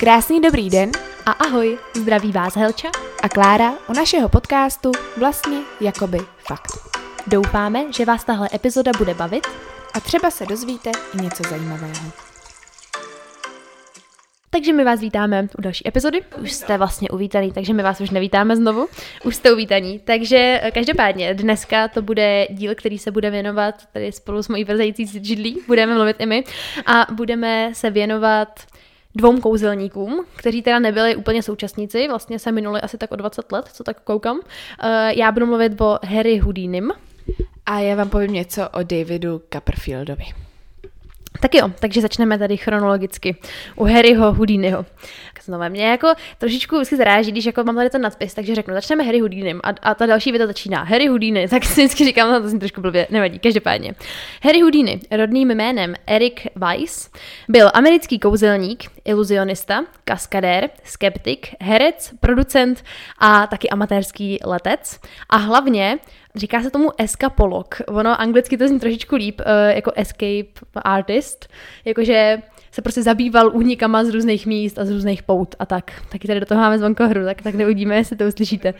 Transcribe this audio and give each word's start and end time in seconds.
Krásný 0.00 0.40
dobrý 0.40 0.70
den 0.70 0.90
A 1.26 1.30
ahoj, 1.30 1.78
zdraví 1.96 2.32
vás 2.32 2.56
Helča. 2.56 2.88
a 3.22 3.28
Klára 3.28 3.72
u 3.88 3.92
našeho 3.92 4.28
podcastu 4.28 4.92
Vlastně 5.16 5.58
jakoby 5.80 6.18
fakt. 6.38 6.72
Doufáme, 7.26 7.92
že 7.92 8.04
vás 8.04 8.24
tahle 8.24 8.48
epizoda 8.54 8.92
bude 8.98 9.14
bavit. 9.14 9.46
A 9.94 10.00
třeba 10.00 10.30
se 10.30 10.46
dozvíte 10.46 10.90
i 11.14 11.22
něco 11.22 11.42
zajímavého. 11.50 12.10
Takže 14.50 14.72
my 14.72 14.84
vás 14.84 15.00
vítáme 15.00 15.48
u 15.58 15.62
další 15.62 15.88
epizody. 15.88 16.20
Už 16.42 16.52
jste 16.52 16.78
vlastně 16.78 17.08
uvítaný, 17.08 17.52
takže 17.52 17.74
my 17.74 17.82
vás 17.82 18.00
už 18.00 18.10
nevítáme 18.10 18.56
znovu. 18.56 18.88
Už 19.24 19.36
jste 19.36 19.52
uvítaní. 19.52 19.98
Takže 19.98 20.60
eh, 20.62 20.70
každopádně 20.70 21.34
dneska 21.34 21.88
to 21.88 22.02
bude 22.02 22.46
díl, 22.50 22.74
který 22.74 22.98
se 22.98 23.10
bude 23.10 23.30
věnovat 23.30 23.74
tady 23.92 24.12
spolu 24.12 24.42
s 24.42 24.48
mojí 24.48 24.64
vrzající 24.64 25.06
židlí. 25.06 25.58
Budeme 25.66 25.94
mluvit 25.94 26.16
i 26.18 26.26
my. 26.26 26.44
A 26.86 27.06
budeme 27.12 27.70
se 27.74 27.90
věnovat 27.90 28.69
dvou 29.14 29.40
kouzelníkům, 29.40 30.24
kteří 30.36 30.62
teda 30.62 30.78
nebyli 30.78 31.16
úplně 31.16 31.42
současníci, 31.42 32.08
vlastně 32.08 32.38
se 32.38 32.52
minuli 32.52 32.80
asi 32.80 32.98
tak 32.98 33.12
o 33.12 33.16
20 33.16 33.52
let, 33.52 33.68
co 33.72 33.84
tak 33.84 34.00
koukám. 34.00 34.40
Eh, 34.82 35.12
Já 35.18 35.32
budu 35.32 35.46
mluvit 35.46 35.80
o 35.80 35.98
Harry 36.04 36.38
Houdinim, 36.38 36.92
A 37.66 37.78
já 37.78 37.96
vám 37.96 38.08
povím 38.08 38.32
něco 38.32 38.68
o 38.68 38.82
Davidu 38.82 39.42
Copperfieldovi. 39.52 40.24
Tak 41.40 41.54
jo, 41.54 41.70
takže 41.80 42.00
začneme 42.00 42.38
tady 42.38 42.56
chronologicky 42.56 43.36
u 43.76 43.84
Harryho 43.84 44.32
Houdiniho. 44.32 44.86
Znovu 45.44 45.64
mě 45.68 45.86
jako 45.86 46.08
trošičku 46.38 46.76
vždycky 46.76 46.96
zaráží, 46.96 47.32
když 47.32 47.46
jako 47.46 47.64
mám 47.64 47.76
tady 47.76 47.90
ten 47.90 48.02
nadpis, 48.02 48.34
takže 48.34 48.54
řeknu, 48.54 48.74
začneme 48.74 49.04
Harry 49.04 49.20
Houdinem 49.20 49.60
a, 49.64 49.68
a 49.82 49.94
ta 49.94 50.06
další 50.06 50.30
věta 50.30 50.46
začíná 50.46 50.82
Harry 50.82 51.06
Houdini, 51.06 51.48
tak 51.48 51.64
si 51.64 51.80
vždycky 51.80 52.04
říkám, 52.04 52.32
no 52.32 52.40
to 52.40 52.48
jsem 52.48 52.58
trošku 52.58 52.80
blbě, 52.80 53.06
nevadí, 53.10 53.38
každopádně. 53.38 53.94
Harry 54.42 54.60
Houdini, 54.60 55.00
rodným 55.10 55.48
jménem 55.48 55.94
Eric 56.06 56.46
Weiss, 56.56 57.10
byl 57.48 57.70
americký 57.74 58.18
kouzelník, 58.18 58.84
iluzionista, 59.04 59.84
kaskadér, 60.04 60.70
skeptik, 60.84 61.54
herec, 61.60 62.14
producent 62.20 62.84
a 63.18 63.46
taky 63.46 63.70
amatérský 63.70 64.38
letec 64.44 65.00
a 65.28 65.36
hlavně 65.36 65.98
Říká 66.34 66.62
se 66.62 66.70
tomu 66.70 66.88
escapolog. 66.98 67.82
Ono 67.88 68.20
anglicky 68.20 68.56
to 68.56 68.68
zní 68.68 68.80
trošičku 68.80 69.16
líp, 69.16 69.40
uh, 69.40 69.76
jako 69.76 69.92
escape 69.96 70.60
artist. 70.84 71.48
Jakože 71.84 72.42
se 72.72 72.82
prostě 72.82 73.02
zabýval 73.02 73.50
únikama 73.56 74.04
z 74.04 74.08
různých 74.08 74.46
míst 74.46 74.78
a 74.78 74.84
z 74.84 74.90
různých 74.90 75.22
pout 75.22 75.54
a 75.58 75.66
tak. 75.66 76.02
Taky 76.08 76.26
tady 76.26 76.40
do 76.40 76.46
toho 76.46 76.60
máme 76.60 76.78
zvonkohru, 76.78 77.24
tak, 77.24 77.42
tak 77.42 77.54
neuvidíme, 77.54 77.96
jestli 77.96 78.16
to 78.16 78.24
uslyšíte. 78.24 78.74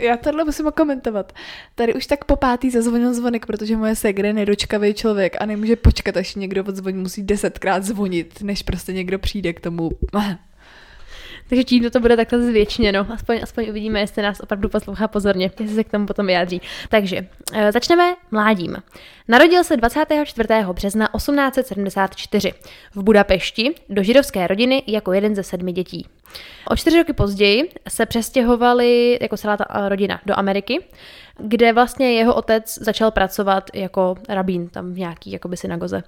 Já 0.00 0.16
tohle 0.16 0.44
musím 0.44 0.70
komentovat. 0.76 1.32
Tady 1.74 1.94
už 1.94 2.06
tak 2.06 2.24
po 2.24 2.36
pátý 2.36 2.70
zazvonil 2.70 3.14
zvonek, 3.14 3.46
protože 3.46 3.76
moje 3.76 3.96
segra 3.96 4.26
je 4.26 4.32
nedočkavý 4.32 4.94
člověk 4.94 5.36
a 5.40 5.46
nemůže 5.46 5.76
počkat, 5.76 6.16
až 6.16 6.34
někdo 6.34 6.64
odzvoní, 6.64 6.98
musí 6.98 7.22
desetkrát 7.22 7.84
zvonit, 7.84 8.42
než 8.42 8.62
prostě 8.62 8.92
někdo 8.92 9.18
přijde 9.18 9.52
k 9.52 9.60
tomu. 9.60 9.90
Takže 11.52 11.64
tím 11.64 11.90
to 11.90 12.00
bude 12.00 12.16
takhle 12.16 12.42
zvětšněno. 12.42 13.06
Aspoň, 13.14 13.40
aspoň 13.42 13.70
uvidíme, 13.70 14.00
jestli 14.00 14.22
nás 14.22 14.40
opravdu 14.40 14.68
poslouchá 14.68 15.08
pozorně, 15.08 15.50
jestli 15.60 15.74
se 15.74 15.84
k 15.84 15.90
tomu 15.90 16.06
potom 16.06 16.26
vyjádří. 16.26 16.60
Takže 16.88 17.26
e, 17.52 17.72
začneme 17.72 18.14
mládím. 18.30 18.76
Narodil 19.28 19.64
se 19.64 19.76
24. 19.76 20.48
března 20.72 21.08
1874 21.16 22.52
v 22.94 23.02
Budapešti 23.02 23.74
do 23.88 24.02
židovské 24.02 24.46
rodiny 24.46 24.82
jako 24.86 25.12
jeden 25.12 25.34
ze 25.34 25.42
sedmi 25.42 25.72
dětí. 25.72 26.06
O 26.68 26.76
čtyři 26.76 26.98
roky 26.98 27.12
později 27.12 27.70
se 27.88 28.06
přestěhovali 28.06 29.18
jako 29.20 29.36
celá 29.36 29.56
ta 29.56 29.88
rodina 29.88 30.20
do 30.26 30.38
Ameriky, 30.38 30.84
kde 31.38 31.72
vlastně 31.72 32.12
jeho 32.12 32.34
otec 32.34 32.78
začal 32.80 33.10
pracovat 33.10 33.70
jako 33.74 34.14
rabín 34.28 34.68
tam 34.68 34.92
v 34.92 34.98
nějaký 34.98 35.32
jakoby 35.32 35.56
synagoze. 35.56 36.02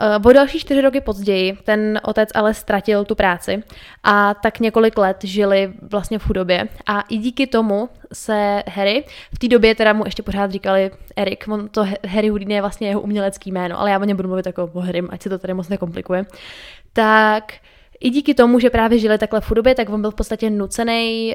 Eh, 0.00 0.18
O 0.24 0.32
další 0.32 0.58
čtyři 0.58 0.80
roky 0.80 1.00
později 1.00 1.58
ten 1.64 2.00
otec 2.04 2.28
ale 2.34 2.54
ztratil 2.54 3.04
tu 3.04 3.14
práci 3.14 3.62
a 4.02 4.34
tak 4.34 4.60
několik 4.60 4.98
let 4.98 5.16
žili 5.24 5.72
vlastně 5.82 6.18
v 6.18 6.26
chudobě 6.26 6.68
a 6.86 7.00
i 7.00 7.16
díky 7.16 7.46
tomu 7.46 7.88
se 8.12 8.62
Harry, 8.68 9.04
v 9.34 9.38
té 9.38 9.48
době 9.48 9.74
teda 9.74 9.92
mu 9.92 10.04
ještě 10.04 10.22
pořád 10.22 10.50
říkali 10.50 10.90
Erik, 11.16 11.48
on 11.48 11.68
to 11.68 11.86
Harry 12.08 12.28
Houdini 12.28 12.54
je 12.54 12.60
vlastně 12.60 12.88
jeho 12.88 13.00
umělecký 13.00 13.52
jméno, 13.52 13.80
ale 13.80 13.90
já 13.90 13.98
o 13.98 14.04
něm 14.04 14.16
budu 14.16 14.28
mluvit 14.28 14.46
jako 14.46 14.70
o 14.72 14.80
Harrym, 14.80 15.08
ať 15.10 15.22
se 15.22 15.28
to 15.28 15.38
tady 15.38 15.54
moc 15.54 15.68
nekomplikuje, 15.68 16.26
tak 16.92 17.52
i 18.02 18.10
díky 18.10 18.34
tomu, 18.34 18.58
že 18.58 18.70
právě 18.70 18.98
žili 18.98 19.18
takhle 19.18 19.40
v 19.40 19.46
chudobě, 19.46 19.74
tak 19.74 19.88
on 19.90 20.00
byl 20.00 20.10
v 20.10 20.14
podstatě 20.14 20.50
nucený 20.50 21.34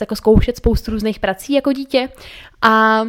jako 0.00 0.16
zkoušet 0.16 0.56
spoustu 0.56 0.90
různých 0.90 1.18
prací 1.18 1.52
jako 1.52 1.72
dítě 1.72 2.08
a 2.62 3.04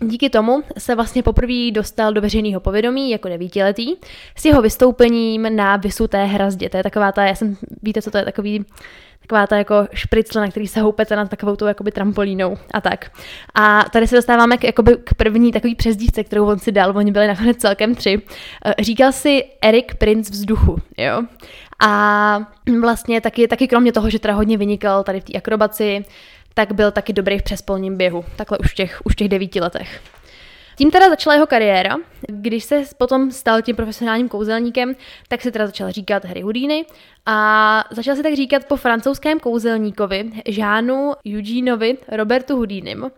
Díky 0.00 0.30
tomu 0.30 0.62
se 0.78 0.94
vlastně 0.94 1.22
poprvé 1.22 1.70
dostal 1.72 2.12
do 2.12 2.20
veřejného 2.20 2.60
povědomí 2.60 3.10
jako 3.10 3.28
devítiletý 3.28 3.94
s 4.36 4.44
jeho 4.44 4.62
vystoupením 4.62 5.56
na 5.56 5.76
vysuté 5.76 6.24
hrazdě. 6.24 6.70
To 6.70 6.76
je 6.76 6.82
taková 6.82 7.12
ta, 7.12 7.24
já 7.24 7.34
jsem, 7.34 7.56
víte, 7.82 8.02
co 8.02 8.10
to 8.10 8.18
je, 8.18 8.24
takový, 8.24 8.64
taková 9.20 9.46
ta 9.46 9.56
jako 9.56 9.74
špricle, 9.92 10.42
na 10.42 10.48
který 10.48 10.68
se 10.68 10.80
houpete 10.80 11.16
nad 11.16 11.30
takovou 11.30 11.56
tou 11.56 11.66
jakoby 11.66 11.92
trampolínou 11.92 12.56
a 12.74 12.80
tak. 12.80 13.10
A 13.54 13.84
tady 13.92 14.06
se 14.06 14.16
dostáváme 14.16 14.56
k, 14.56 14.64
jakoby 14.64 14.96
k 15.04 15.14
první 15.14 15.52
takový 15.52 15.74
přezdívce, 15.74 16.24
kterou 16.24 16.46
on 16.46 16.58
si 16.58 16.72
dal, 16.72 16.96
oni 16.96 17.12
byli 17.12 17.26
nakonec 17.26 17.56
celkem 17.56 17.94
tři. 17.94 18.22
Eh, 18.64 18.82
Říkal 18.82 19.12
si 19.12 19.44
Erik 19.62 19.94
Prince 19.94 20.32
vzduchu, 20.32 20.76
jo. 20.98 21.22
A 21.80 22.40
vlastně 22.80 23.20
taky, 23.20 23.48
taky 23.48 23.68
kromě 23.68 23.92
toho, 23.92 24.10
že 24.10 24.18
teda 24.18 24.34
hodně 24.34 24.56
vynikal 24.56 25.04
tady 25.04 25.20
v 25.20 25.24
té 25.24 25.38
akrobaci, 25.38 26.04
tak 26.54 26.72
byl 26.72 26.90
taky 26.90 27.12
dobrý 27.12 27.38
v 27.38 27.42
přespolním 27.42 27.96
běhu, 27.96 28.24
takhle 28.36 28.58
už 28.58 28.72
v 28.72 28.74
těch, 28.74 29.00
už 29.04 29.12
v 29.12 29.16
těch 29.16 29.28
devíti 29.28 29.60
letech. 29.60 30.00
Tím 30.78 30.90
teda 30.90 31.08
začala 31.08 31.34
jeho 31.34 31.46
kariéra. 31.46 31.96
Když 32.28 32.64
se 32.64 32.82
potom 32.98 33.30
stal 33.30 33.62
tím 33.62 33.76
profesionálním 33.76 34.28
kouzelníkem, 34.28 34.96
tak 35.28 35.42
se 35.42 35.50
teda 35.50 35.66
začal 35.66 35.92
říkat 35.92 36.24
Harry 36.24 36.40
Houdini 36.40 36.86
a 37.26 37.84
začal 37.90 38.16
se 38.16 38.22
tak 38.22 38.34
říkat 38.34 38.64
po 38.64 38.76
francouzském 38.76 39.40
kouzelníkovi 39.40 40.30
Žánu 40.48 41.12
Eugeneovi 41.34 41.98
Robertu 42.08 42.56
Houdinim. 42.56 43.10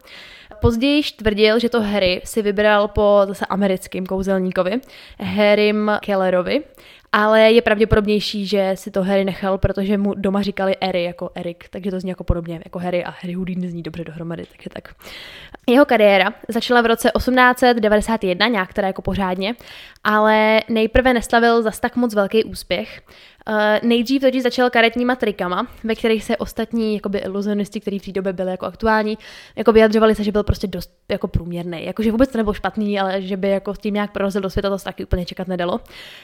Později 0.61 1.03
tvrdil, 1.03 1.59
že 1.59 1.69
to 1.69 1.81
Harry 1.81 2.21
si 2.25 2.43
vybral 2.43 2.89
po 2.89 3.21
zase 3.29 3.47
americkém 3.47 4.07
kouzelníkovi, 4.07 4.81
Harrym 5.21 5.93
Kellerovi, 6.01 6.63
ale 7.13 7.53
je 7.53 7.63
pravděpodobnější, 7.63 8.47
že 8.47 8.73
si 8.75 8.91
to 8.91 9.03
Harry 9.03 9.25
nechal, 9.25 9.59
protože 9.59 9.99
mu 9.99 10.15
doma 10.15 10.43
říkali 10.43 10.77
Harry 10.83 11.05
jako 11.05 11.31
Erik, 11.35 11.69
takže 11.71 11.91
to 11.91 12.01
zní 12.01 12.09
jako 12.09 12.25
podobně, 12.25 12.61
jako 12.65 12.79
Harry 12.79 13.05
a 13.05 13.11
Harry 13.11 13.33
Houdini 13.33 13.71
zní 13.71 13.83
dobře 13.83 14.05
dohromady, 14.05 14.45
takže 14.47 14.71
tak. 14.73 14.95
Jeho 15.67 15.85
kariéra 15.85 16.35
začala 16.49 16.81
v 16.81 16.87
roce 16.87 17.11
1891, 17.17 18.49
nějak 18.49 18.73
teda 18.73 18.87
jako 18.87 19.03
pořádně, 19.03 19.55
ale 20.05 20.61
nejprve 20.69 21.15
neslavil 21.15 21.63
zas 21.63 21.81
tak 21.81 21.97
moc 21.97 22.15
velký 22.15 22.45
úspěch. 22.45 23.03
Uh, 23.51 23.57
nejdřív 23.89 24.21
totiž 24.23 24.43
začal 24.43 24.71
karetníma 24.71 25.17
trikama, 25.17 25.67
ve 25.85 25.95
kterých 25.95 26.25
se 26.25 26.37
ostatní 26.37 26.95
jakoby 26.95 27.19
iluzionisti, 27.19 27.81
kteří 27.81 27.99
v 27.99 28.05
té 28.05 28.13
době 28.13 28.33
byli 28.33 28.51
jako 28.51 28.67
aktuální, 28.67 29.19
jako 29.57 29.73
vyjadřovali 29.73 30.15
se, 30.15 30.25
že 30.25 30.33
byl 30.33 30.43
prostě 30.43 30.67
dost 30.67 30.91
jako 31.09 31.29
průměrný. 31.29 31.85
Jakože 31.85 32.13
vůbec 32.13 32.31
to 32.31 32.39
nebyl 32.39 32.53
špatný, 32.53 33.01
ale 33.01 33.23
že 33.23 33.37
by 33.37 33.49
jako 33.49 33.75
s 33.75 33.79
tím 33.79 33.95
nějak 33.95 34.13
prorazil 34.13 34.41
do 34.41 34.51
světa, 34.51 34.71
to 34.71 34.79
se 34.79 34.85
taky 34.85 35.05
úplně 35.05 35.27
čekat 35.27 35.49
nedalo. 35.49 35.81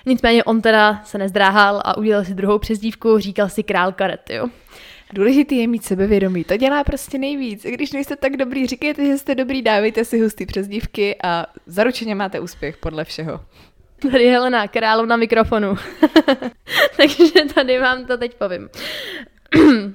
Nicméně 0.07 0.45
on 0.45 0.63
teda 0.63 1.01
se 1.05 1.19
nezdráhal 1.19 1.83
a 1.85 1.97
udělal 1.97 2.25
si 2.25 2.35
druhou 2.35 2.59
přezdívku, 2.59 3.19
říkal 3.19 3.49
si 3.49 3.63
král 3.63 3.93
karet, 3.93 4.31
jo. 4.31 4.49
Důležitý 5.13 5.57
je 5.57 5.67
mít 5.67 5.85
sebevědomí, 5.85 6.45
to 6.45 6.57
dělá 6.57 6.85
prostě 6.85 7.19
nejvíc. 7.19 7.63
Když 7.63 7.93
nejste 7.93 8.17
tak 8.17 8.37
dobrý, 8.37 8.67
říkejte, 8.67 9.07
že 9.07 9.19
jste 9.19 9.35
dobrý, 9.35 9.63
dávejte 9.63 10.05
si 10.05 10.21
hustý 10.21 10.47
přezdívky 10.47 11.17
a 11.25 11.47
zaručeně 11.67 12.15
máte 12.15 12.41
úspěch 12.41 12.77
podle 12.77 13.05
všeho. 13.05 13.41
Tady 14.03 14.25
je 14.25 14.33
Helena, 14.33 14.69
královna 14.69 15.17
mikrofonu. 15.17 15.77
Takže 16.97 17.55
tady 17.55 17.79
vám 17.79 18.07
to 18.07 18.19
teď 18.19 18.35
povím. 18.35 18.69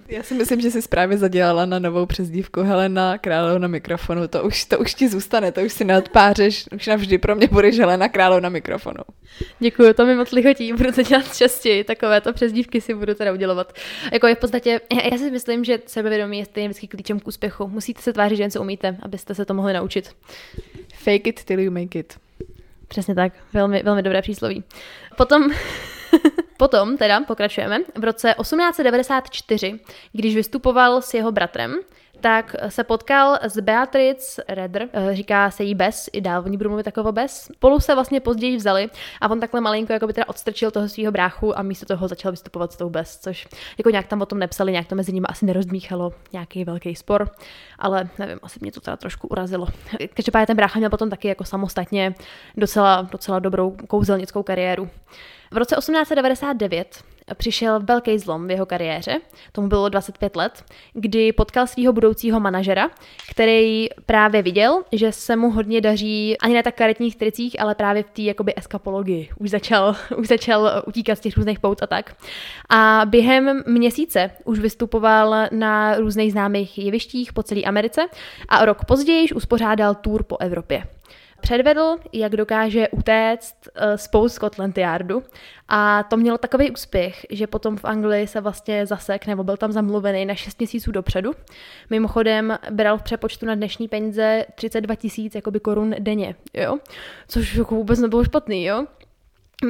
Já 0.07 0.23
si 0.23 0.33
myslím, 0.33 0.61
že 0.61 0.71
jsi 0.71 0.87
právě 0.89 1.17
zadělala 1.17 1.65
na 1.65 1.79
novou 1.79 2.05
přezdívku 2.05 2.61
Helena 2.61 3.17
Královna 3.17 3.67
mikrofonu. 3.67 4.27
To 4.27 4.43
už, 4.43 4.65
to 4.65 4.79
už 4.79 4.93
ti 4.93 5.09
zůstane, 5.09 5.51
to 5.51 5.61
už 5.61 5.73
si 5.73 5.85
neodpářeš, 5.85 6.65
už 6.75 6.87
navždy 6.87 7.17
pro 7.17 7.35
mě 7.35 7.47
budeš 7.47 7.79
Helena 7.79 8.09
Královna 8.09 8.49
mikrofonu. 8.49 9.03
Děkuju, 9.59 9.93
to 9.93 10.05
mi 10.05 10.15
moc 10.15 10.31
lichotí, 10.31 10.73
budu 10.73 10.91
to 10.91 11.03
dělat 11.03 11.37
častěji, 11.37 11.83
takovéto 11.83 12.33
přezdívky 12.33 12.81
si 12.81 12.93
budu 12.93 13.13
teda 13.13 13.33
udělovat. 13.33 13.73
Jako 14.13 14.27
je 14.27 14.35
v 14.35 14.39
podstatě, 14.39 14.81
já 15.11 15.17
si 15.17 15.31
myslím, 15.31 15.63
že 15.63 15.79
sebevědomí 15.85 16.39
je 16.39 16.45
stejně 16.45 16.69
vždycky 16.69 16.87
klíčem 16.87 17.19
k 17.19 17.27
úspěchu. 17.27 17.67
Musíte 17.67 18.01
se 18.01 18.13
tvářit, 18.13 18.35
že 18.35 18.43
něco 18.43 18.61
umíte, 18.61 18.97
abyste 19.01 19.35
se 19.35 19.45
to 19.45 19.53
mohli 19.53 19.73
naučit. 19.73 20.15
Fake 20.93 21.27
it 21.27 21.43
till 21.43 21.59
you 21.59 21.71
make 21.71 21.99
it. 21.99 22.13
Přesně 22.91 23.15
tak, 23.15 23.33
velmi, 23.53 23.83
velmi 23.83 24.03
dobré 24.03 24.21
přísloví. 24.21 24.63
Potom, 25.17 25.43
potom 26.57 26.97
teda 26.97 27.21
pokračujeme. 27.21 27.79
V 27.95 28.03
roce 28.03 28.35
1894, 28.41 29.79
když 30.11 30.35
vystupoval 30.35 31.01
s 31.01 31.13
jeho 31.13 31.31
bratrem, 31.31 31.75
tak 32.21 32.55
se 32.69 32.83
potkal 32.83 33.37
s 33.41 33.59
Beatrice 33.59 34.43
Redder, 34.47 34.89
eh, 34.93 35.15
říká 35.15 35.51
se 35.51 35.63
jí 35.63 35.75
Bess, 35.75 36.09
i 36.13 36.21
dál 36.21 36.43
o 36.45 36.47
ní 36.47 36.57
budu 36.57 36.69
mluvit 36.69 36.83
takovou 36.83 37.11
Bess. 37.11 37.49
Spolu 37.53 37.79
se 37.79 37.95
vlastně 37.95 38.19
později 38.19 38.57
vzali 38.57 38.89
a 39.21 39.31
on 39.31 39.39
takhle 39.39 39.61
malinko 39.61 39.93
jako 39.93 40.07
by 40.07 40.13
teda 40.13 40.29
odstrčil 40.29 40.71
toho 40.71 40.89
svého 40.89 41.11
bráchu 41.11 41.57
a 41.57 41.61
místo 41.61 41.85
toho 41.85 42.07
začal 42.07 42.31
vystupovat 42.31 42.71
s 42.71 42.75
tou 42.75 42.89
Bess, 42.89 43.19
což 43.19 43.47
jako 43.77 43.89
nějak 43.89 44.07
tam 44.07 44.21
o 44.21 44.25
tom 44.25 44.39
nepsali, 44.39 44.71
nějak 44.71 44.87
to 44.87 44.95
mezi 44.95 45.13
nimi 45.13 45.27
asi 45.29 45.45
nerozdmíchalo 45.45 46.13
nějaký 46.33 46.65
velký 46.65 46.95
spor, 46.95 47.29
ale 47.79 48.09
nevím, 48.19 48.39
asi 48.43 48.59
mě 48.61 48.71
to 48.71 48.81
teda 48.81 48.97
trošku 48.97 49.27
urazilo. 49.27 49.67
Každopádně 50.13 50.47
ten 50.47 50.57
brácha 50.57 50.79
měl 50.79 50.89
potom 50.89 51.09
taky 51.09 51.27
jako 51.27 51.43
samostatně 51.43 52.15
docela, 52.57 53.07
docela 53.11 53.39
dobrou 53.39 53.75
kouzelnickou 53.87 54.43
kariéru. 54.43 54.89
V 55.51 55.57
roce 55.57 55.75
1899 55.75 57.03
přišel 57.33 57.79
velký 57.79 58.19
zlom 58.19 58.47
v 58.47 58.51
jeho 58.51 58.65
kariéře, 58.65 59.19
tomu 59.51 59.67
bylo 59.67 59.89
25 59.89 60.35
let, 60.35 60.63
kdy 60.93 61.33
potkal 61.33 61.67
svého 61.67 61.93
budoucího 61.93 62.39
manažera, 62.39 62.89
který 63.31 63.87
právě 64.05 64.41
viděl, 64.41 64.83
že 64.91 65.11
se 65.11 65.35
mu 65.35 65.51
hodně 65.51 65.81
daří 65.81 66.37
ani 66.37 66.55
na 66.55 66.61
tak 66.61 66.75
karetních 66.75 67.15
tricích, 67.15 67.61
ale 67.61 67.75
právě 67.75 68.03
v 68.03 68.09
té 68.09 68.21
jakoby 68.21 68.53
eskapologii. 68.57 69.29
Už 69.39 69.49
začal, 69.49 69.95
už 70.17 70.27
začal 70.27 70.83
utíkat 70.87 71.15
z 71.15 71.19
těch 71.19 71.37
různých 71.37 71.59
pout 71.59 71.83
a 71.83 71.87
tak. 71.87 72.15
A 72.69 73.01
během 73.05 73.63
měsíce 73.67 74.31
už 74.45 74.59
vystupoval 74.59 75.47
na 75.51 75.95
různých 75.95 76.31
známých 76.31 76.77
jevištích 76.77 77.33
po 77.33 77.43
celé 77.43 77.61
Americe 77.61 78.01
a 78.49 78.65
rok 78.65 78.85
později 78.85 79.29
uspořádal 79.29 79.95
tour 79.95 80.23
po 80.23 80.37
Evropě. 80.37 80.83
Předvedl, 81.41 81.95
jak 82.13 82.35
dokáže 82.35 82.87
utéct 82.89 83.55
uh, 83.67 83.95
spolu 83.95 84.29
Scotland 84.29 84.77
Yardu 84.77 85.23
a 85.67 86.03
to 86.03 86.17
mělo 86.17 86.37
takový 86.37 86.71
úspěch, 86.71 87.25
že 87.29 87.47
potom 87.47 87.77
v 87.77 87.85
Anglii 87.85 88.27
se 88.27 88.41
vlastně 88.41 88.85
zasek 88.85 89.27
nebo 89.27 89.43
byl 89.43 89.57
tam 89.57 89.71
zamluvený 89.71 90.25
na 90.25 90.35
6 90.35 90.59
měsíců 90.59 90.91
dopředu. 90.91 91.31
Mimochodem 91.89 92.57
bral 92.71 92.97
v 92.97 93.03
přepočtu 93.03 93.45
na 93.45 93.55
dnešní 93.55 93.87
peníze 93.87 94.45
32 94.55 94.95
tisíc 94.95 95.37
korun 95.61 95.95
denně, 95.99 96.35
jo? 96.53 96.77
což 97.27 97.55
jako 97.55 97.75
vůbec 97.75 97.99
nebylo 97.99 98.23
špatný, 98.23 98.65
jo. 98.65 98.85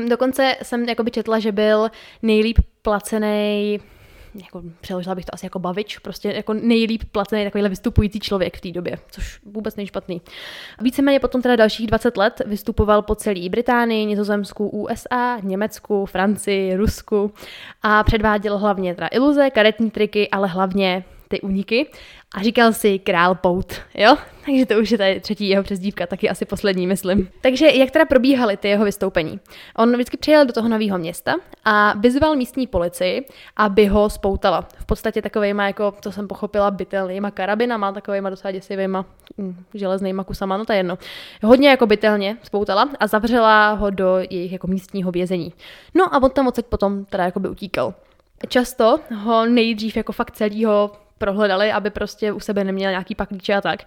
Dokonce 0.08 0.56
jsem 0.64 0.90
jakoby 0.90 1.12
četla, 1.12 1.40
že 1.40 1.52
byl 1.52 1.90
nejlíp 2.22 2.58
placený 2.82 3.80
jako 4.34 4.62
přeložila 4.82 5.16
bych 5.16 5.26
to 5.26 5.34
asi 5.34 5.46
jako 5.46 5.60
bavič, 5.60 5.98
prostě 5.98 6.30
jako 6.30 6.54
nejlíp 6.54 7.04
placený 7.12 7.44
takovýhle 7.44 7.70
vystupující 7.70 8.20
člověk 8.20 8.58
v 8.58 8.62
té 8.62 8.72
době, 8.72 8.98
což 9.12 9.40
vůbec 9.46 9.76
není 9.76 9.88
špatný. 9.88 10.22
Víceméně 10.82 11.20
potom 11.20 11.42
teda 11.42 11.56
dalších 11.56 11.88
20 11.88 12.18
let 12.18 12.42
vystupoval 12.46 13.02
po 13.02 13.16
celé 13.16 13.50
Británii, 13.50 14.06
Nizozemsku, 14.06 14.70
USA, 14.70 15.40
Německu, 15.44 16.06
Francii, 16.06 16.76
Rusku 16.76 17.34
a 17.84 18.04
předváděl 18.04 18.58
hlavně 18.58 18.96
teda 18.96 19.08
iluze, 19.12 19.50
karetní 19.50 19.92
triky, 19.92 20.30
ale 20.30 20.48
hlavně 20.48 21.04
ty 21.28 21.42
úniky 21.42 21.88
a 22.36 22.44
říkal 22.44 22.74
si 22.74 23.00
král 23.00 23.36
pout, 23.36 23.74
jo? 23.96 24.18
Takže 24.46 24.66
to 24.66 24.80
už 24.80 24.92
je 24.92 24.98
tady 24.98 25.20
třetí 25.20 25.50
jeho 25.50 25.64
přezdívka, 25.64 26.08
taky 26.08 26.30
asi 26.30 26.46
poslední, 26.46 26.88
myslím. 26.88 27.30
Takže 27.42 27.70
jak 27.72 27.92
teda 27.92 28.06
probíhaly 28.06 28.58
ty 28.58 28.68
jeho 28.68 28.86
vystoupení? 28.86 29.40
On 29.78 29.94
vždycky 29.94 30.18
přijel 30.18 30.46
do 30.46 30.54
toho 30.54 30.70
nového 30.70 30.98
města 30.98 31.34
a 31.66 31.94
vyzval 31.98 32.36
místní 32.36 32.68
policii, 32.68 33.26
aby 33.58 33.86
ho 33.86 34.10
spoutala. 34.10 34.68
V 34.78 34.86
podstatě 34.86 35.22
takovejma, 35.22 35.68
jako 35.68 35.94
to 36.04 36.12
jsem 36.12 36.28
pochopila, 36.28 36.72
bytelnýma 36.72 37.32
karabinama, 37.32 37.92
takovejma 37.92 38.30
docela 38.30 38.52
děsivýma 38.52 39.06
hm, 39.38 39.64
železnýma 39.74 40.24
kusama, 40.24 40.58
no 40.58 40.66
to 40.66 40.74
je 40.74 40.80
jedno. 40.80 40.98
Hodně 41.44 41.70
jako 41.70 41.88
bytelně 41.88 42.38
spoutala 42.44 42.90
a 43.00 43.08
zavřela 43.08 43.72
ho 43.72 43.90
do 43.90 44.18
jejich 44.30 44.52
jako 44.52 44.68
místního 44.68 45.12
vězení. 45.12 45.54
No 45.94 46.16
a 46.16 46.24
on 46.24 46.32
tam 46.32 46.48
odsaď 46.48 46.66
potom 46.66 47.06
teda 47.06 47.26
jako 47.26 47.40
by 47.40 47.50
utíkal. 47.50 47.94
Často 48.48 49.00
ho 49.16 49.46
nejdřív 49.46 49.98
jako 49.98 50.12
fakt 50.12 50.32
celýho 50.32 50.92
prohledali, 51.22 51.72
aby 51.72 51.90
prostě 51.90 52.32
u 52.32 52.40
sebe 52.40 52.64
neměl 52.64 52.90
nějaký 52.90 53.16
paklíče 53.16 53.54
a 53.54 53.62
tak. 53.62 53.80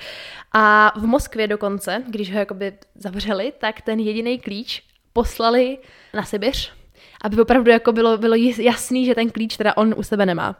A 0.52 0.92
v 0.98 1.06
Moskvě 1.06 1.48
dokonce, 1.48 2.02
když 2.08 2.32
ho 2.32 2.38
jakoby 2.38 2.72
zavřeli, 2.94 3.52
tak 3.58 3.80
ten 3.80 3.98
jediný 4.00 4.38
klíč 4.38 4.82
poslali 5.12 5.78
na 6.14 6.22
Sibiř, 6.22 6.72
aby 7.22 7.40
opravdu 7.40 7.70
jako 7.70 7.92
bylo, 7.92 8.18
bylo 8.18 8.34
jasný, 8.58 9.06
že 9.06 9.14
ten 9.14 9.30
klíč 9.30 9.56
teda 9.56 9.76
on 9.76 9.94
u 9.96 10.02
sebe 10.02 10.26
nemá. 10.26 10.56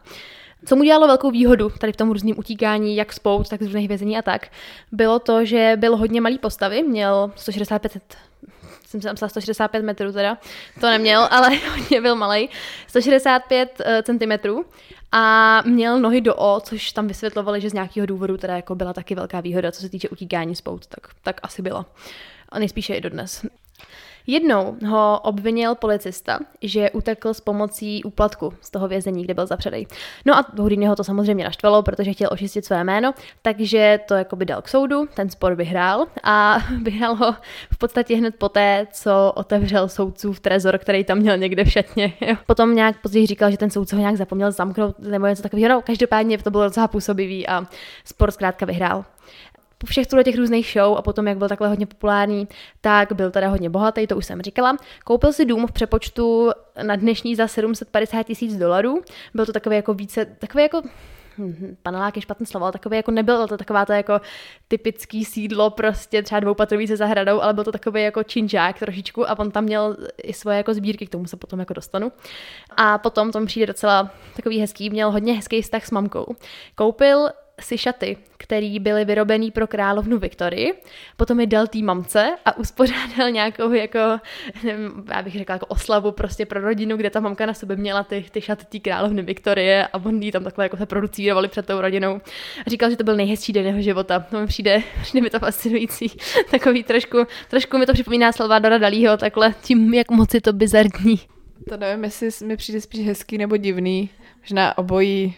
Co 0.67 0.76
mu 0.76 0.82
dělalo 0.82 1.06
velkou 1.06 1.31
výhodu 1.31 1.71
tady 1.79 1.93
v 1.93 1.97
tom 1.97 2.11
různým 2.11 2.38
utíkání, 2.38 2.97
jak 2.97 3.12
spout, 3.12 3.49
tak 3.49 3.62
z 3.62 3.67
různých 3.67 3.88
vězení 3.88 4.19
a 4.19 4.23
tak, 4.23 4.49
bylo 4.93 5.19
to, 5.19 5.44
že 5.44 5.73
byl 5.77 5.97
hodně 5.97 6.20
malý 6.20 6.38
postavy, 6.38 6.82
měl 6.82 7.32
165 7.37 7.99
jsem 9.00 9.17
se 9.17 9.20
tam 9.20 9.29
165 9.29 9.82
metrů 9.82 10.12
teda, 10.12 10.38
to 10.81 10.87
neměl, 10.87 11.29
ale 11.31 11.50
hodně 11.70 12.00
byl 12.00 12.14
malý, 12.14 12.49
165 12.87 13.81
cm 14.02 14.49
a 15.12 15.62
měl 15.67 16.00
nohy 16.00 16.20
do 16.20 16.35
O, 16.35 16.61
což 16.61 16.93
tam 16.93 17.08
vysvětlovali, 17.08 17.61
že 17.61 17.70
z 17.70 17.73
nějakého 17.73 18.06
důvodu 18.06 18.37
teda 18.37 18.56
jako 18.56 18.75
byla 18.75 18.93
taky 18.93 19.14
velká 19.14 19.41
výhoda, 19.41 19.73
co 19.73 19.81
se 19.81 19.88
týče 19.88 20.08
utíkání 20.08 20.56
spout, 20.56 20.87
tak, 20.87 21.06
tak 21.23 21.41
asi 21.43 21.62
byla. 21.62 21.87
A 22.49 22.58
nejspíše 22.58 22.94
i 22.94 23.00
dodnes. 23.00 23.46
Jednou 24.26 24.76
ho 24.87 25.21
obvinil 25.21 25.75
policista, 25.75 26.38
že 26.62 26.91
utekl 26.91 27.35
s 27.35 27.41
pomocí 27.41 28.05
úplatku 28.05 28.53
z 28.61 28.71
toho 28.71 28.88
vězení, 28.88 29.25
kde 29.25 29.35
byl 29.35 29.47
zapředej. 29.47 29.87
No 30.25 30.37
a 30.37 30.44
Houdini 30.59 30.87
ho 30.87 30.97
to 30.97 31.05
samozřejmě 31.05 31.44
naštvalo, 31.44 31.82
protože 31.82 32.12
chtěl 32.12 32.29
očistit 32.32 32.65
své 32.65 32.85
jméno, 32.85 33.15
takže 33.43 34.00
to 34.09 34.15
jako 34.15 34.37
by 34.37 34.44
dal 34.44 34.62
k 34.62 34.69
soudu, 34.69 35.09
ten 35.15 35.31
spor 35.31 35.55
vyhrál 35.55 36.06
a 36.23 36.59
vyhrál 36.82 37.15
ho 37.15 37.35
v 37.73 37.79
podstatě 37.79 38.17
hned 38.17 38.35
poté, 38.37 38.87
co 38.93 39.32
otevřel 39.35 39.88
soudcův 39.88 40.41
trezor, 40.41 40.79
který 40.79 41.05
tam 41.05 41.19
měl 41.19 41.37
někde 41.37 41.65
v 41.65 41.70
šatně. 41.70 42.12
Jo. 42.25 42.37
Potom 42.47 42.75
nějak 42.75 43.03
později 43.03 43.27
říkal, 43.27 43.50
že 43.50 43.56
ten 43.56 43.70
soudce 43.70 43.97
ho 43.97 44.00
nějak 44.00 44.17
zapomněl 44.17 44.53
zamknout 44.53 44.99
nebo 44.99 45.27
něco 45.27 45.43
takového. 45.43 45.69
No, 45.69 45.82
každopádně 45.82 46.38
to 46.38 46.50
bylo 46.50 46.65
docela 46.65 46.88
působivý 46.88 47.49
a 47.49 47.67
spor 48.05 48.31
zkrátka 48.31 48.67
vyhrál 48.67 49.05
po 49.79 49.87
všech 49.87 50.06
těch 50.25 50.37
různých 50.37 50.71
show 50.73 50.99
a 50.99 51.03
potom, 51.03 51.29
jak 51.29 51.38
byl 51.38 51.49
takhle 51.49 51.69
hodně 51.69 51.87
populární, 51.87 52.49
tak 52.81 53.12
byl 53.12 53.31
teda 53.31 53.49
hodně 53.49 53.71
bohatý, 53.71 54.06
to 54.06 54.17
už 54.17 54.26
jsem 54.26 54.43
říkala. 54.43 54.76
Koupil 55.05 55.32
si 55.32 55.44
dům 55.44 55.67
v 55.67 55.73
přepočtu 55.73 56.50
na 56.82 56.97
dnešní 56.97 57.37
za 57.37 57.49
750 57.49 58.23
tisíc 58.23 58.56
dolarů. 58.56 59.03
Byl 59.35 59.47
to 59.47 59.53
takový 59.53 59.76
jako 59.76 59.94
více, 59.94 60.25
takový 60.25 60.62
jako 60.62 60.82
hm, 61.38 61.76
panelák 61.82 62.17
je 62.17 62.23
špatný 62.23 62.47
slovo, 62.47 62.65
ale 62.65 62.73
takový 62.73 62.97
jako 62.97 63.11
nebyl 63.11 63.49
to 63.49 63.56
taková 63.56 63.87
to 63.87 63.93
jako 63.93 64.21
typický 64.69 65.25
sídlo, 65.25 65.71
prostě 65.71 66.23
třeba 66.23 66.41
dvoupatrový 66.41 66.87
se 66.87 66.97
zahradou, 66.97 67.41
ale 67.41 67.55
byl 67.55 67.65
to 67.65 67.73
takový 67.73 68.03
jako 68.03 68.23
činžák 68.23 68.79
trošičku 68.79 69.31
a 69.31 69.38
on 69.38 69.50
tam 69.50 69.65
měl 69.65 69.97
i 70.23 70.32
svoje 70.32 70.56
jako 70.56 70.75
sbírky, 70.75 71.06
k 71.06 71.11
tomu 71.11 71.27
se 71.27 71.37
potom 71.37 71.59
jako 71.59 71.75
dostanu. 71.75 72.12
A 72.77 72.99
potom 72.99 73.32
tomu 73.32 73.47
přijde 73.47 73.67
docela 73.67 74.11
takový 74.37 74.61
hezký, 74.61 74.91
měl 74.91 75.11
hodně 75.11 75.35
hezký 75.35 75.62
vztah 75.62 75.87
s 75.87 75.91
mamkou. 75.91 76.37
Koupil 76.75 77.29
si 77.61 77.79
šaty, 77.79 78.17
které 78.37 78.77
byly 78.81 79.05
vyrobený 79.05 79.51
pro 79.51 79.67
královnu 79.67 80.19
Viktorii, 80.19 80.75
potom 81.17 81.41
je 81.41 81.47
dal 81.47 81.67
té 81.67 81.79
mamce 81.79 82.37
a 82.45 82.59
uspořádal 82.59 83.31
nějakou 83.31 83.73
jako, 83.73 83.99
nevím, 84.65 85.05
já 85.15 85.23
bych 85.23 85.33
řekla 85.33 85.53
jako 85.53 85.67
oslavu 85.67 86.12
prostě 86.12 86.47
pro 86.47 86.61
rodinu, 86.61 86.97
kde 86.97 87.11
ta 87.11 87.21
mamka 87.21 87.47
na 87.47 87.55
sobě 87.55 87.77
měla 87.77 88.03
ty, 88.05 88.25
ty 88.31 88.41
šaty 88.41 88.65
té 88.65 88.79
královny 88.79 89.23
Viktorie 89.23 89.87
a 89.87 90.05
on 90.05 90.23
jí 90.23 90.33
tam 90.33 90.45
takhle 90.45 90.65
jako 90.65 90.77
se 90.77 90.87
producírovali 90.87 91.49
před 91.49 91.67
tou 91.67 91.81
rodinou. 91.81 92.21
A 92.67 92.71
říkal, 92.71 92.91
že 92.91 92.97
to 92.97 93.05
byl 93.05 93.17
nejhezčí 93.17 93.53
den 93.53 93.67
jeho 93.67 93.81
života. 93.81 94.21
To 94.31 94.41
mi 94.41 94.47
přijde, 94.47 94.83
přijde 95.03 95.23
mi 95.23 95.31
to 95.31 95.39
fascinující. 95.39 96.06
Takový 96.51 96.85
trošku, 96.85 97.27
trošku 97.51 97.79
mi 97.79 97.87
to 97.87 97.93
připomíná 97.93 98.33
Salvadora 98.33 98.79
Dalího, 98.79 99.17
takhle 99.17 99.55
tím, 99.62 99.95
jak 99.95 100.11
moc 100.11 100.35
je 100.35 100.41
to 100.41 100.53
bizarní. 100.53 101.21
To 101.69 101.77
nevím, 101.77 102.05
jestli 102.05 102.47
mi 102.47 102.56
přijde 102.56 102.81
spíš 102.81 103.06
hezký 103.06 103.39
nebo 103.39 103.56
divný. 103.56 104.11
Možná 104.41 104.79
obojí. 104.79 105.37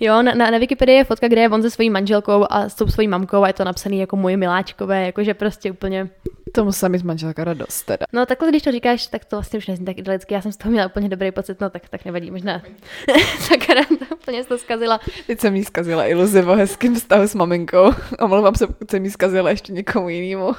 Jo, 0.00 0.22
na, 0.22 0.34
na, 0.34 0.50
na 0.50 0.58
Wikipedii 0.58 0.96
je 0.96 1.04
fotka, 1.04 1.28
kde 1.28 1.40
je 1.40 1.48
on 1.48 1.62
se 1.62 1.70
svojí 1.70 1.90
manželkou 1.90 2.46
a 2.50 2.68
s 2.68 2.74
tou 2.74 2.86
svojí 2.86 3.08
mamkou 3.08 3.42
a 3.42 3.46
je 3.46 3.52
to 3.52 3.64
napsaný 3.64 3.98
jako 3.98 4.16
moje 4.16 4.36
miláčkové, 4.36 5.06
jakože 5.06 5.34
prostě 5.34 5.70
úplně... 5.70 6.08
Tomu 6.52 6.72
se 6.72 6.88
mít 6.88 7.02
manželka 7.02 7.44
radost 7.44 7.82
teda. 7.82 8.06
No 8.12 8.26
takhle, 8.26 8.48
když 8.48 8.62
to 8.62 8.72
říkáš, 8.72 9.06
tak 9.06 9.24
to 9.24 9.36
vlastně 9.36 9.58
už 9.58 9.66
nezní 9.66 9.86
tak 9.86 9.98
idylicky. 9.98 10.34
Já 10.34 10.42
jsem 10.42 10.52
z 10.52 10.56
toho 10.56 10.72
měla 10.72 10.86
úplně 10.86 11.08
dobrý 11.08 11.32
pocit, 11.32 11.60
no 11.60 11.70
tak, 11.70 11.88
tak 11.88 12.04
nevadí, 12.04 12.30
možná. 12.30 12.62
Sakra, 13.38 13.84
to 13.84 14.14
úplně 14.14 14.44
to 14.44 14.58
zkazila. 14.58 15.00
Teď 15.26 15.40
jsem 15.40 15.56
jí 15.56 15.64
zkazila 15.64 16.06
iluzi 16.06 16.42
o 16.42 16.54
hezkým 16.54 16.94
vztahu 16.94 17.28
s 17.28 17.34
maminkou. 17.34 17.92
Omlouvám 18.20 18.54
se, 18.54 18.66
pokud 18.66 18.90
jsem 18.90 19.04
jí 19.04 19.10
zkazila 19.10 19.50
ještě 19.50 19.72
někomu 19.72 20.08
jinému. 20.08 20.52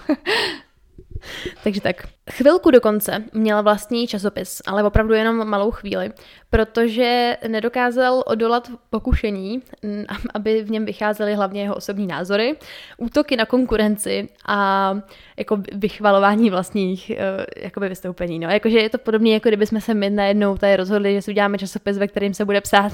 Takže 1.63 1.81
tak. 1.81 2.07
Chvilku 2.31 2.71
dokonce 2.71 3.23
měl 3.33 3.63
vlastní 3.63 4.07
časopis, 4.07 4.61
ale 4.65 4.83
opravdu 4.83 5.13
jenom 5.13 5.47
malou 5.47 5.71
chvíli, 5.71 6.11
protože 6.49 7.37
nedokázal 7.47 8.23
odolat 8.25 8.71
pokušení, 8.89 9.61
aby 10.33 10.63
v 10.63 10.71
něm 10.71 10.85
vycházely 10.85 11.35
hlavně 11.35 11.61
jeho 11.61 11.75
osobní 11.75 12.07
názory, 12.07 12.55
útoky 12.97 13.35
na 13.35 13.45
konkurenci 13.45 14.29
a 14.47 14.91
jako 15.37 15.57
vychvalování 15.73 16.49
vlastních 16.49 17.09
eh, 17.09 17.45
jakoby 17.57 17.89
vystoupení. 17.89 18.39
No, 18.39 18.49
jakože 18.49 18.79
je 18.79 18.89
to 18.89 18.97
podobné, 18.97 19.29
jako 19.29 19.49
kdyby 19.49 19.65
jsme 19.65 19.81
se 19.81 19.93
my 19.93 20.09
najednou 20.09 20.57
tady 20.57 20.75
rozhodli, 20.75 21.13
že 21.13 21.21
si 21.21 21.31
uděláme 21.31 21.57
časopis, 21.57 21.97
ve 21.97 22.07
kterým 22.07 22.33
se 22.33 22.45
bude 22.45 22.61
psát, 22.61 22.91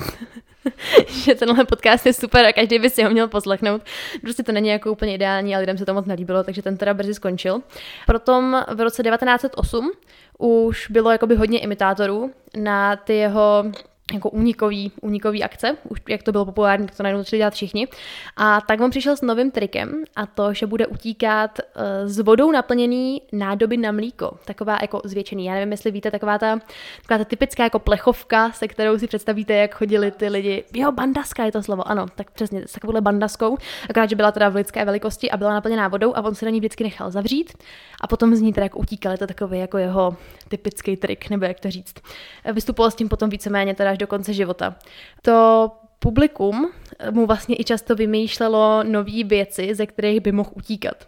že 1.08 1.36
tenhle 1.36 1.66
podcast 1.66 2.06
je 2.06 2.14
super 2.14 2.46
a 2.46 2.54
každý 2.54 2.80
by 2.80 2.90
si 2.90 3.04
ho 3.04 3.10
měl 3.10 3.28
poslechnout. 3.28 3.82
Prostě 4.22 4.44
to 4.44 4.52
není 4.52 4.70
jako 4.70 4.92
úplně 4.92 5.16
ideální, 5.16 5.56
ale 5.56 5.62
lidem 5.62 5.78
se 5.78 5.86
to 5.86 5.94
moc 5.94 6.06
nelíbilo, 6.06 6.44
takže 6.44 6.62
ten 6.62 6.78
teda 6.78 6.94
brzy 6.94 7.14
skončil. 7.14 7.62
Potom 8.06 8.64
v 8.76 8.82
roce 8.82 9.04
1908 9.26 9.92
už 10.40 10.88
bylo 10.90 11.12
jakoby 11.12 11.36
hodně 11.36 11.60
imitátorů 11.60 12.32
na 12.58 12.96
ty 12.96 13.16
jeho 13.16 13.64
jako 14.14 14.30
únikový, 14.30 14.92
únikový 15.02 15.44
akce, 15.44 15.78
už 15.90 16.02
jak 16.10 16.24
to 16.24 16.32
bylo 16.32 16.46
populární, 16.46 16.86
tak 16.86 16.96
to 16.96 17.04
najednou 17.04 17.24
začali 17.24 17.38
dělat 17.38 17.54
všichni. 17.54 17.88
A 18.38 18.62
tak 18.62 18.82
on 18.82 18.90
přišel 18.90 19.18
s 19.18 19.22
novým 19.22 19.52
trikem 19.52 20.04
a 20.16 20.26
to, 20.26 20.54
že 20.54 20.66
bude 20.66 20.88
utíkat 20.88 21.60
uh, 21.60 22.10
s 22.10 22.20
vodou 22.20 22.52
naplněný 22.52 23.22
nádoby 23.32 23.78
na 23.78 23.92
mlíko. 23.92 24.38
Taková 24.46 24.78
jako 24.82 25.02
zvětšený. 25.04 25.46
Já 25.46 25.54
nevím, 25.54 25.72
jestli 25.72 25.92
víte, 25.92 26.12
taková 26.12 26.38
ta, 26.38 26.60
taková 27.02 27.18
ta 27.18 27.26
typická 27.26 27.64
jako 27.64 27.80
plechovka, 27.80 28.52
se 28.52 28.68
kterou 28.68 29.00
si 29.00 29.08
představíte, 29.08 29.54
jak 29.54 29.76
chodili 29.76 30.12
ty 30.12 30.28
lidi. 30.28 30.64
Jo, 30.74 30.92
bandaska 30.92 31.46
je 31.46 31.52
to 31.52 31.64
slovo, 31.64 31.88
ano, 31.88 32.06
tak 32.16 32.32
přesně, 32.32 32.68
s 32.68 32.72
takovouhle 32.72 33.02
bandaskou, 33.02 33.58
akorát, 33.90 34.10
že 34.10 34.16
byla 34.16 34.32
teda 34.32 34.50
v 34.50 34.56
lidské 34.56 34.86
velikosti 34.86 35.32
a 35.32 35.38
byla 35.38 35.54
naplněná 35.54 35.88
vodou 35.88 36.14
a 36.16 36.22
on 36.22 36.36
se 36.36 36.46
na 36.46 36.52
ní 36.52 36.60
vždycky 36.60 36.84
nechal 36.84 37.12
zavřít 37.12 37.54
a 38.02 38.08
potom 38.08 38.36
z 38.36 38.42
ní 38.42 38.54
teda 38.54 38.66
jako 38.66 38.80
utíkal. 38.80 39.12
Je 39.12 39.18
to 39.18 39.28
takový 39.28 39.60
jako 39.60 39.78
jeho 39.78 40.16
typický 40.48 40.98
trik, 40.98 41.30
nebo 41.30 41.46
jak 41.46 41.60
to 41.60 41.72
říct. 41.72 41.96
Vystupoval 42.54 42.92
s 42.92 42.96
tím 42.96 43.10
potom 43.10 43.30
víceméně 43.30 43.76
teda 43.76 43.96
do 44.02 44.08
konce 44.08 44.34
života. 44.34 44.76
To 45.22 45.72
publikum 46.00 46.72
mu 47.12 47.26
vlastně 47.26 47.56
i 47.60 47.64
často 47.64 47.96
vymýšlelo 47.96 48.84
nové 48.84 49.24
věci, 49.24 49.76
ze 49.76 49.86
kterých 49.86 50.20
by 50.20 50.32
mohl 50.32 50.50
utíkat. 50.54 51.08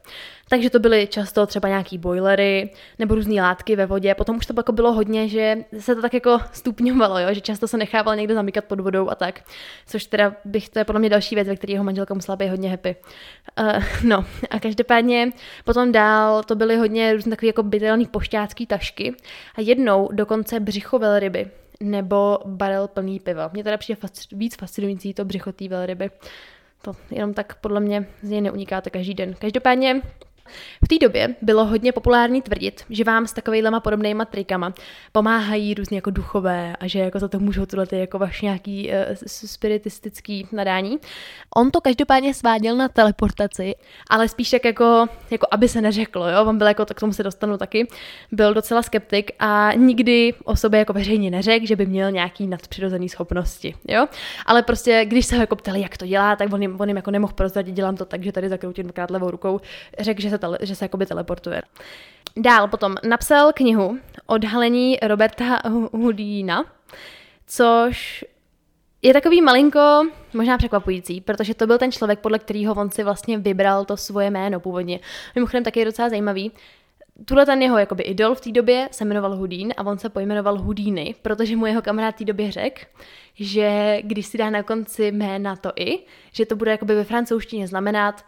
Takže 0.49 0.69
to 0.69 0.79
byly 0.79 1.07
často 1.07 1.45
třeba 1.45 1.69
nějaký 1.69 1.97
boilery 1.97 2.69
nebo 2.99 3.15
různé 3.15 3.41
látky 3.41 3.75
ve 3.75 3.85
vodě. 3.85 4.15
Potom 4.15 4.37
už 4.37 4.45
to 4.45 4.53
jako 4.57 4.71
bylo 4.71 4.93
hodně, 4.93 5.27
že 5.27 5.57
se 5.79 5.95
to 5.95 6.01
tak 6.01 6.13
jako 6.13 6.39
stupňovalo, 6.51 7.19
jo? 7.19 7.27
že 7.31 7.41
často 7.41 7.67
se 7.67 7.77
nechával 7.77 8.15
někdo 8.15 8.33
zamykat 8.33 8.65
pod 8.65 8.79
vodou 8.79 9.09
a 9.09 9.15
tak. 9.15 9.41
Což 9.87 10.05
teda 10.05 10.35
bych, 10.45 10.69
to 10.69 10.79
je 10.79 10.85
podle 10.85 10.99
mě 10.99 11.09
další 11.09 11.35
věc, 11.35 11.47
ve 11.47 11.55
které 11.55 11.73
jeho 11.73 11.83
manželka 11.83 12.13
musela 12.13 12.35
být 12.35 12.49
hodně 12.49 12.69
happy. 12.69 12.95
Uh, 13.59 13.83
no 14.03 14.25
a 14.49 14.59
každopádně 14.59 15.31
potom 15.65 15.91
dál 15.91 16.43
to 16.43 16.55
byly 16.55 16.77
hodně 16.77 17.13
různé 17.13 17.29
takové 17.29 17.47
jako 17.47 17.63
bytelné 17.63 18.05
pošťácký 18.05 18.65
tašky 18.65 19.15
a 19.55 19.61
jednou 19.61 20.09
dokonce 20.11 20.59
břicho 20.59 20.99
velryby 20.99 21.47
nebo 21.83 22.39
barel 22.45 22.87
plný 22.87 23.19
piva. 23.19 23.49
Mně 23.53 23.63
teda 23.63 23.77
přijde 23.77 24.01
fasc- 24.01 24.37
víc 24.37 24.55
fascinující 24.55 25.13
to 25.13 25.25
břicho 25.25 25.51
té 25.51 25.67
velryby. 25.67 26.09
To 26.81 26.91
jenom 27.11 27.33
tak 27.33 27.55
podle 27.55 27.79
mě 27.79 28.07
z 28.21 28.29
něj 28.29 28.41
neunikáte 28.41 28.89
každý 28.89 29.13
den. 29.13 29.35
Každopádně 29.39 30.01
v 30.85 30.87
té 30.87 30.95
době 31.01 31.35
bylo 31.41 31.65
hodně 31.65 31.91
populární 31.91 32.41
tvrdit, 32.41 32.83
že 32.89 33.03
vám 33.03 33.27
s 33.27 33.33
takovýhlema 33.33 33.79
podobnýma 33.79 34.25
trikama 34.25 34.73
pomáhají 35.11 35.73
různě 35.73 35.97
jako 35.97 36.09
duchové 36.09 36.75
a 36.79 36.87
že 36.87 36.99
jako 36.99 37.19
za 37.19 37.27
to 37.27 37.39
můžou 37.39 37.65
tyhle 37.65 37.85
ty 37.85 37.99
jako 37.99 38.19
vaš 38.19 38.41
nějaký 38.41 38.89
uh, 38.89 38.95
spiritistický 39.25 40.47
nadání. 40.51 40.99
On 41.55 41.71
to 41.71 41.81
každopádně 41.81 42.33
sváděl 42.33 42.75
na 42.75 42.89
teleportaci, 42.89 43.75
ale 44.09 44.27
spíš 44.27 44.49
tak 44.49 44.65
jako, 44.65 45.07
jako 45.31 45.47
aby 45.51 45.67
se 45.67 45.81
neřeklo, 45.81 46.29
jo, 46.29 46.45
on 46.45 46.57
byl 46.57 46.67
jako, 46.67 46.85
tak 46.85 46.99
tomu 46.99 47.13
se 47.13 47.23
dostanu 47.23 47.57
taky, 47.57 47.87
byl 48.31 48.53
docela 48.53 48.81
skeptik 48.81 49.31
a 49.39 49.71
nikdy 49.75 50.33
o 50.43 50.55
sobě 50.55 50.79
jako 50.79 50.93
veřejně 50.93 51.31
neřekl, 51.31 51.65
že 51.65 51.75
by 51.75 51.85
měl 51.85 52.11
nějaký 52.11 52.47
nadpřirozený 52.47 53.09
schopnosti, 53.09 53.75
jo. 53.87 54.07
Ale 54.45 54.63
prostě, 54.63 55.05
když 55.05 55.25
se 55.25 55.35
ho 55.35 55.41
jako 55.41 55.55
ptali, 55.55 55.81
jak 55.81 55.97
to 55.97 56.05
dělá, 56.05 56.35
tak 56.35 56.53
on 56.53 56.61
jim, 56.61 56.75
on 56.79 56.87
jim 56.87 56.97
jako 56.97 57.11
nemohl 57.11 57.33
prozradit, 57.33 57.75
dělám 57.75 57.97
to 57.97 58.05
tak, 58.05 58.23
že 58.23 58.31
tady 58.31 58.49
zakroutím 58.49 58.83
dvakrát 58.83 59.11
levou 59.11 59.31
rukou, 59.31 59.59
řekl, 59.99 60.21
že 60.21 60.29
se, 60.33 60.37
tele, 60.37 60.57
že 60.61 60.75
se 60.75 60.85
jakoby 60.85 61.05
teleportuje. 61.05 61.61
Dál 62.37 62.67
potom 62.67 62.95
napsal 63.07 63.53
knihu 63.53 63.99
Odhalení 64.25 64.97
Roberta 65.01 65.61
Houdina, 65.91 66.65
což 67.47 68.25
je 69.01 69.13
takový 69.13 69.41
malinko 69.41 70.07
možná 70.33 70.57
překvapující, 70.57 71.21
protože 71.21 71.53
to 71.53 71.67
byl 71.67 71.77
ten 71.77 71.91
člověk, 71.91 72.19
podle 72.19 72.39
kterého 72.39 72.73
on 72.73 72.91
si 72.91 73.03
vlastně 73.03 73.37
vybral 73.37 73.85
to 73.85 73.97
svoje 73.97 74.31
jméno 74.31 74.59
původně. 74.59 74.99
Mimochodem 75.35 75.63
taky 75.63 75.79
je 75.79 75.85
docela 75.85 76.09
zajímavý. 76.09 76.51
Tuhle 77.25 77.45
ten 77.45 77.61
jeho 77.61 77.77
jakoby 77.77 78.03
idol 78.03 78.35
v 78.35 78.41
té 78.41 78.51
době 78.51 78.89
se 78.91 79.05
jmenoval 79.05 79.35
Hudín 79.35 79.73
a 79.77 79.83
on 79.85 79.97
se 79.97 80.09
pojmenoval 80.09 80.57
Hudíny, 80.57 81.15
protože 81.21 81.55
mu 81.55 81.65
jeho 81.65 81.81
kamarád 81.81 82.15
v 82.15 82.17
té 82.17 82.25
době 82.25 82.51
řekl, 82.51 82.81
že 83.35 83.97
když 84.01 84.25
si 84.25 84.37
dá 84.37 84.49
na 84.49 84.63
konci 84.63 85.11
jména 85.11 85.55
to 85.55 85.71
i, 85.75 85.99
že 86.31 86.45
to 86.45 86.55
bude 86.55 86.71
jakoby 86.71 86.95
ve 86.95 87.03
francouzštině 87.03 87.67
znamenat 87.67 88.25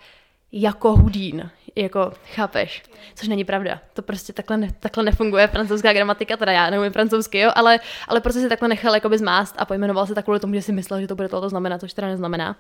jako 0.58 0.96
hudín, 0.96 1.50
jako 1.76 2.12
chápeš, 2.36 2.84
což 3.16 3.28
není 3.28 3.44
pravda. 3.44 3.80
To 3.94 4.02
prostě 4.02 4.34
takhle, 4.34 4.58
ne, 4.58 4.68
takhle 4.80 5.04
nefunguje 5.04 5.48
francouzská 5.48 5.94
gramatika, 5.94 6.38
teda 6.38 6.52
já 6.52 6.70
neumím 6.70 6.92
francouzsky, 6.92 7.40
jo, 7.40 7.52
ale, 7.56 7.80
ale 8.08 8.22
prostě 8.22 8.42
si 8.42 8.50
takhle 8.50 8.68
nechal 8.68 8.94
jakoby 8.94 9.18
zmást 9.18 9.56
a 9.58 9.66
pojmenoval 9.66 10.08
se 10.08 10.16
tak 10.16 10.26
kvůli 10.26 10.40
tomu, 10.40 10.54
že 10.54 10.62
si 10.62 10.72
myslel, 10.72 11.02
že 11.02 11.08
to 11.08 11.16
bude 11.16 11.30
toto 11.30 11.50
znamenat, 11.50 11.82
což 11.82 11.94
teda 11.94 12.08
neznamená. 12.08 12.56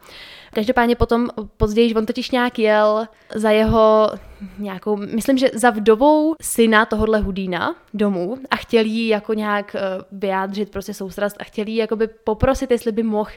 Každopádně 0.53 0.95
potom 0.95 1.27
později, 1.57 1.95
on 1.95 2.05
totiž 2.05 2.31
nějak 2.31 2.59
jel 2.59 3.07
za 3.35 3.51
jeho 3.51 4.11
nějakou, 4.57 4.97
myslím, 4.97 5.37
že 5.37 5.47
za 5.53 5.69
vdovou 5.69 6.35
syna 6.41 6.85
tohohle 6.85 7.19
Hudína 7.19 7.75
domů 7.93 8.37
a 8.51 8.55
chtěl 8.55 8.85
jí 8.85 9.07
jako 9.07 9.33
nějak 9.33 9.75
uh, 9.75 10.19
vyjádřit 10.19 10.71
prostě 10.71 10.93
soustrast 10.93 11.35
a 11.39 11.43
chtěl 11.43 11.67
jí 11.67 11.75
jakoby 11.75 12.07
poprosit, 12.07 12.71
jestli 12.71 12.91
by 12.91 13.03
mohl 13.03 13.31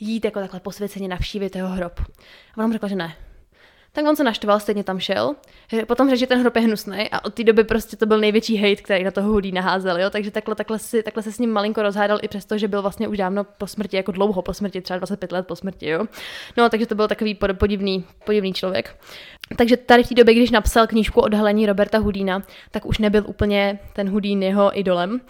jít 0.00 0.24
jako 0.24 0.40
takhle 0.40 0.60
posvěceně 0.60 1.08
navštívit 1.08 1.56
jeho 1.56 1.68
hrob. 1.68 2.00
A 2.54 2.58
on 2.58 2.66
mu 2.66 2.72
řekl, 2.72 2.88
že 2.88 2.96
ne, 2.96 3.14
tak 3.92 4.04
on 4.04 4.16
se 4.16 4.24
naštval, 4.24 4.60
stejně 4.60 4.84
tam 4.84 5.00
šel. 5.00 5.34
Potom 5.86 6.08
řekl, 6.08 6.18
že 6.18 6.26
ten 6.26 6.40
hrob 6.40 6.56
je 6.56 6.62
hnusný 6.62 7.10
a 7.10 7.24
od 7.24 7.34
té 7.34 7.44
doby 7.44 7.64
prostě 7.64 7.96
to 7.96 8.06
byl 8.06 8.18
největší 8.18 8.56
hate, 8.56 8.82
který 8.82 9.04
na 9.04 9.10
toho 9.10 9.32
hudí 9.32 9.52
naházel, 9.52 10.00
jo? 10.00 10.10
takže 10.10 10.30
takhle, 10.30 10.54
takhle, 10.54 10.78
si, 10.78 11.02
takhle 11.02 11.22
se 11.22 11.32
s 11.32 11.38
ním 11.38 11.52
malinko 11.52 11.82
rozhádal 11.82 12.18
i 12.22 12.28
přesto, 12.28 12.58
že 12.58 12.68
byl 12.68 12.82
vlastně 12.82 13.08
už 13.08 13.18
dávno 13.18 13.44
po 13.44 13.66
smrti, 13.66 13.96
jako 13.96 14.12
dlouho 14.12 14.42
po 14.42 14.54
smrti, 14.54 14.80
třeba 14.80 14.98
25 14.98 15.32
let 15.32 15.46
po 15.46 15.56
smrti, 15.56 15.88
jo. 15.88 16.06
No, 16.56 16.68
takže 16.68 16.86
to 16.86 16.94
byl 16.94 17.08
takový 17.08 17.34
podivný, 17.34 18.04
podivný 18.24 18.52
člověk. 18.52 18.96
Takže 19.56 19.76
tady 19.76 20.02
v 20.02 20.08
té 20.08 20.14
době, 20.14 20.34
když 20.34 20.50
napsal 20.50 20.86
knížku 20.86 21.20
Odhalení 21.20 21.66
Roberta 21.66 21.98
Hudína, 21.98 22.42
tak 22.70 22.86
už 22.86 22.98
nebyl 22.98 23.24
úplně 23.26 23.78
ten 23.92 24.10
Hudín 24.10 24.42
jeho 24.42 24.78
idolem. 24.78 25.20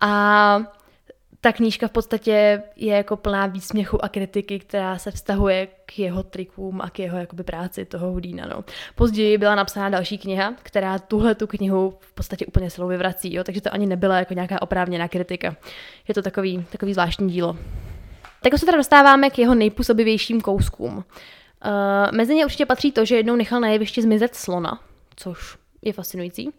A 0.00 0.77
ta 1.48 1.52
knížka 1.52 1.88
v 1.88 1.90
podstatě 1.90 2.62
je 2.76 2.96
jako 2.96 3.16
plná 3.16 3.46
výsměchu 3.46 4.04
a 4.04 4.08
kritiky, 4.08 4.58
která 4.58 4.98
se 4.98 5.10
vztahuje 5.10 5.68
k 5.86 5.98
jeho 5.98 6.22
trikům 6.22 6.80
a 6.80 6.90
k 6.90 6.98
jeho 6.98 7.18
jakoby 7.18 7.42
práci 7.42 7.84
toho 7.84 8.10
Hudína. 8.10 8.46
No. 8.46 8.64
Později 8.94 9.38
byla 9.38 9.54
napsána 9.54 9.88
další 9.88 10.18
kniha, 10.18 10.54
která 10.62 10.98
tuhle 10.98 11.34
tu 11.34 11.46
knihu 11.46 11.94
v 12.00 12.12
podstatě 12.12 12.46
úplně 12.46 12.70
celou 12.70 12.88
vyvrací, 12.88 13.34
jo? 13.34 13.44
takže 13.44 13.60
to 13.60 13.74
ani 13.74 13.86
nebyla 13.86 14.18
jako 14.18 14.34
nějaká 14.34 14.62
oprávněná 14.62 15.08
kritika. 15.08 15.56
Je 16.08 16.14
to 16.14 16.22
takový, 16.22 16.64
takový 16.72 16.92
zvláštní 16.92 17.32
dílo. 17.32 17.56
Tak 18.42 18.58
se 18.58 18.66
teda 18.66 18.78
dostáváme 18.78 19.30
k 19.30 19.38
jeho 19.38 19.54
nejpůsobivějším 19.54 20.40
kouskům. 20.40 20.96
Uh, 20.96 21.02
mezi 22.12 22.34
ně 22.34 22.44
určitě 22.44 22.66
patří 22.66 22.92
to, 22.92 23.04
že 23.04 23.16
jednou 23.16 23.36
nechal 23.36 23.60
na 23.60 23.68
jevišti 23.68 24.02
zmizet 24.02 24.34
slona, 24.34 24.80
což 25.16 25.56
je 25.82 25.92
fascinující. 25.92 26.50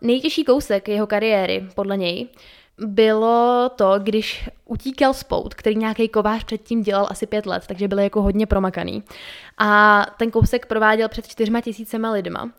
Nejtěžší 0.00 0.44
kousek 0.44 0.88
jeho 0.88 1.06
kariéry, 1.06 1.68
podle 1.74 1.96
něj, 1.96 2.28
bylo 2.86 3.68
to, 3.76 3.94
když 3.98 4.48
utíkal 4.64 5.14
spout, 5.14 5.54
který 5.54 5.76
nějaký 5.76 6.08
kovář 6.08 6.44
předtím 6.44 6.82
dělal 6.82 7.06
asi 7.10 7.26
pět 7.26 7.46
let, 7.46 7.64
takže 7.66 7.88
byl 7.88 7.98
jako 7.98 8.22
hodně 8.22 8.46
promakaný. 8.46 9.02
A 9.58 10.02
ten 10.18 10.30
kousek 10.30 10.66
prováděl 10.66 11.08
před 11.08 11.28
čtyřma 11.28 11.60
tisícema 11.60 12.10
lidma. 12.10 12.50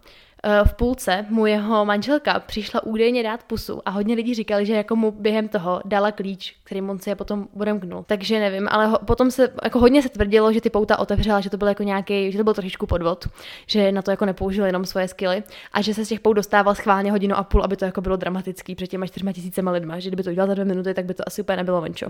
Eh, 0.44 0.62
v 0.66 0.74
půlce 0.74 1.26
mu 1.30 1.46
jeho 1.46 1.86
manželka 1.86 2.40
přišla 2.40 2.84
údajně 2.84 3.24
dát 3.24 3.44
pusu 3.44 3.82
a 3.86 3.90
hodně 3.90 4.16
lidí 4.16 4.34
říkali, 4.34 4.66
že 4.66 4.74
jako 4.74 4.96
mu 4.96 5.12
během 5.12 5.48
toho 5.48 5.82
dala 5.86 6.12
klíč, 6.12 6.56
kterým 6.64 6.90
on 6.90 7.00
si 7.00 7.10
je 7.10 7.16
potom 7.16 7.48
odemknul. 7.60 8.04
Takže 8.08 8.40
nevím, 8.40 8.68
ale 8.72 8.88
ho, 8.88 9.00
potom 9.00 9.32
se 9.32 9.54
jako 9.64 9.80
hodně 9.80 10.02
se 10.02 10.10
tvrdilo, 10.10 10.54
že 10.54 10.62
ty 10.62 10.70
pouta 10.70 11.00
otevřela, 11.00 11.40
že 11.40 11.50
to 11.50 11.58
byl 11.58 11.68
jako 11.68 11.84
nějaký, 11.84 12.32
že 12.32 12.38
to 12.38 12.44
byl 12.44 12.54
trošičku 12.54 12.86
podvod, 12.86 13.28
že 13.68 13.92
na 13.92 14.02
to 14.02 14.12
jako 14.12 14.26
nepoužil 14.26 14.66
jenom 14.66 14.86
svoje 14.86 15.08
skily 15.08 15.44
a 15.74 15.82
že 15.82 15.94
se 15.94 16.06
z 16.06 16.10
těch 16.10 16.20
pout 16.20 16.34
dostával 16.34 16.76
schválně 16.76 17.12
hodinu 17.12 17.36
a 17.36 17.44
půl, 17.44 17.64
aby 17.64 17.78
to 17.78 17.86
jako 17.86 18.02
bylo 18.02 18.16
dramatický 18.16 18.76
před 18.76 18.88
těma 18.88 19.08
čtyřma 19.08 19.32
tisícema 19.32 19.72
lidma, 19.72 20.00
že 20.00 20.10
kdyby 20.10 20.24
to 20.24 20.30
udělal 20.30 20.48
za 20.48 20.54
dvě 20.54 20.66
minuty, 20.66 20.94
tak 20.94 21.06
by 21.06 21.14
to 21.14 21.24
asi 21.28 21.42
úplně 21.42 21.58
nebylo 21.58 21.82
venčo. 21.82 22.08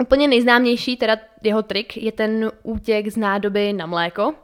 Úplně 0.00 0.28
nejznámější 0.28 0.96
teda 0.96 1.16
jeho 1.42 1.62
trik 1.62 1.96
je 1.96 2.12
ten 2.12 2.50
útěk 2.62 3.08
z 3.08 3.16
nádoby 3.16 3.72
na 3.72 3.86
mléko, 3.86 4.34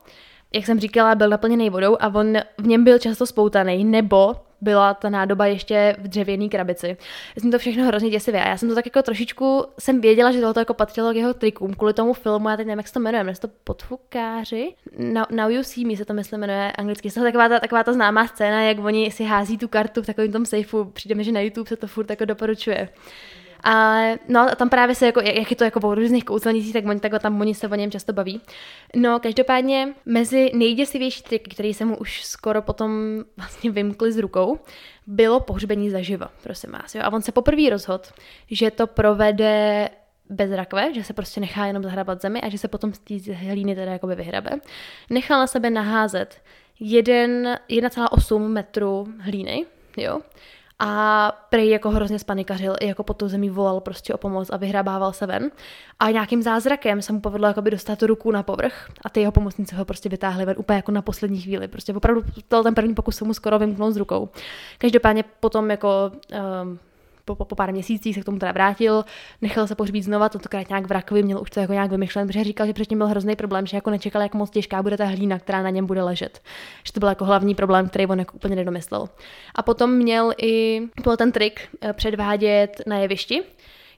jak 0.56 0.66
jsem 0.66 0.80
říkala, 0.80 1.14
byl 1.14 1.28
naplněný 1.28 1.70
vodou 1.70 1.96
a 2.00 2.14
on 2.14 2.36
v 2.58 2.66
něm 2.66 2.84
byl 2.84 2.98
často 2.98 3.26
spoutaný, 3.26 3.84
nebo 3.84 4.34
byla 4.60 4.94
ta 4.94 5.10
nádoba 5.10 5.46
ještě 5.46 5.96
v 5.98 6.08
dřevěné 6.08 6.48
krabici. 6.48 6.96
Já 7.36 7.40
jsem 7.40 7.50
to 7.50 7.58
všechno 7.58 7.84
hrozně 7.84 8.10
děsivě 8.10 8.44
a 8.44 8.48
já 8.48 8.56
jsem 8.56 8.68
to 8.68 8.74
tak 8.74 8.86
jako 8.86 9.02
trošičku, 9.02 9.64
jsem 9.78 10.00
věděla, 10.00 10.32
že 10.32 10.40
tohle 10.40 10.60
jako 10.60 10.74
patřilo 10.74 11.12
k 11.12 11.16
jeho 11.16 11.34
trikům 11.34 11.74
kvůli 11.74 11.92
tomu 11.92 12.12
filmu, 12.12 12.48
já 12.48 12.56
teď 12.56 12.66
nevím, 12.66 12.78
jak 12.78 12.88
se 12.88 12.94
to 12.94 13.00
jmenuje, 13.00 13.24
jmenuje 13.24 13.36
to 13.40 13.48
Podfukáři? 13.64 14.74
Now, 14.98 15.24
Now 15.30 15.50
You 15.50 15.62
See 15.62 15.86
Me 15.86 15.96
se 15.96 16.04
to 16.04 16.14
myslím 16.14 16.40
jmenuje 16.40 16.72
anglicky. 16.72 17.08
Je 17.08 17.12
to 17.12 17.22
taková 17.22 17.48
ta, 17.48 17.60
taková 17.60 17.84
ta 17.84 17.92
známá 17.92 18.26
scéna, 18.26 18.62
jak 18.62 18.84
oni 18.84 19.10
si 19.10 19.24
hází 19.24 19.58
tu 19.58 19.68
kartu 19.68 20.02
v 20.02 20.06
takovém 20.06 20.32
tom 20.32 20.46
sejfu, 20.46 20.84
přijde 20.84 21.14
mi, 21.14 21.24
že 21.24 21.32
na 21.32 21.40
YouTube 21.40 21.68
se 21.68 21.76
to 21.76 21.86
furt 21.86 22.10
jako 22.10 22.24
doporučuje. 22.24 22.88
A 23.64 24.02
no 24.28 24.40
a 24.40 24.54
tam 24.54 24.68
právě 24.68 24.94
se 24.94 25.06
jako, 25.06 25.20
jak 25.20 25.50
je 25.50 25.56
to 25.56 25.64
jako 25.64 25.80
po 25.80 25.94
různých 25.94 26.24
kouzelnicích, 26.24 26.72
tak 26.72 26.86
oni, 26.86 27.00
tak 27.00 27.22
tam 27.22 27.40
oni 27.40 27.54
se 27.54 27.68
o 27.68 27.74
něm 27.74 27.90
často 27.90 28.12
baví. 28.12 28.40
No 28.96 29.20
každopádně 29.20 29.94
mezi 30.06 30.50
nejděsivější 30.54 31.22
triky, 31.22 31.50
které 31.50 31.74
se 31.74 31.84
mu 31.84 31.96
už 31.96 32.24
skoro 32.24 32.62
potom 32.62 32.90
vlastně 33.36 33.70
vymkly 33.70 34.12
z 34.12 34.18
rukou, 34.18 34.58
bylo 35.06 35.40
pohřbení 35.40 35.90
zaživa, 35.90 36.30
prosím 36.42 36.72
vás. 36.72 36.94
Jo? 36.94 37.00
A 37.04 37.12
on 37.12 37.22
se 37.22 37.32
poprvé 37.32 37.70
rozhodl, 37.70 38.04
že 38.50 38.70
to 38.70 38.86
provede 38.86 39.88
bez 40.30 40.52
rakve, 40.52 40.94
že 40.94 41.04
se 41.04 41.12
prostě 41.12 41.40
nechá 41.40 41.66
jenom 41.66 41.82
zahrabat 41.82 42.22
zemi 42.22 42.40
a 42.40 42.48
že 42.48 42.58
se 42.58 42.68
potom 42.68 42.94
z 42.94 42.98
té 42.98 43.32
hlíny 43.32 43.74
teda 43.74 43.92
jakoby 43.92 44.14
vyhrabe. 44.14 44.50
Nechal 45.10 45.40
na 45.40 45.46
sebe 45.46 45.70
naházet 45.70 46.42
1,8 46.80 48.48
metru 48.48 49.06
hlíny, 49.20 49.66
jo, 49.96 50.20
a 50.78 51.32
prej 51.50 51.70
jako 51.70 51.90
hrozně 51.90 52.18
spanikařil, 52.18 52.76
jako 52.82 53.02
pod 53.02 53.16
tou 53.16 53.28
zemí 53.28 53.50
volal 53.50 53.80
prostě 53.80 54.14
o 54.14 54.18
pomoc 54.18 54.50
a 54.50 54.56
vyhrabával 54.56 55.12
se 55.12 55.26
ven. 55.26 55.50
A 56.00 56.10
nějakým 56.10 56.42
zázrakem 56.42 57.02
se 57.02 57.12
mu 57.12 57.20
povedlo 57.20 57.48
jakoby 57.48 57.70
dostat 57.70 58.02
ruku 58.02 58.30
na 58.30 58.42
povrch 58.42 58.88
a 59.04 59.08
ty 59.08 59.20
jeho 59.20 59.32
pomocníci 59.32 59.74
ho 59.74 59.84
prostě 59.84 60.08
vytáhli 60.08 60.44
ven 60.44 60.56
úplně 60.58 60.76
jako 60.76 60.92
na 60.92 61.02
poslední 61.02 61.40
chvíli. 61.40 61.68
Prostě 61.68 61.94
opravdu 61.94 62.22
ten 62.62 62.74
první 62.74 62.94
pokus 62.94 63.16
se 63.16 63.24
mu 63.24 63.34
skoro 63.34 63.58
vymknul 63.58 63.92
z 63.92 63.96
rukou. 63.96 64.28
Každopádně 64.78 65.24
potom 65.40 65.70
jako 65.70 66.12
um, 66.62 66.78
po, 67.26 67.34
po, 67.34 67.44
po 67.44 67.54
pár 67.54 67.72
měsících 67.72 68.14
se 68.14 68.20
k 68.20 68.24
tomu 68.24 68.38
teda 68.38 68.52
vrátil, 68.52 69.04
nechal 69.42 69.66
se 69.66 69.74
pohřbít 69.74 70.02
znova, 70.02 70.28
tentokrát 70.28 70.68
nějak 70.68 70.86
v 70.86 70.90
rakovi, 70.90 71.22
měl 71.22 71.40
už 71.42 71.50
to 71.50 71.60
jako 71.60 71.72
nějak 71.72 71.90
vymyšlen, 71.90 72.26
protože 72.26 72.44
říkal, 72.44 72.66
že 72.66 72.72
předtím 72.72 72.98
byl 72.98 73.06
hrozný 73.06 73.36
problém, 73.36 73.66
že 73.66 73.76
jako 73.76 73.90
nečekal, 73.90 74.22
jak 74.22 74.34
moc 74.34 74.50
těžká 74.50 74.82
bude 74.82 74.96
ta 74.96 75.04
hlína, 75.04 75.38
která 75.38 75.62
na 75.62 75.70
něm 75.70 75.86
bude 75.86 76.02
ležet. 76.02 76.42
Že 76.84 76.92
to 76.92 77.00
byl 77.00 77.08
jako 77.08 77.24
hlavní 77.24 77.54
problém, 77.54 77.88
který 77.88 78.06
on 78.06 78.18
jako 78.18 78.34
úplně 78.34 78.56
nedomyslel. 78.56 79.08
A 79.54 79.62
potom 79.62 79.90
měl 79.92 80.32
i 80.42 80.82
byl 81.02 81.16
ten 81.16 81.32
trik 81.32 81.60
eh, 81.80 81.92
předvádět 81.92 82.82
na 82.86 82.98
jevišti, 82.98 83.42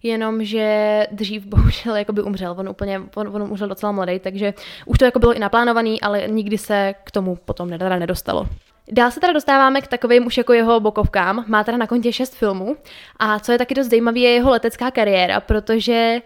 jenomže 0.02 1.06
dřív 1.12 1.46
bohužel 1.46 1.96
jako 1.96 2.12
by 2.12 2.22
umřel, 2.22 2.54
on 2.58 2.68
úplně, 2.68 3.00
on, 3.14 3.28
on 3.28 3.42
umřel 3.42 3.68
docela 3.68 3.92
mladý, 3.92 4.18
takže 4.18 4.54
už 4.86 4.98
to 4.98 5.04
jako 5.04 5.18
bylo 5.18 5.34
i 5.34 5.38
naplánovaný, 5.38 6.00
ale 6.00 6.28
nikdy 6.28 6.58
se 6.58 6.94
k 7.04 7.10
tomu 7.10 7.36
potom 7.36 7.70
nedostalo. 7.70 8.46
Dál 8.92 9.10
se 9.10 9.20
teda 9.20 9.32
dostáváme 9.32 9.80
k 9.80 9.86
takovým 9.86 10.26
už 10.26 10.38
jako 10.38 10.52
jeho 10.52 10.80
bokovkám. 10.80 11.44
Má 11.46 11.64
teda 11.64 11.78
na 11.78 11.86
kontě 11.86 12.12
šest 12.12 12.34
filmů 12.34 12.76
a 13.18 13.38
co 13.38 13.52
je 13.52 13.58
taky 13.58 13.74
dost 13.74 13.86
zajímavé 13.86 14.18
je 14.18 14.30
jeho 14.30 14.50
letecká 14.50 14.90
kariéra, 14.90 15.40
protože 15.40 16.22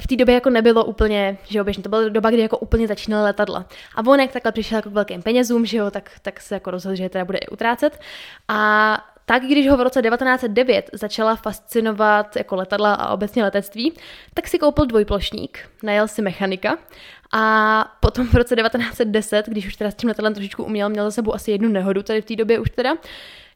v 0.00 0.06
té 0.06 0.16
době 0.16 0.34
jako 0.34 0.50
nebylo 0.50 0.84
úplně, 0.84 1.38
že 1.44 1.58
jo, 1.58 1.64
běžně, 1.64 1.82
to 1.82 1.88
byla 1.88 2.08
doba, 2.08 2.30
kdy 2.30 2.42
jako 2.42 2.58
úplně 2.58 2.86
začínaly 2.86 3.24
letadla. 3.24 3.66
A 3.94 4.06
on 4.06 4.20
jak 4.20 4.32
takhle 4.32 4.52
přišel 4.52 4.78
jako 4.78 4.90
k 4.90 4.92
velkým 4.92 5.22
penězům, 5.22 5.66
že 5.66 5.76
jo, 5.76 5.90
tak, 5.90 6.10
tak 6.22 6.40
se 6.40 6.54
jako 6.54 6.70
rozhodl, 6.70 6.96
že 6.96 7.08
teda 7.08 7.24
bude 7.24 7.38
i 7.38 7.48
utrácet. 7.48 8.00
A 8.48 8.98
tak 9.26 9.42
když 9.42 9.68
ho 9.68 9.76
v 9.76 9.80
roce 9.80 10.02
1909 10.02 10.90
začala 10.92 11.36
fascinovat 11.36 12.36
jako 12.36 12.56
letadla 12.56 12.94
a 12.94 13.12
obecně 13.12 13.44
letectví, 13.44 13.92
tak 14.34 14.48
si 14.48 14.58
koupil 14.58 14.86
dvojplošník, 14.86 15.58
najel 15.82 16.08
si 16.08 16.22
mechanika 16.22 16.78
a 17.36 17.96
potom 18.00 18.26
v 18.26 18.34
roce 18.34 18.56
1910, 18.56 19.46
když 19.46 19.66
už 19.66 19.76
teda 19.76 19.90
s 19.90 19.94
tím 19.94 20.08
letadlem 20.08 20.34
trošičku 20.34 20.64
uměl, 20.64 20.88
měl 20.88 21.04
za 21.04 21.10
sebou 21.10 21.34
asi 21.34 21.50
jednu 21.50 21.68
nehodu 21.68 22.02
tady 22.02 22.22
v 22.22 22.24
té 22.24 22.36
době 22.36 22.58
už 22.58 22.70
teda. 22.70 22.94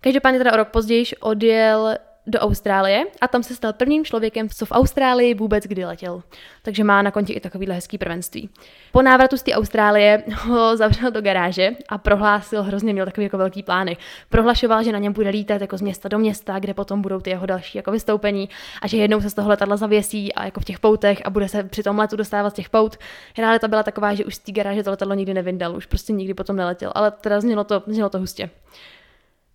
Každopádně 0.00 0.38
teda 0.38 0.52
o 0.52 0.56
rok 0.56 0.68
později 0.68 1.04
odjel 1.20 1.96
do 2.28 2.38
Austrálie 2.38 3.04
a 3.20 3.28
tam 3.28 3.42
se 3.42 3.54
stal 3.54 3.72
prvním 3.72 4.04
člověkem, 4.04 4.48
co 4.48 4.66
v 4.66 4.72
Austrálii 4.72 5.34
vůbec 5.34 5.64
kdy 5.64 5.84
letěl. 5.84 6.22
Takže 6.62 6.84
má 6.84 7.02
na 7.02 7.10
konti 7.10 7.32
i 7.32 7.40
takovýhle 7.40 7.74
hezký 7.74 7.98
prvenství. 7.98 8.50
Po 8.92 9.02
návratu 9.02 9.36
z 9.36 9.42
té 9.42 9.52
Austrálie 9.52 10.22
ho 10.34 10.76
zavřel 10.76 11.10
do 11.10 11.20
garáže 11.20 11.70
a 11.88 11.98
prohlásil, 11.98 12.62
hrozně 12.62 12.92
měl 12.92 13.06
takový 13.06 13.24
jako 13.24 13.38
velký 13.38 13.62
plány. 13.62 13.96
Prohlašoval, 14.28 14.82
že 14.82 14.92
na 14.92 14.98
něm 14.98 15.12
bude 15.12 15.30
lítat 15.30 15.60
jako 15.60 15.78
z 15.78 15.82
města 15.82 16.08
do 16.08 16.18
města, 16.18 16.58
kde 16.58 16.74
potom 16.74 17.02
budou 17.02 17.20
ty 17.20 17.30
jeho 17.30 17.46
další 17.46 17.78
jako 17.78 17.90
vystoupení 17.90 18.48
a 18.82 18.86
že 18.86 18.96
jednou 18.96 19.20
se 19.20 19.30
z 19.30 19.34
toho 19.34 19.48
letadla 19.48 19.76
zavěsí 19.76 20.34
a 20.34 20.44
jako 20.44 20.60
v 20.60 20.64
těch 20.64 20.78
poutech 20.78 21.22
a 21.24 21.30
bude 21.30 21.48
se 21.48 21.64
při 21.64 21.82
tom 21.82 21.98
letu 21.98 22.16
dostávat 22.16 22.50
z 22.50 22.54
těch 22.54 22.68
pout. 22.68 22.96
Realita 23.38 23.68
byla 23.68 23.82
taková, 23.82 24.14
že 24.14 24.24
už 24.24 24.34
z 24.34 24.38
té 24.38 24.52
garáže 24.52 24.82
to 24.82 24.90
letadlo 24.90 25.14
nikdy 25.14 25.34
nevyndal, 25.34 25.76
už 25.76 25.86
prostě 25.86 26.12
nikdy 26.12 26.34
potom 26.34 26.56
neletěl, 26.56 26.92
ale 26.94 27.10
teda 27.10 27.40
znělo 27.40 27.64
to, 27.64 27.82
znělo 27.86 28.10
to 28.10 28.18
hustě. 28.18 28.50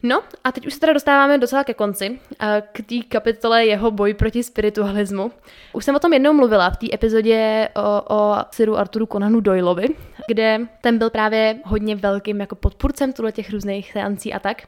No 0.06 0.24
a 0.44 0.52
teď 0.52 0.68
už 0.68 0.74
se 0.74 0.80
teda 0.80 0.94
dostáváme 0.94 1.38
docela 1.38 1.64
ke 1.64 1.74
konci, 1.74 2.20
k 2.72 2.82
té 2.82 2.96
kapitole 3.10 3.66
jeho 3.66 3.92
boj 3.92 4.14
proti 4.14 4.44
spiritualismu. 4.44 5.32
Už 5.74 5.86
jsem 5.86 5.96
o 5.96 6.00
tom 6.00 6.14
jednou 6.14 6.34
mluvila 6.34 6.70
v 6.70 6.78
té 6.78 6.88
epizodě 6.94 7.70
o, 7.76 8.16
o 8.16 8.36
Siru 8.52 8.78
Arturu 8.78 9.06
Conanu 9.06 9.40
Doyleovi, 9.40 9.88
kde 10.28 10.60
ten 10.82 10.98
byl 10.98 11.10
právě 11.10 11.56
hodně 11.66 11.96
velkým 11.96 12.40
jako 12.40 12.56
podpůrcem 12.56 13.14
tuhle 13.14 13.32
těch 13.32 13.50
různých 13.52 13.92
seancí 13.92 14.34
a 14.34 14.40
tak. 14.40 14.62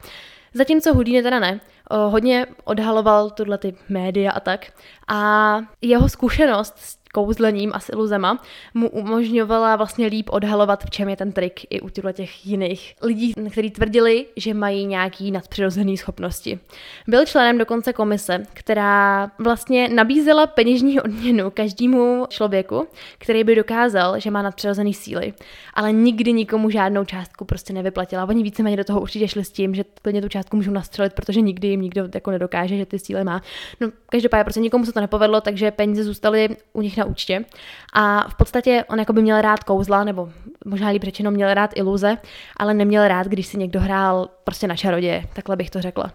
Zatímco 0.53 0.93
Houdini 0.93 1.23
teda 1.23 1.39
ne, 1.39 1.59
o, 1.89 2.09
hodně 2.09 2.45
odhaloval 2.63 3.29
tuhle 3.29 3.57
ty 3.57 3.75
média 3.89 4.31
a 4.31 4.39
tak. 4.39 4.67
A 5.07 5.59
jeho 5.81 6.09
zkušenost 6.09 6.73
s 6.77 6.97
kouzlením 7.15 7.71
a 7.73 7.79
s 7.79 7.89
iluzema 7.89 8.41
mu 8.73 8.89
umožňovala 8.89 9.75
vlastně 9.75 10.07
líp 10.07 10.29
odhalovat, 10.31 10.83
v 10.83 10.89
čem 10.89 11.09
je 11.09 11.15
ten 11.15 11.31
trik 11.31 11.59
i 11.69 11.81
u 11.81 11.89
těch 11.89 12.45
jiných 12.45 12.95
lidí, 13.01 13.33
kteří 13.51 13.71
tvrdili, 13.71 14.25
že 14.35 14.53
mají 14.53 14.85
nějaký 14.85 15.31
nadpřirozený 15.31 15.97
schopnosti. 15.97 16.59
Byl 17.07 17.25
členem 17.25 17.57
dokonce 17.57 17.93
komise, 17.93 18.43
která 18.53 19.31
vlastně 19.39 19.89
nabízela 19.89 20.47
peněžní 20.47 21.01
odměnu 21.05 21.51
každému 21.51 22.25
člověku, 22.29 22.87
který 23.17 23.43
by 23.43 23.55
dokázal, 23.55 24.19
že 24.19 24.31
má 24.31 24.41
nadpřirozený 24.41 24.93
síly, 24.93 25.33
ale 25.73 25.91
nikdy 25.91 26.33
nikomu 26.33 26.69
žádnou 26.69 27.05
částku 27.05 27.45
prostě 27.45 27.73
nevyplatila. 27.73 28.25
Oni 28.25 28.43
víceméně 28.43 28.77
do 28.77 28.83
toho 28.83 29.01
určitě 29.01 29.27
šli 29.27 29.43
s 29.43 29.51
tím, 29.51 29.75
že 29.75 29.83
plně 30.01 30.21
tu 30.21 30.29
částku 30.29 30.57
můžou 30.57 30.71
nastřelit, 30.71 31.13
protože 31.13 31.41
nikdy 31.41 31.67
jim 31.67 31.81
nikdo 31.81 32.07
jako 32.13 32.31
nedokáže, 32.31 32.77
že 32.77 32.85
ty 32.85 32.99
síly 32.99 33.23
má. 33.23 33.41
No, 33.81 33.91
každopádně 34.09 34.43
prostě 34.43 34.59
nikomu 34.59 34.85
se 34.85 34.93
to 34.93 35.01
nepovedlo, 35.01 35.41
takže 35.41 35.71
peníze 35.71 36.03
zůstaly 36.03 36.57
u 36.73 36.81
nich 36.81 36.97
na 36.97 37.04
účtě. 37.05 37.45
A 37.93 38.29
v 38.29 38.35
podstatě 38.35 38.85
on 38.89 38.99
jako 38.99 39.13
by 39.13 39.21
měl 39.21 39.41
rád 39.41 39.63
kouzla, 39.63 40.03
nebo 40.03 40.29
možná 40.65 40.89
líp 40.89 41.03
řečeno 41.03 41.31
měl 41.31 41.53
rád 41.53 41.71
iluze, 41.75 42.17
ale 42.57 42.73
neměl 42.73 43.07
rád, 43.07 43.27
když 43.27 43.47
si 43.47 43.57
někdo 43.57 43.79
hrál 43.79 44.29
prostě 44.43 44.67
na 44.67 44.75
čaroděje, 44.75 45.23
takhle 45.33 45.55
bych 45.55 45.69
to 45.69 45.81
řekla. 45.81 46.11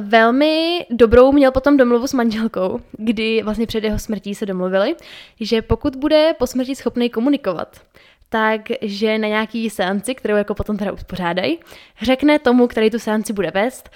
Velmi 0.00 0.86
dobrou 0.90 1.32
měl 1.32 1.52
potom 1.52 1.76
domluvu 1.76 2.06
s 2.06 2.12
manželkou, 2.12 2.80
kdy 2.92 3.42
vlastně 3.42 3.66
před 3.66 3.84
jeho 3.84 3.98
smrtí 3.98 4.34
se 4.34 4.46
domluvili, 4.46 4.96
že 5.40 5.62
pokud 5.62 5.96
bude 5.96 6.34
po 6.38 6.46
smrti 6.46 6.76
schopný 6.76 7.10
komunikovat, 7.10 7.80
takže 8.28 9.18
na 9.18 9.28
nějaký 9.28 9.70
seanci, 9.70 10.14
kterou 10.14 10.36
jako 10.36 10.54
potom 10.54 10.76
teda 10.76 10.92
uspořádají, 10.92 11.58
řekne 12.02 12.38
tomu, 12.38 12.66
který 12.66 12.90
tu 12.90 12.98
seanci 12.98 13.32
bude 13.32 13.50
vést, 13.50 13.90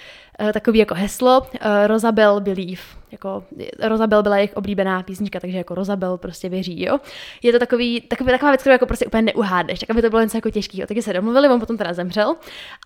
takový 0.53 0.79
jako 0.79 0.95
heslo 0.95 1.47
eh, 1.59 1.87
Rosabel 1.87 2.41
Believe. 2.41 2.81
Jako, 3.11 3.43
Rosabel 3.79 4.23
byla 4.23 4.37
jejich 4.37 4.53
oblíbená 4.53 5.03
písnička, 5.03 5.39
takže 5.39 5.57
jako 5.57 5.75
Rosabel 5.75 6.17
prostě 6.17 6.49
věří, 6.49 6.83
jo. 6.83 6.99
Je 7.43 7.51
to 7.51 7.59
takový, 7.59 8.01
takový 8.01 8.31
taková 8.31 8.51
věc, 8.51 8.61
kterou 8.61 8.71
jako 8.71 8.85
prostě 8.85 9.05
úplně 9.05 9.21
neuhádneš, 9.21 9.79
tak 9.79 9.89
aby 9.89 10.01
to 10.01 10.09
bylo 10.09 10.21
něco 10.21 10.37
jako 10.37 10.49
těžkého. 10.49 10.87
Takže 10.87 11.01
se 11.01 11.13
domluvili, 11.13 11.49
on 11.49 11.59
potom 11.59 11.77
teda 11.77 11.93
zemřel 11.93 12.35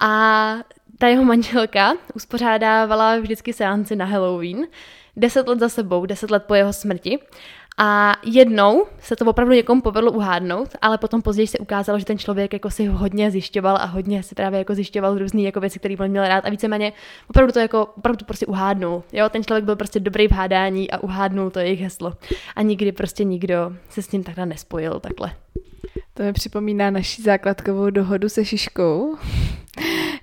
a 0.01 0.53
ta 0.97 1.07
jeho 1.07 1.23
manželka 1.23 1.93
uspořádávala 2.15 3.17
vždycky 3.17 3.53
seanci 3.53 3.95
na 3.95 4.05
Halloween, 4.05 4.67
deset 5.15 5.47
let 5.47 5.60
za 5.60 5.69
sebou, 5.69 6.05
deset 6.05 6.31
let 6.31 6.43
po 6.47 6.55
jeho 6.55 6.73
smrti 6.73 7.19
a 7.77 8.13
jednou 8.25 8.85
se 8.99 9.15
to 9.15 9.25
opravdu 9.25 9.53
někomu 9.53 9.81
povedlo 9.81 10.11
uhádnout, 10.11 10.69
ale 10.81 10.97
potom 10.97 11.21
později 11.21 11.47
se 11.47 11.57
ukázalo, 11.57 11.99
že 11.99 12.05
ten 12.05 12.17
člověk 12.17 12.53
jako 12.53 12.69
si 12.69 12.85
hodně 12.85 13.31
zjišťoval 13.31 13.77
a 13.77 13.85
hodně 13.85 14.23
si 14.23 14.35
právě 14.35 14.59
jako 14.59 14.75
zjišťoval 14.75 15.17
různé 15.17 15.41
jako 15.41 15.59
věci, 15.59 15.79
které 15.79 15.95
on 15.99 16.07
měl 16.07 16.27
rád 16.27 16.45
a 16.45 16.49
víceméně 16.49 16.93
opravdu 17.29 17.53
to 17.53 17.59
jako 17.59 17.85
opravdu 17.97 18.25
prostě 18.25 18.45
uhádnul. 18.45 19.03
Jo, 19.13 19.29
ten 19.29 19.43
člověk 19.43 19.65
byl 19.65 19.75
prostě 19.75 19.99
dobrý 19.99 20.27
v 20.27 20.31
hádání 20.31 20.91
a 20.91 20.97
uhádnul 20.97 21.49
to 21.49 21.59
jejich 21.59 21.81
heslo. 21.81 22.13
A 22.55 22.61
nikdy 22.61 22.91
prostě 22.91 23.23
nikdo 23.23 23.73
se 23.89 24.01
s 24.01 24.11
ním 24.11 24.23
takhle 24.23 24.45
nespojil 24.45 24.99
takhle. 24.99 25.31
To 26.13 26.23
mi 26.23 26.33
připomíná 26.33 26.89
naší 26.89 27.21
základkovou 27.21 27.89
dohodu 27.89 28.29
se 28.29 28.45
Šiškou. 28.45 29.17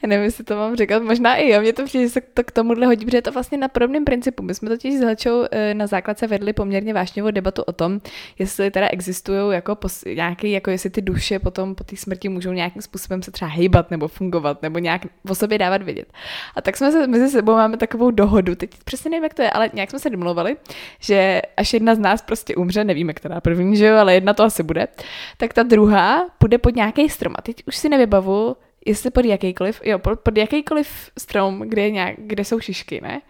Já 0.05 0.09
nevím, 0.09 0.25
jestli 0.25 0.45
to 0.45 0.57
mám 0.57 0.77
říkat, 0.77 1.03
možná 1.03 1.35
i 1.35 1.49
jo, 1.49 1.61
mě 1.61 1.73
to 1.73 1.85
přijde, 1.85 2.05
že 2.05 2.11
se 2.11 2.21
to 2.21 2.45
k 2.45 2.51
tomuhle 2.51 2.87
hodí, 2.87 3.05
protože 3.05 3.17
je 3.17 3.23
to 3.23 3.33
vlastně 3.33 3.59
na 3.59 3.69
podobném 3.69 4.05
principu. 4.05 4.43
My 4.43 4.55
jsme 4.55 4.69
totiž 4.69 4.95
s 4.95 5.27
eh, 5.51 5.75
na 5.75 5.87
základce 5.87 6.27
vedli 6.27 6.53
poměrně 6.53 6.95
vášnivou 6.95 7.31
debatu 7.31 7.63
o 7.63 7.73
tom, 7.73 8.01
jestli 8.39 8.71
teda 8.71 8.89
existují 8.89 9.55
jako 9.55 9.75
pos, 9.75 10.05
nějaký, 10.05 10.51
jako 10.51 10.71
jestli 10.71 10.91
ty 10.91 11.03
duše 11.03 11.39
potom 11.39 11.75
po 11.75 11.85
té 11.85 11.97
smrti 11.97 12.29
můžou 12.29 12.53
nějakým 12.53 12.83
způsobem 12.83 13.23
se 13.23 13.31
třeba 13.31 13.51
hejbat 13.51 13.91
nebo 13.91 14.09
fungovat 14.09 14.63
nebo 14.63 14.79
nějak 14.79 15.03
o 15.29 15.35
sobě 15.35 15.59
dávat 15.59 15.83
vědět. 15.83 16.13
A 16.57 16.61
tak 16.61 16.77
jsme 16.77 16.93
se 16.93 17.07
mezi 17.07 17.29
sebou 17.29 17.53
máme 17.53 17.77
takovou 17.77 18.11
dohodu, 18.11 18.55
teď 18.55 18.71
přesně 18.85 19.11
nevím, 19.11 19.25
jak 19.25 19.35
to 19.35 19.43
je, 19.43 19.51
ale 19.51 19.71
nějak 19.73 19.91
jsme 19.91 19.99
se 19.99 20.11
domluvili, 20.11 20.57
že 21.01 21.43
až 21.57 21.73
jedna 21.73 21.95
z 21.95 21.99
nás 21.99 22.23
prostě 22.23 22.57
umře, 22.57 22.85
nevíme, 22.85 23.13
která 23.13 23.41
první, 23.41 23.77
že 23.77 23.87
jo, 23.87 23.97
ale 23.97 24.15
jedna 24.15 24.35
to 24.35 24.43
asi 24.43 24.63
bude, 24.63 24.89
tak 25.37 25.53
ta 25.53 25.63
druhá 25.63 26.27
půjde 26.39 26.59
pod 26.59 26.77
nějaký 26.77 27.09
strom. 27.09 27.35
A 27.39 27.43
teď 27.43 27.63
už 27.67 27.77
si 27.77 27.89
nevybavu, 27.89 28.57
jestli 28.85 29.11
pod 29.11 29.25
jakýkoliv, 29.25 29.81
jo, 29.85 29.99
pod, 29.99 30.21
pod 30.21 30.37
jakýkoliv 30.37 31.11
strom, 31.19 31.61
kde, 31.61 31.83
je 31.83 31.91
nějak, 31.91 32.17
kde 32.19 32.45
jsou 32.45 32.61
šišky, 32.61 33.01
ne? 33.01 33.21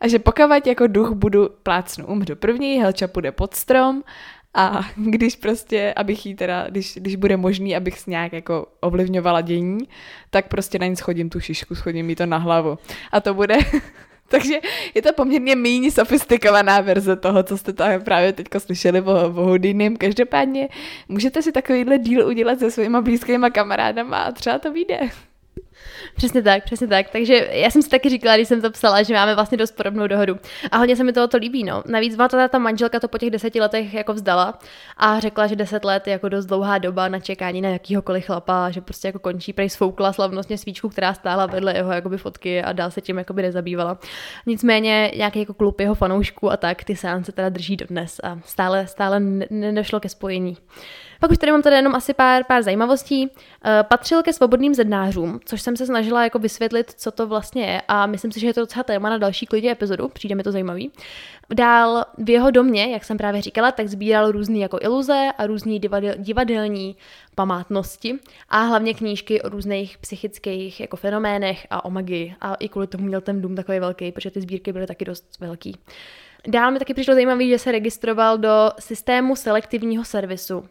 A 0.00 0.08
že 0.08 0.18
pokud 0.18 0.66
jako 0.66 0.86
duch 0.86 1.12
budu 1.12 1.48
plácnu, 1.62 2.06
umřu 2.06 2.36
první, 2.36 2.80
Helča 2.80 3.08
půjde 3.08 3.32
pod 3.32 3.54
strom 3.54 4.02
a 4.54 4.80
když 4.96 5.36
prostě, 5.36 5.92
abych 5.96 6.26
jí 6.26 6.34
teda, 6.34 6.68
když, 6.68 6.94
když 6.96 7.16
bude 7.16 7.36
možný, 7.36 7.76
abych 7.76 7.98
s 7.98 8.06
nějak 8.06 8.32
jako 8.32 8.66
ovlivňovala 8.80 9.40
dění, 9.40 9.88
tak 10.30 10.48
prostě 10.48 10.78
na 10.78 10.86
ní 10.86 10.96
schodím 10.96 11.30
tu 11.30 11.40
šišku, 11.40 11.74
schodím 11.74 12.10
jí 12.10 12.16
to 12.16 12.26
na 12.26 12.36
hlavu. 12.36 12.78
A 13.12 13.20
to 13.20 13.34
bude 13.34 13.56
takže 14.28 14.60
je 14.94 15.02
to 15.02 15.12
poměrně 15.12 15.56
méně 15.56 15.90
sofistikovaná 15.90 16.80
verze 16.80 17.16
toho, 17.16 17.42
co 17.42 17.58
jste 17.58 17.72
tam 17.72 18.00
právě 18.00 18.32
teď 18.32 18.46
slyšeli 18.58 19.00
o, 19.00 19.12
o 19.12 19.28
Houdinim. 19.28 19.96
Každopádně 19.96 20.68
můžete 21.08 21.42
si 21.42 21.52
takovýhle 21.52 21.98
díl 21.98 22.26
udělat 22.26 22.58
se 22.58 22.70
svýma 22.70 23.00
blízkýma 23.00 23.50
kamarádama 23.50 24.22
a 24.22 24.32
třeba 24.32 24.58
to 24.58 24.72
vyjde. 24.72 24.98
Přesně 26.16 26.42
tak, 26.42 26.64
přesně 26.64 26.86
tak. 26.86 27.10
Takže 27.10 27.48
já 27.52 27.70
jsem 27.70 27.82
si 27.82 27.88
taky 27.88 28.08
říkala, 28.08 28.36
když 28.36 28.48
jsem 28.48 28.62
to 28.62 28.70
psala, 28.70 29.02
že 29.02 29.14
máme 29.14 29.34
vlastně 29.34 29.58
dost 29.58 29.76
podobnou 29.76 30.06
dohodu. 30.06 30.38
A 30.70 30.76
hodně 30.76 30.96
se 30.96 31.04
mi 31.04 31.12
toho 31.12 31.28
to 31.28 31.36
líbí, 31.36 31.64
no. 31.64 31.82
Navíc 31.86 32.16
má 32.16 32.28
ta, 32.28 32.48
ta 32.48 32.58
manželka 32.58 33.00
to 33.00 33.08
po 33.08 33.18
těch 33.18 33.30
deseti 33.30 33.60
letech 33.60 33.94
jako 33.94 34.14
vzdala 34.14 34.58
a 34.96 35.20
řekla, 35.20 35.46
že 35.46 35.56
deset 35.56 35.84
let 35.84 36.06
je 36.06 36.12
jako 36.12 36.28
dost 36.28 36.46
dlouhá 36.46 36.78
doba 36.78 37.08
na 37.08 37.20
čekání 37.20 37.60
na 37.60 37.68
jakýhokoliv 37.68 38.26
chlapa, 38.26 38.70
že 38.70 38.80
prostě 38.80 39.08
jako 39.08 39.18
končí, 39.18 39.52
prej 39.52 39.70
svoukla 39.70 40.12
slavnostně 40.12 40.58
svíčku, 40.58 40.88
která 40.88 41.14
stála 41.14 41.46
vedle 41.46 41.76
jeho 41.76 41.92
jakoby 41.92 42.18
fotky 42.18 42.62
a 42.62 42.72
dál 42.72 42.90
se 42.90 43.00
tím 43.00 43.18
jakoby 43.18 43.42
nezabývala. 43.42 43.98
Nicméně 44.46 45.12
nějaký 45.16 45.38
jako 45.38 45.54
klub 45.54 45.80
jeho 45.80 45.94
fanoušků 45.94 46.52
a 46.52 46.56
tak, 46.56 46.84
ty 46.84 46.96
seance 46.96 47.32
teda 47.32 47.48
drží 47.48 47.76
dodnes 47.76 48.20
a 48.24 48.38
stále, 48.44 48.86
stále 48.86 49.20
nešlo 49.50 50.00
ke 50.00 50.08
spojení. 50.08 50.56
Pak 51.20 51.30
už 51.30 51.38
tady 51.38 51.52
mám 51.52 51.62
tady 51.62 51.76
jenom 51.76 51.94
asi 51.94 52.14
pár, 52.14 52.44
pár 52.44 52.62
zajímavostí. 52.62 53.26
Uh, 53.26 53.30
patřil 53.82 54.22
ke 54.22 54.32
svobodným 54.32 54.74
zednářům, 54.74 55.40
což 55.44 55.62
jsem 55.62 55.71
se 55.76 55.86
snažila 55.86 56.24
jako 56.24 56.38
vysvětlit, 56.38 56.92
co 56.96 57.10
to 57.10 57.26
vlastně 57.26 57.64
je 57.64 57.82
a 57.88 58.06
myslím 58.06 58.32
si, 58.32 58.40
že 58.40 58.46
je 58.46 58.54
to 58.54 58.60
docela 58.60 58.82
téma 58.82 59.10
na 59.10 59.18
další 59.18 59.46
klidně 59.46 59.70
epizodu, 59.70 60.08
přijde 60.08 60.34
mi 60.34 60.42
to 60.42 60.52
zajímavý. 60.52 60.90
Dál 61.54 62.04
v 62.18 62.30
jeho 62.30 62.50
domě, 62.50 62.92
jak 62.92 63.04
jsem 63.04 63.18
právě 63.18 63.42
říkala, 63.42 63.72
tak 63.72 63.88
sbíral 63.88 64.32
různé 64.32 64.58
jako 64.58 64.78
iluze 64.82 65.28
a 65.38 65.46
různé 65.46 65.78
divadel, 65.78 66.14
divadelní 66.18 66.96
památnosti 67.34 68.18
a 68.48 68.60
hlavně 68.60 68.94
knížky 68.94 69.42
o 69.42 69.48
různých 69.48 69.98
psychických 69.98 70.80
jako 70.80 70.96
fenoménech 70.96 71.66
a 71.70 71.84
o 71.84 71.90
magii. 71.90 72.34
A 72.40 72.54
i 72.54 72.68
kvůli 72.68 72.86
tomu 72.86 73.04
měl 73.04 73.20
ten 73.20 73.42
dům 73.42 73.56
takový 73.56 73.78
velký, 73.80 74.12
protože 74.12 74.30
ty 74.30 74.40
sbírky 74.40 74.72
byly 74.72 74.86
taky 74.86 75.04
dost 75.04 75.40
velký. 75.40 75.76
Dál 76.48 76.70
mi 76.70 76.78
taky 76.78 76.94
přišlo 76.94 77.14
zajímavé, 77.14 77.46
že 77.46 77.58
se 77.58 77.72
registroval 77.72 78.38
do 78.38 78.70
systému 78.78 79.36
selektivního 79.36 80.04
servisu. 80.04 80.64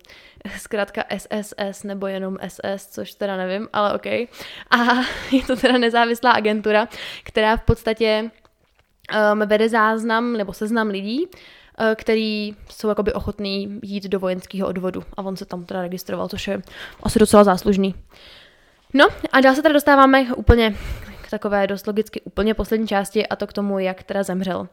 Zkrátka 0.57 1.03
SSS 1.17 1.83
nebo 1.83 2.07
jenom 2.07 2.37
SS, 2.47 2.87
což 2.87 3.13
teda 3.13 3.37
nevím, 3.37 3.67
ale 3.73 3.93
OK. 3.93 4.05
A 4.05 4.77
je 5.31 5.43
to 5.47 5.55
teda 5.55 5.77
nezávislá 5.77 6.31
agentura, 6.31 6.87
která 7.23 7.57
v 7.57 7.61
podstatě 7.61 8.31
um, 9.33 9.39
vede 9.39 9.69
záznam 9.69 10.33
nebo 10.33 10.53
seznam 10.53 10.87
lidí, 10.87 11.25
uh, 11.25 11.85
který 11.95 12.55
jsou 12.69 12.89
jakoby 12.89 13.13
ochotný 13.13 13.79
jít 13.83 14.03
do 14.03 14.19
vojenského 14.19 14.67
odvodu. 14.67 15.03
A 15.17 15.21
on 15.21 15.37
se 15.37 15.45
tam 15.45 15.63
teda 15.63 15.81
registroval, 15.81 16.27
což 16.27 16.47
je 16.47 16.61
asi 17.03 17.19
docela 17.19 17.43
záslužný. 17.43 17.95
No 18.93 19.07
a 19.31 19.41
dál 19.41 19.55
se 19.55 19.61
teda 19.61 19.73
dostáváme 19.73 20.33
úplně 20.35 20.75
takové 21.31 21.67
dost 21.67 21.87
logicky 21.87 22.21
úplně 22.21 22.53
poslední 22.53 22.87
části 22.87 23.27
a 23.27 23.35
to 23.35 23.47
k 23.47 23.53
tomu, 23.53 23.79
jak 23.79 24.03
teda 24.03 24.23
zemřel. 24.23 24.59
Uh, 24.59 24.67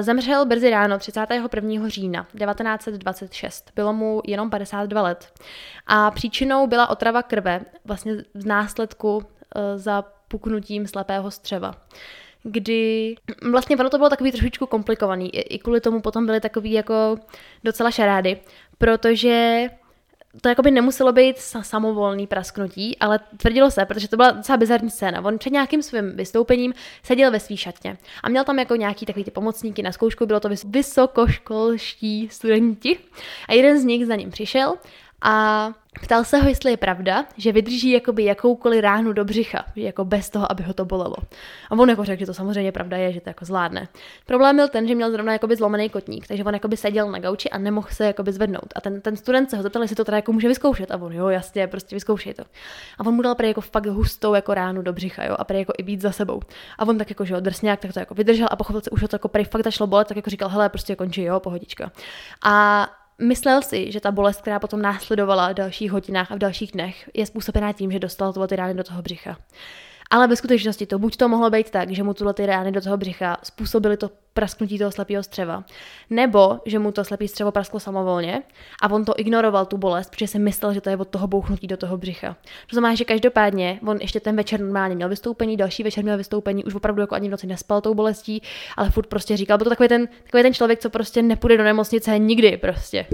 zemřel 0.00 0.46
brzy 0.46 0.70
ráno 0.70 0.98
31. 0.98 1.88
října 1.88 2.26
1926. 2.38 3.72
Bylo 3.76 3.92
mu 3.92 4.20
jenom 4.26 4.50
52 4.50 5.02
let. 5.02 5.32
A 5.86 6.10
příčinou 6.10 6.66
byla 6.66 6.90
otrava 6.90 7.22
krve, 7.22 7.60
vlastně 7.84 8.16
v 8.34 8.46
následku 8.46 9.16
uh, 9.16 9.22
za 9.76 10.04
puknutím 10.28 10.86
slepého 10.86 11.30
střeva 11.30 11.74
kdy 12.42 13.14
vlastně 13.50 13.76
ono 13.76 13.90
to 13.90 13.98
bylo 13.98 14.10
takový 14.10 14.32
trošičku 14.32 14.66
komplikovaný. 14.66 15.34
I 15.34 15.58
kvůli 15.58 15.80
tomu 15.80 16.00
potom 16.00 16.26
byly 16.26 16.40
takový 16.40 16.72
jako 16.72 17.16
docela 17.64 17.90
šarády, 17.90 18.40
protože 18.78 19.66
to 20.40 20.48
jako 20.48 20.62
by 20.62 20.70
nemuselo 20.70 21.12
být 21.12 21.38
samovolný 21.38 22.26
prasknutí, 22.26 22.98
ale 22.98 23.20
tvrdilo 23.36 23.70
se, 23.70 23.84
protože 23.84 24.08
to 24.08 24.16
byla 24.16 24.30
docela 24.30 24.56
bizarní 24.56 24.90
scéna. 24.90 25.24
On 25.24 25.38
před 25.38 25.52
nějakým 25.52 25.82
svým 25.82 26.16
vystoupením 26.16 26.74
seděl 27.02 27.30
ve 27.30 27.40
svý 27.40 27.56
šatně 27.56 27.98
a 28.22 28.28
měl 28.28 28.44
tam 28.44 28.58
jako 28.58 28.76
nějaký 28.76 29.06
takový 29.06 29.24
ty 29.24 29.30
pomocníky 29.30 29.82
na 29.82 29.92
zkoušku, 29.92 30.26
bylo 30.26 30.40
to 30.40 30.48
vysokoškolští 30.64 32.28
studenti 32.28 32.98
a 33.48 33.52
jeden 33.52 33.80
z 33.80 33.84
nich 33.84 34.06
za 34.06 34.16
ním 34.16 34.30
přišel 34.30 34.74
a 35.22 35.72
Ptal 36.02 36.24
se 36.24 36.38
ho, 36.38 36.48
jestli 36.48 36.70
je 36.70 36.76
pravda, 36.76 37.24
že 37.36 37.52
vydrží 37.52 37.90
jakoby 37.90 38.24
jakoukoliv 38.24 38.80
ránu 38.80 39.12
do 39.12 39.24
břicha, 39.24 39.64
jako 39.76 40.04
bez 40.04 40.30
toho, 40.30 40.52
aby 40.52 40.62
ho 40.62 40.74
to 40.74 40.84
bolelo. 40.84 41.16
A 41.70 41.72
on 41.72 41.90
jako 41.90 42.04
řekl, 42.04 42.20
že 42.20 42.26
to 42.26 42.34
samozřejmě 42.34 42.72
pravda 42.72 42.96
je, 42.96 43.12
že 43.12 43.20
to 43.20 43.30
jako 43.30 43.44
zvládne. 43.44 43.88
Problém 44.26 44.56
byl 44.56 44.68
ten, 44.68 44.88
že 44.88 44.94
měl 44.94 45.10
zrovna 45.10 45.32
jakoby 45.32 45.56
zlomený 45.56 45.90
kotník, 45.90 46.26
takže 46.26 46.44
on 46.44 46.54
jakoby 46.54 46.76
seděl 46.76 47.10
na 47.10 47.18
gauči 47.18 47.50
a 47.50 47.58
nemohl 47.58 47.88
se 47.90 48.06
jakoby 48.06 48.32
zvednout. 48.32 48.72
A 48.76 48.80
ten, 48.80 49.00
ten 49.00 49.16
student 49.16 49.50
se 49.50 49.56
ho 49.56 49.62
zeptal, 49.62 49.82
jestli 49.82 49.96
to 49.96 50.04
teda 50.04 50.16
jako 50.16 50.32
může 50.32 50.48
vyzkoušet. 50.48 50.90
A 50.90 50.96
on, 50.96 51.12
jo, 51.12 51.28
jasně, 51.28 51.66
prostě 51.66 51.96
vyzkoušej 51.96 52.34
to. 52.34 52.42
A 52.98 53.06
on 53.06 53.14
mu 53.14 53.22
dal 53.22 53.36
jako 53.42 53.60
fakt 53.60 53.86
hustou 53.86 54.34
jako 54.34 54.54
ránu 54.54 54.82
do 54.82 54.92
břicha, 54.92 55.24
jo, 55.24 55.36
a 55.38 55.44
prý 55.44 55.58
jako 55.58 55.72
i 55.78 55.82
být 55.82 56.00
za 56.00 56.12
sebou. 56.12 56.40
A 56.78 56.86
on 56.86 56.98
tak 56.98 57.10
jako, 57.10 57.24
že 57.24 57.34
jo, 57.34 57.40
drsňák, 57.40 57.80
tak 57.80 57.92
to 57.92 57.98
jako 57.98 58.14
vydržel 58.14 58.48
a 58.50 58.56
pochopil 58.56 58.80
se, 58.80 58.90
už 58.90 59.02
ho 59.02 59.08
to 59.08 59.14
jako 59.14 59.28
prý 59.28 59.44
fakt 59.44 59.64
začalo 59.64 59.86
bolet, 59.86 60.08
tak 60.08 60.16
jako 60.16 60.30
říkal, 60.30 60.48
hele, 60.48 60.68
prostě 60.68 60.96
končí, 60.96 61.22
jo, 61.22 61.40
pohodička. 61.40 61.92
A 62.44 62.86
Myslel 63.22 63.62
si, 63.62 63.92
že 63.92 64.00
ta 64.00 64.12
bolest, 64.12 64.40
která 64.40 64.58
potom 64.58 64.82
následovala 64.82 65.48
v 65.48 65.54
dalších 65.54 65.92
hodinách 65.92 66.32
a 66.32 66.34
v 66.34 66.38
dalších 66.38 66.72
dnech, 66.72 67.10
je 67.14 67.26
způsobená 67.26 67.72
tím, 67.72 67.92
že 67.92 67.98
dostal 67.98 68.46
ty 68.46 68.56
rány 68.56 68.74
do 68.74 68.84
toho 68.84 69.02
břicha. 69.02 69.38
Ale 70.10 70.28
ve 70.28 70.36
skutečnosti 70.36 70.86
to 70.86 70.98
buď 70.98 71.16
to 71.16 71.28
mohlo 71.28 71.50
být 71.50 71.70
tak, 71.70 71.90
že 71.90 72.02
mu 72.02 72.14
tuhle 72.14 72.34
ty 72.34 72.46
rány 72.46 72.72
do 72.72 72.80
toho 72.80 72.96
břicha 72.96 73.36
způsobily 73.42 73.96
to 73.96 74.10
prasknutí 74.38 74.78
toho 74.78 74.92
slepého 74.92 75.22
střeva, 75.22 75.64
nebo 76.10 76.58
že 76.66 76.78
mu 76.78 76.92
to 76.92 77.04
slepý 77.04 77.28
střevo 77.28 77.52
prasklo 77.52 77.80
samovolně 77.80 78.42
a 78.82 78.90
on 78.90 79.04
to 79.04 79.14
ignoroval 79.16 79.66
tu 79.66 79.76
bolest, 79.76 80.10
protože 80.10 80.26
si 80.26 80.38
myslel, 80.38 80.74
že 80.74 80.80
to 80.80 80.90
je 80.90 80.96
od 80.96 81.08
toho 81.08 81.26
bouchnutí 81.26 81.66
do 81.66 81.76
toho 81.76 81.96
břicha. 81.96 82.36
To 82.70 82.74
znamená, 82.74 82.94
že 82.94 83.04
každopádně 83.04 83.80
on 83.86 83.96
ještě 84.00 84.20
ten 84.20 84.36
večer 84.36 84.60
normálně 84.60 84.94
měl 84.94 85.08
vystoupení, 85.08 85.56
další 85.56 85.82
večer 85.82 86.04
měl 86.04 86.16
vystoupení, 86.16 86.64
už 86.64 86.74
opravdu 86.74 87.00
jako 87.00 87.14
ani 87.14 87.28
v 87.28 87.30
noci 87.30 87.46
nespal 87.46 87.80
tou 87.80 87.94
bolestí, 87.94 88.42
ale 88.76 88.90
furt 88.90 89.06
prostě 89.06 89.36
říkal, 89.36 89.58
byl 89.58 89.64
to 89.64 89.70
takový 89.70 89.88
ten, 89.88 90.08
takový 90.24 90.42
ten 90.42 90.54
člověk, 90.54 90.78
co 90.78 90.90
prostě 90.90 91.22
nepůjde 91.22 91.56
do 91.56 91.64
nemocnice 91.64 92.18
nikdy 92.18 92.56
prostě. 92.56 93.06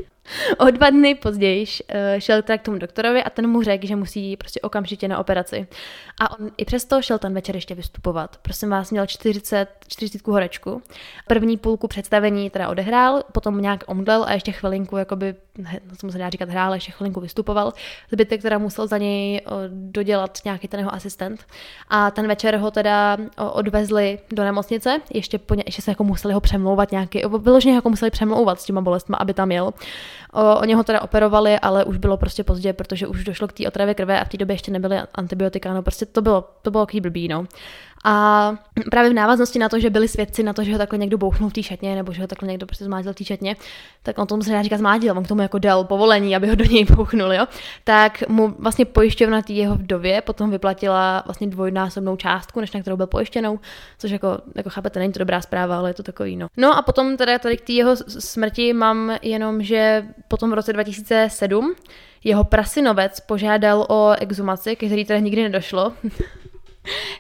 O 0.59 0.71
dva 0.71 0.91
dny 0.91 1.15
později 1.15 1.67
eh, 1.89 2.21
šel 2.21 2.43
teda 2.43 2.59
k 2.59 2.63
tomu 2.63 2.79
doktorovi 2.79 3.23
a 3.23 3.31
ten 3.31 3.47
mu 3.47 3.63
řekl, 3.63 3.87
že 3.87 3.97
musí 3.97 4.37
prostě 4.37 4.61
okamžitě 4.61 5.09
na 5.09 5.19
operaci. 5.19 5.67
A 6.21 6.39
on 6.39 6.51
i 6.57 6.65
přesto 6.65 7.03
šel 7.03 7.19
ten 7.19 7.35
večer 7.35 7.55
ještě 7.55 7.75
vystupovat. 7.75 8.37
Prosím 8.43 8.71
vás, 8.71 8.91
měl 8.91 9.07
40, 9.07 9.69
40 9.89 10.27
horečku. 10.27 10.83
První 11.27 11.57
půlku 11.57 11.89
představení 11.89 12.51
teda 12.51 12.69
odehrál, 12.69 13.23
potom 13.33 13.61
nějak 13.61 13.85
omdlel 13.87 14.25
a 14.25 14.33
ještě 14.33 14.53
chvilinku, 14.53 14.97
jakoby, 14.97 15.35
no, 15.59 15.97
co 15.99 16.07
mu 16.07 16.13
se 16.13 16.19
dá 16.19 16.31
říkat, 16.31 16.49
hrál, 16.49 16.75
ještě 16.75 16.93
chvilinku 16.93 17.21
vystupoval. 17.21 17.73
Zbytek 18.13 18.43
teda 18.43 18.59
musel 18.59 18.87
za 18.87 18.99
něj 18.99 19.41
dodělat 19.69 20.39
nějaký 20.45 20.69
ten 20.69 20.81
jeho 20.81 20.95
asistent. 20.95 21.47
A 21.89 22.11
ten 22.11 22.29
večer 22.29 22.57
ho 22.57 22.71
teda 22.71 23.17
odvezli 23.53 24.19
do 24.33 24.45
nemocnice, 24.45 25.01
ještě, 25.15 25.39
po 25.39 25.55
ně, 25.55 25.63
ještě 25.67 25.83
se 25.83 25.91
jako 25.91 26.05
museli 26.05 26.35
ho 26.35 26.41
přemlouvat 26.41 26.93
nějaký, 26.93 27.23
vyloženě 27.39 27.75
jako 27.75 27.91
museli 27.91 28.11
přemlouvat 28.11 28.61
s 28.61 28.65
těma 28.65 28.81
bolestma, 28.81 29.17
aby 29.17 29.35
tam 29.35 29.53
jel. 29.53 29.73
O, 30.33 30.57
oni 30.61 30.75
ho 30.75 30.85
teda 30.85 31.03
operovali, 31.03 31.59
ale 31.59 31.85
už 31.85 31.97
bylo 31.97 32.17
prostě 32.17 32.45
pozdě, 32.45 32.73
protože 32.73 33.07
už 33.07 33.25
došlo 33.25 33.49
k 33.49 33.53
té 33.53 33.69
otravě 33.69 33.95
krve 33.95 34.21
a 34.21 34.25
v 34.25 34.29
té 34.29 34.37
době 34.37 34.55
ještě 34.55 34.71
nebyly 34.71 34.99
antibiotika, 35.15 35.75
no 35.75 35.83
prostě 35.83 36.07
to 36.07 36.23
bylo, 36.23 36.51
to 36.63 36.71
bylo 36.71 36.87
blbý, 37.01 37.29
no. 37.29 37.45
A 38.05 38.55
právě 38.91 39.11
v 39.11 39.15
návaznosti 39.15 39.59
na 39.59 39.69
to, 39.69 39.81
že 39.81 39.91
byli 39.91 40.09
svědci 40.09 40.43
na 40.43 40.53
to, 40.53 40.65
že 40.65 40.73
ho 40.73 40.79
takhle 40.79 40.99
někdo 40.99 41.19
bouchnul 41.19 41.51
v 41.51 41.53
té 41.53 41.63
šatně, 41.63 41.95
nebo 41.95 42.13
že 42.13 42.23
ho 42.23 42.29
takhle 42.29 42.49
někdo 42.49 42.67
prostě 42.67 42.85
zmádil 42.85 43.13
v 43.13 43.17
té 43.17 43.25
šatně, 43.25 43.57
tak 44.03 44.19
on 44.19 44.27
tomu 44.27 44.43
se 44.43 44.63
říkat 44.63 44.79
zmádil, 44.79 45.19
on 45.19 45.25
k 45.25 45.29
tomu 45.29 45.43
jako 45.43 45.59
dal 45.59 45.85
povolení, 45.85 46.37
aby 46.37 46.49
ho 46.49 46.55
do 46.55 46.65
něj 46.65 46.85
bouchnul, 46.97 47.33
jo. 47.33 47.47
Tak 47.85 48.29
mu 48.29 48.55
vlastně 48.59 48.85
pojišťovna 48.85 49.43
té 49.43 49.53
jeho 49.53 49.75
vdově 49.75 50.21
potom 50.21 50.51
vyplatila 50.51 51.23
vlastně 51.25 51.47
dvojnásobnou 51.47 52.17
částku, 52.17 52.61
než 52.61 52.73
na 52.73 52.81
kterou 52.81 52.97
byl 52.97 53.07
pojištěnou, 53.07 53.59
což 53.99 54.11
jako, 54.11 54.39
jako 54.55 54.71
chápete, 54.71 54.99
není 54.99 55.13
to 55.13 55.19
dobrá 55.19 55.41
zpráva, 55.41 55.79
ale 55.79 55.91
je 55.91 55.95
to 55.95 56.03
takový, 56.03 56.37
no. 56.37 56.47
No 56.57 56.77
a 56.77 56.83
potom 56.83 57.17
teda 57.17 57.39
tady 57.39 57.57
k 57.57 57.61
té 57.61 57.73
jeho 57.73 57.97
smrti 57.97 58.73
mám 58.73 59.17
jenom, 59.23 59.63
že 59.63 60.07
potom 60.29 60.51
v 60.51 60.55
roce 60.55 60.73
2007 60.73 61.75
jeho 62.25 62.45
prasinovec 62.45 63.21
požádal 63.21 63.87
o 63.89 64.13
exumaci, 64.19 64.77
který 64.77 65.05
teda 65.05 65.19
nikdy 65.19 65.43
nedošlo. 65.43 65.93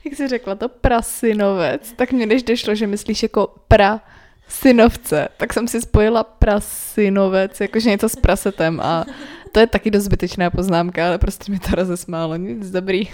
Jak 0.04 0.14
jsi 0.14 0.28
řekla 0.28 0.54
to 0.54 0.68
prasinovec, 0.68 1.92
tak 1.96 2.12
mě 2.12 2.26
než 2.26 2.42
došlo, 2.42 2.74
že 2.74 2.86
myslíš 2.86 3.22
jako 3.22 3.54
pra 3.68 4.00
synovce, 4.48 5.28
tak 5.36 5.52
jsem 5.52 5.68
si 5.68 5.80
spojila 5.80 6.24
prasinovec, 6.24 7.60
jakože 7.60 7.90
něco 7.90 8.08
s 8.08 8.16
prasetem 8.16 8.80
a 8.80 9.04
to 9.52 9.60
je 9.60 9.66
taky 9.66 9.90
dost 9.90 10.04
zbytečná 10.04 10.50
poznámka, 10.50 11.06
ale 11.06 11.18
prostě 11.18 11.52
mi 11.52 11.58
to 11.58 11.74
rozesmálo, 11.74 12.36
nic 12.36 12.70
dobrý. 12.70 13.08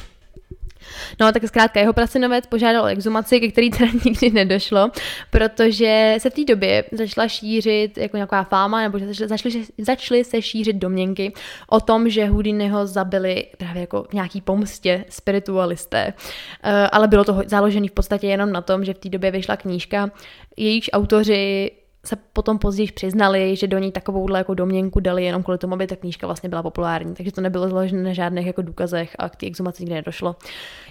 No 1.20 1.32
tak 1.32 1.44
zkrátka 1.44 1.80
jeho 1.80 1.92
prasinovec 1.92 2.46
požádal 2.46 2.84
o 2.84 2.86
exumaci, 2.86 3.40
ke 3.40 3.48
který 3.48 3.70
teda 3.70 3.90
nikdy 4.04 4.30
nedošlo, 4.30 4.90
protože 5.30 6.14
se 6.18 6.30
v 6.30 6.34
té 6.34 6.44
době 6.44 6.84
začala 6.92 7.28
šířit 7.28 7.98
jako 7.98 8.16
nějaká 8.16 8.44
fáma, 8.44 8.80
nebo 8.80 8.98
že 8.98 9.28
začaly, 9.28 9.64
začaly 9.78 10.24
se 10.24 10.42
šířit 10.42 10.76
domněnky 10.76 11.32
o 11.68 11.80
tom, 11.80 12.08
že 12.10 12.26
Houdiniho 12.26 12.86
zabili 12.86 13.46
právě 13.58 13.80
jako 13.80 14.06
nějaký 14.12 14.40
pomstě 14.40 15.04
spiritualisté. 15.08 16.14
Eh, 16.62 16.88
ale 16.92 17.08
bylo 17.08 17.24
to 17.24 17.42
založené 17.46 17.88
v 17.88 17.92
podstatě 17.92 18.26
jenom 18.26 18.52
na 18.52 18.60
tom, 18.60 18.84
že 18.84 18.94
v 18.94 18.98
té 18.98 19.08
době 19.08 19.30
vyšla 19.30 19.56
knížka, 19.56 20.10
jejíž 20.56 20.90
autoři 20.92 21.70
se 22.04 22.16
potom 22.32 22.58
později 22.58 22.92
přiznali, 22.92 23.56
že 23.56 23.66
do 23.66 23.78
ní 23.78 23.92
takovouhle 23.92 24.38
jako 24.38 24.54
domněnku 24.54 25.00
dali 25.00 25.24
jenom 25.24 25.42
kvůli 25.42 25.58
tomu, 25.58 25.74
aby 25.74 25.86
ta 25.86 25.96
knížka 25.96 26.26
vlastně 26.26 26.48
byla 26.48 26.62
populární. 26.62 27.14
Takže 27.14 27.32
to 27.32 27.40
nebylo 27.40 27.68
založené 27.68 28.02
na 28.02 28.12
žádných 28.12 28.46
jako 28.46 28.62
důkazech 28.62 29.16
a 29.18 29.28
k 29.28 29.36
té 29.36 29.46
exhumaci 29.46 29.82
nikdy 29.82 29.94
nedošlo. 29.94 30.36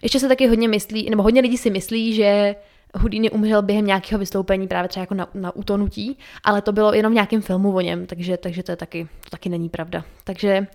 Ještě 0.02 0.20
se 0.20 0.28
taky 0.28 0.48
hodně 0.48 0.68
myslí, 0.68 1.10
nebo 1.10 1.24
hodně 1.24 1.42
lidí 1.42 1.58
si 1.58 1.70
myslí, 1.70 2.14
že 2.14 2.56
Houdini 2.96 3.30
umřel 3.30 3.62
během 3.62 3.86
nějakého 3.86 4.20
vystoupení 4.20 4.68
právě 4.68 4.90
třeba 4.90 5.02
jako 5.02 5.14
na, 5.14 5.28
na 5.34 5.56
utonutí, 5.56 6.18
ale 6.44 6.62
to 6.62 6.72
bylo 6.72 6.94
jenom 6.94 7.12
v 7.12 7.14
nějakém 7.14 7.42
filmu 7.42 7.76
o 7.76 7.82
něm, 7.82 8.06
takže, 8.06 8.38
takže 8.38 8.64
to, 8.64 8.72
je 8.72 8.76
taky, 8.76 9.08
to 9.24 9.30
taky 9.30 9.50
není 9.50 9.70
pravda. 9.70 10.04
Takže 10.24 10.68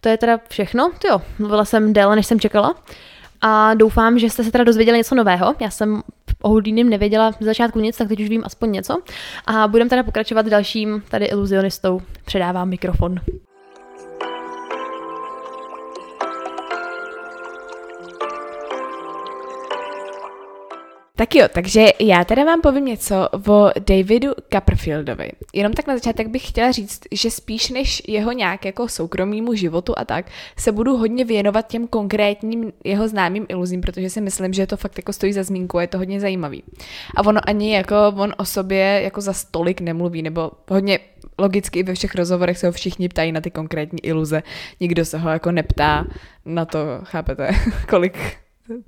to 0.00 0.08
je 0.08 0.16
teda 0.16 0.40
všechno. 0.48 0.92
Jo, 1.08 1.22
mluvila 1.38 1.64
jsem 1.64 1.92
déle, 1.92 2.16
než 2.16 2.26
jsem 2.26 2.40
čekala. 2.40 2.74
A 3.40 3.74
doufám, 3.74 4.18
že 4.18 4.30
jste 4.30 4.44
se 4.44 4.52
teda 4.52 4.64
dozvěděli 4.64 4.98
něco 4.98 5.14
nového. 5.14 5.54
Já 5.60 5.70
jsem 5.70 6.02
o 6.42 6.48
Houdinem 6.48 6.88
nevěděla 6.88 7.30
v 7.30 7.42
začátku 7.42 7.80
nic, 7.80 7.96
tak 7.96 8.08
teď 8.08 8.20
už 8.20 8.28
vím 8.28 8.42
aspoň 8.44 8.72
něco. 8.72 8.98
A 9.46 9.68
budeme 9.68 9.90
teda 9.90 10.02
pokračovat 10.02 10.46
dalším 10.46 11.02
tady 11.08 11.24
iluzionistou. 11.24 12.00
Předávám 12.24 12.68
mikrofon. 12.68 13.20
Tak 21.18 21.34
jo, 21.34 21.46
takže 21.52 21.86
já 22.00 22.24
teda 22.24 22.44
vám 22.44 22.60
povím 22.60 22.84
něco 22.84 23.28
o 23.48 23.70
Davidu 23.88 24.30
Copperfieldovi. 24.52 25.30
Jenom 25.52 25.72
tak 25.72 25.86
na 25.86 25.94
začátek 25.94 26.28
bych 26.28 26.48
chtěla 26.48 26.70
říct, 26.70 27.00
že 27.12 27.30
spíš 27.30 27.70
než 27.70 28.02
jeho 28.08 28.32
nějak 28.32 28.64
jako 28.64 28.88
soukromýmu 28.88 29.54
životu 29.54 29.94
a 29.96 30.04
tak, 30.04 30.26
se 30.56 30.72
budu 30.72 30.96
hodně 30.96 31.24
věnovat 31.24 31.66
těm 31.66 31.88
konkrétním 31.88 32.72
jeho 32.84 33.08
známým 33.08 33.46
iluzím, 33.48 33.80
protože 33.80 34.10
si 34.10 34.20
myslím, 34.20 34.52
že 34.52 34.66
to 34.66 34.76
fakt 34.76 34.98
jako 34.98 35.12
stojí 35.12 35.32
za 35.32 35.42
zmínku 35.42 35.78
je 35.78 35.86
to 35.86 35.98
hodně 35.98 36.20
zajímavý. 36.20 36.62
A 37.16 37.26
ono 37.26 37.40
ani 37.48 37.74
jako 37.74 37.96
on 38.16 38.34
o 38.36 38.44
sobě 38.44 39.00
jako 39.04 39.20
za 39.20 39.32
stolik 39.32 39.80
nemluví, 39.80 40.22
nebo 40.22 40.50
hodně 40.68 40.98
logicky 41.38 41.82
ve 41.82 41.94
všech 41.94 42.14
rozhovorech 42.14 42.58
se 42.58 42.66
ho 42.66 42.72
všichni 42.72 43.08
ptají 43.08 43.32
na 43.32 43.40
ty 43.40 43.50
konkrétní 43.50 44.04
iluze. 44.04 44.42
Nikdo 44.80 45.04
se 45.04 45.18
ho 45.18 45.30
jako 45.30 45.50
neptá 45.50 46.04
na 46.44 46.64
to, 46.64 46.78
chápete, 47.02 47.50
kolik 47.88 48.18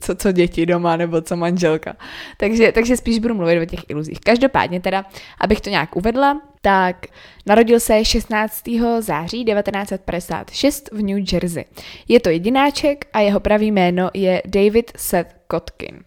co, 0.01 0.15
co 0.15 0.33
děti 0.33 0.67
doma 0.67 0.97
nebo 0.97 1.21
co 1.21 1.37
manželka. 1.37 1.97
Takže, 2.37 2.73
takže 2.73 2.97
spíš 2.97 3.19
budu 3.19 3.35
mluvit 3.35 3.61
o 3.61 3.65
těch 3.65 3.81
iluzích. 3.89 4.21
Každopádně 4.21 4.81
teda, 4.81 5.05
abych 5.41 5.61
to 5.61 5.71
nějak 5.71 5.97
uvedla, 5.97 6.41
tak 6.61 7.07
narodil 7.47 7.81
se 7.81 8.05
16. 8.05 8.65
září 9.01 9.45
1956 9.45 10.89
v 10.93 11.03
New 11.03 11.25
Jersey. 11.33 11.65
Je 12.09 12.21
to 12.21 12.29
jedináček 12.29 13.05
a 13.13 13.21
jeho 13.21 13.41
pravý 13.41 13.73
jméno 13.73 14.11
je 14.15 14.43
David 14.47 14.93
Seth 14.97 15.37
Kotkin. 15.47 16.01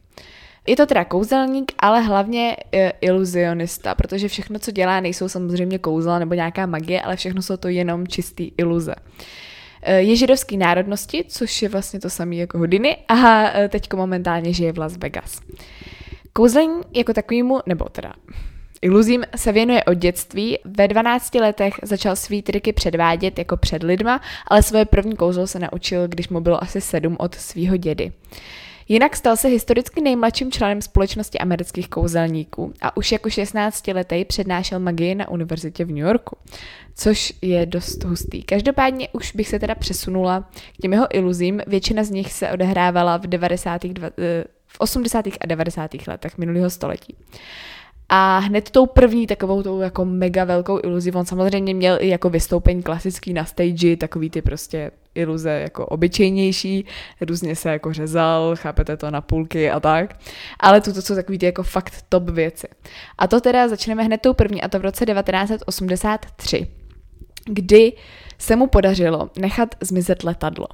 Je 0.67 0.75
to 0.75 0.85
teda 0.85 1.05
kouzelník, 1.05 1.71
ale 1.79 2.01
hlavně 2.01 2.57
e, 2.71 2.89
iluzionista, 3.01 3.95
protože 3.95 4.27
všechno, 4.27 4.59
co 4.59 4.71
dělá, 4.71 4.99
nejsou 4.99 5.29
samozřejmě 5.29 5.79
kouzla 5.79 6.19
nebo 6.19 6.33
nějaká 6.33 6.65
magie, 6.65 7.01
ale 7.01 7.15
všechno 7.15 7.41
jsou 7.41 7.57
to 7.57 7.67
jenom 7.67 8.07
čistý 8.07 8.51
iluze. 8.57 8.95
Eh, 9.81 10.01
je 10.01 10.15
židovský 10.15 10.57
národnosti, 10.57 11.25
což 11.27 11.61
je 11.61 11.69
vlastně 11.69 11.99
to 11.99 12.09
samé 12.09 12.35
jako 12.35 12.57
Houdini 12.57 12.97
a 13.07 13.49
eh, 13.49 13.69
teďko 13.69 13.97
momentálně 13.97 14.53
žije 14.53 14.73
v 14.73 14.77
Las 14.77 14.97
Vegas. 14.97 15.41
Kouzlení 16.33 16.81
jako 16.93 17.13
takovýmu, 17.13 17.59
nebo 17.65 17.89
teda 17.89 18.13
iluzím 18.81 19.23
se 19.35 19.51
věnuje 19.51 19.83
od 19.83 19.93
dětství. 19.93 20.57
Ve 20.65 20.87
12 20.87 21.35
letech 21.35 21.73
začal 21.83 22.15
svý 22.15 22.41
triky 22.41 22.73
předvádět 22.73 23.39
jako 23.39 23.57
před 23.57 23.83
lidma, 23.83 24.21
ale 24.47 24.63
svoje 24.63 24.85
první 24.85 25.15
kouzlo 25.15 25.47
se 25.47 25.59
naučil, 25.59 26.07
když 26.07 26.29
mu 26.29 26.39
bylo 26.39 26.63
asi 26.63 26.81
sedm 26.81 27.15
od 27.19 27.35
svého 27.35 27.77
dědy. 27.77 28.11
Jinak 28.91 29.15
stal 29.15 29.37
se 29.37 29.47
historicky 29.47 30.01
nejmladším 30.01 30.51
členem 30.51 30.81
společnosti 30.81 31.39
amerických 31.39 31.89
kouzelníků 31.89 32.73
a 32.81 32.97
už 32.97 33.11
jako 33.11 33.29
16 33.29 33.87
letý 33.87 34.25
přednášel 34.25 34.79
magii 34.79 35.15
na 35.15 35.29
univerzitě 35.29 35.85
v 35.85 35.87
New 35.87 35.97
Yorku, 35.97 36.37
což 36.95 37.33
je 37.41 37.65
dost 37.65 38.03
hustý. 38.03 38.43
Každopádně 38.43 39.09
už 39.09 39.35
bych 39.35 39.47
se 39.47 39.59
teda 39.59 39.75
přesunula 39.75 40.49
k 40.77 40.81
těm 40.81 40.93
jeho 40.93 41.15
iluzím, 41.15 41.61
většina 41.67 42.03
z 42.03 42.09
nich 42.09 42.33
se 42.33 42.51
odehrávala 42.51 43.17
v 43.17 43.27
90. 43.27 43.85
Eh, 43.85 44.43
v 44.67 44.79
80. 44.79 45.25
a 45.41 45.45
90. 45.45 46.07
letech 46.07 46.37
minulého 46.37 46.69
století. 46.69 47.15
A 48.09 48.39
hned 48.39 48.69
tou 48.69 48.85
první 48.85 49.27
takovou 49.27 49.63
tou 49.63 49.79
jako 49.79 50.05
mega 50.05 50.43
velkou 50.43 50.79
iluzi, 50.83 51.11
on 51.11 51.25
samozřejmě 51.25 51.73
měl 51.73 51.97
i 52.01 52.07
jako 52.07 52.29
vystoupení 52.29 52.83
klasický 52.83 53.33
na 53.33 53.45
stage, 53.45 53.97
takový 53.97 54.29
ty 54.29 54.41
prostě 54.41 54.91
iluze 55.15 55.49
jako 55.49 55.85
obyčejnější, 55.85 56.85
různě 57.21 57.55
se 57.55 57.69
jako 57.69 57.93
řezal, 57.93 58.55
chápete 58.55 58.97
to 58.97 59.11
na 59.11 59.21
půlky 59.21 59.71
a 59.71 59.79
tak, 59.79 60.19
ale 60.59 60.81
tuto 60.81 61.01
jsou 61.01 61.15
takový 61.15 61.37
ty 61.37 61.45
jako 61.45 61.63
fakt 61.63 62.05
top 62.09 62.29
věci. 62.29 62.67
A 63.17 63.27
to 63.27 63.41
teda 63.41 63.67
začneme 63.67 64.03
hned 64.03 64.21
tou 64.21 64.33
první 64.33 64.61
a 64.61 64.67
to 64.67 64.79
v 64.79 64.81
roce 64.81 65.05
1983, 65.05 66.67
kdy 67.45 67.93
se 68.37 68.55
mu 68.55 68.67
podařilo 68.67 69.29
nechat 69.37 69.75
zmizet 69.81 70.23
letadlo. 70.23 70.67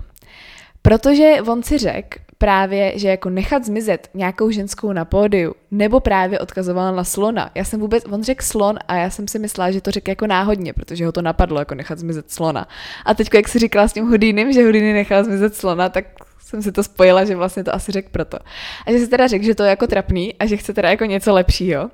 Protože 0.82 1.36
on 1.48 1.64
si 1.64 1.78
řekl 1.78 2.20
právě, 2.38 3.00
že 3.00 3.08
jako 3.08 3.30
nechat 3.30 3.66
zmizet 3.66 4.10
nějakou 4.14 4.52
ženskou 4.52 4.94
na 4.94 5.06
pódiu, 5.06 5.56
nebo 5.72 6.00
právě 6.00 6.40
odkazoval 6.40 6.96
na 6.96 7.04
slona. 7.04 7.52
Já 7.56 7.64
jsem 7.64 7.80
vůbec, 7.80 8.04
on 8.06 8.24
řekl 8.24 8.44
slon 8.44 8.80
a 8.88 8.96
já 8.96 9.10
jsem 9.10 9.28
si 9.28 9.40
myslela, 9.40 9.72
že 9.72 9.82
to 9.82 9.92
řekl 9.92 10.10
jako 10.10 10.28
náhodně, 10.28 10.74
protože 10.74 11.06
ho 11.06 11.12
to 11.12 11.22
napadlo, 11.22 11.60
jako 11.60 11.76
nechat 11.76 12.00
zmizet 12.00 12.32
slona. 12.32 12.68
A 13.06 13.14
teď, 13.14 13.30
jak 13.34 13.48
si 13.48 13.60
říkala 13.60 13.88
s 13.88 13.94
tím 13.94 14.06
Houdinem, 14.06 14.54
že 14.54 14.64
Houdini 14.64 14.94
nechal 14.94 15.24
zmizet 15.24 15.56
slona, 15.56 15.90
tak 15.90 16.06
jsem 16.40 16.62
si 16.62 16.72
to 16.72 16.84
spojila, 16.84 17.26
že 17.26 17.36
vlastně 17.36 17.64
to 17.64 17.76
asi 17.76 17.92
řekl 17.92 18.10
proto. 18.12 18.38
A 18.86 18.92
že 18.92 19.00
se 19.00 19.08
teda 19.08 19.28
řekl, 19.28 19.46
že 19.46 19.56
to 19.56 19.64
je 19.64 19.70
jako 19.70 19.88
trapný 19.88 20.36
a 20.40 20.46
že 20.46 20.58
chce 20.58 20.74
teda 20.74 20.90
jako 20.90 21.06
něco 21.06 21.34
lepšího. 21.34 21.90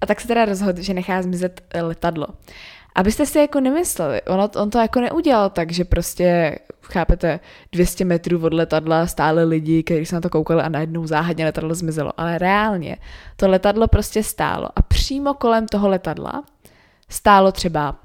A 0.00 0.06
tak 0.06 0.20
se 0.20 0.28
teda 0.28 0.44
rozhodl, 0.44 0.82
že 0.82 0.94
nechá 0.94 1.22
zmizet 1.22 1.60
letadlo. 1.82 2.26
Abyste 2.96 3.26
si 3.26 3.38
jako 3.38 3.60
nemysleli, 3.60 4.22
on, 4.22 4.48
on 4.56 4.70
to 4.70 4.78
jako 4.78 5.00
neudělal 5.00 5.50
tak, 5.50 5.72
že 5.72 5.84
prostě, 5.84 6.58
chápete, 6.82 7.40
200 7.72 8.04
metrů 8.04 8.44
od 8.44 8.52
letadla 8.52 9.06
stále 9.06 9.44
lidi, 9.44 9.82
kteří 9.82 10.06
se 10.06 10.14
na 10.14 10.20
to 10.20 10.30
koukali 10.30 10.62
a 10.62 10.68
najednou 10.68 11.06
záhadně 11.06 11.44
letadlo 11.44 11.74
zmizelo. 11.74 12.12
Ale 12.16 12.38
reálně 12.38 12.96
to 13.36 13.48
letadlo 13.48 13.88
prostě 13.88 14.22
stálo 14.22 14.68
a 14.76 14.82
přímo 14.82 15.34
kolem 15.34 15.66
toho 15.66 15.88
letadla 15.88 16.44
stálo 17.08 17.52
třeba 17.52 17.98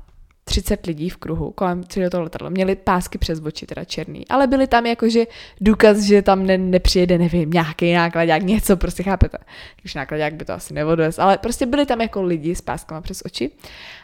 30 0.43 0.85
lidí 0.85 1.09
v 1.09 1.17
kruhu 1.17 1.51
kolem 1.51 1.83
celého 1.83 2.09
toho 2.09 2.23
letadla. 2.23 2.49
Měli 2.49 2.75
pásky 2.75 3.17
přes 3.17 3.41
oči, 3.43 3.65
teda 3.65 3.85
černý, 3.85 4.27
ale 4.27 4.47
byli 4.47 4.67
tam 4.67 4.85
jakože 4.85 5.25
důkaz, 5.61 5.99
že 5.99 6.21
tam 6.21 6.45
ne, 6.45 6.57
nepřijede, 6.57 7.17
nevím, 7.17 7.51
nějaký 7.51 7.93
nákladák, 7.93 8.43
něco, 8.43 8.77
prostě 8.77 9.03
chápete. 9.03 9.37
Když 9.81 9.95
nákladák 9.95 10.33
by 10.33 10.45
to 10.45 10.53
asi 10.53 10.73
nevodovez, 10.73 11.19
ale 11.19 11.37
prostě 11.37 11.65
byli 11.65 11.85
tam 11.85 12.01
jako 12.01 12.21
lidi 12.21 12.55
s 12.55 12.61
páskama 12.61 13.01
přes 13.01 13.21
oči 13.25 13.51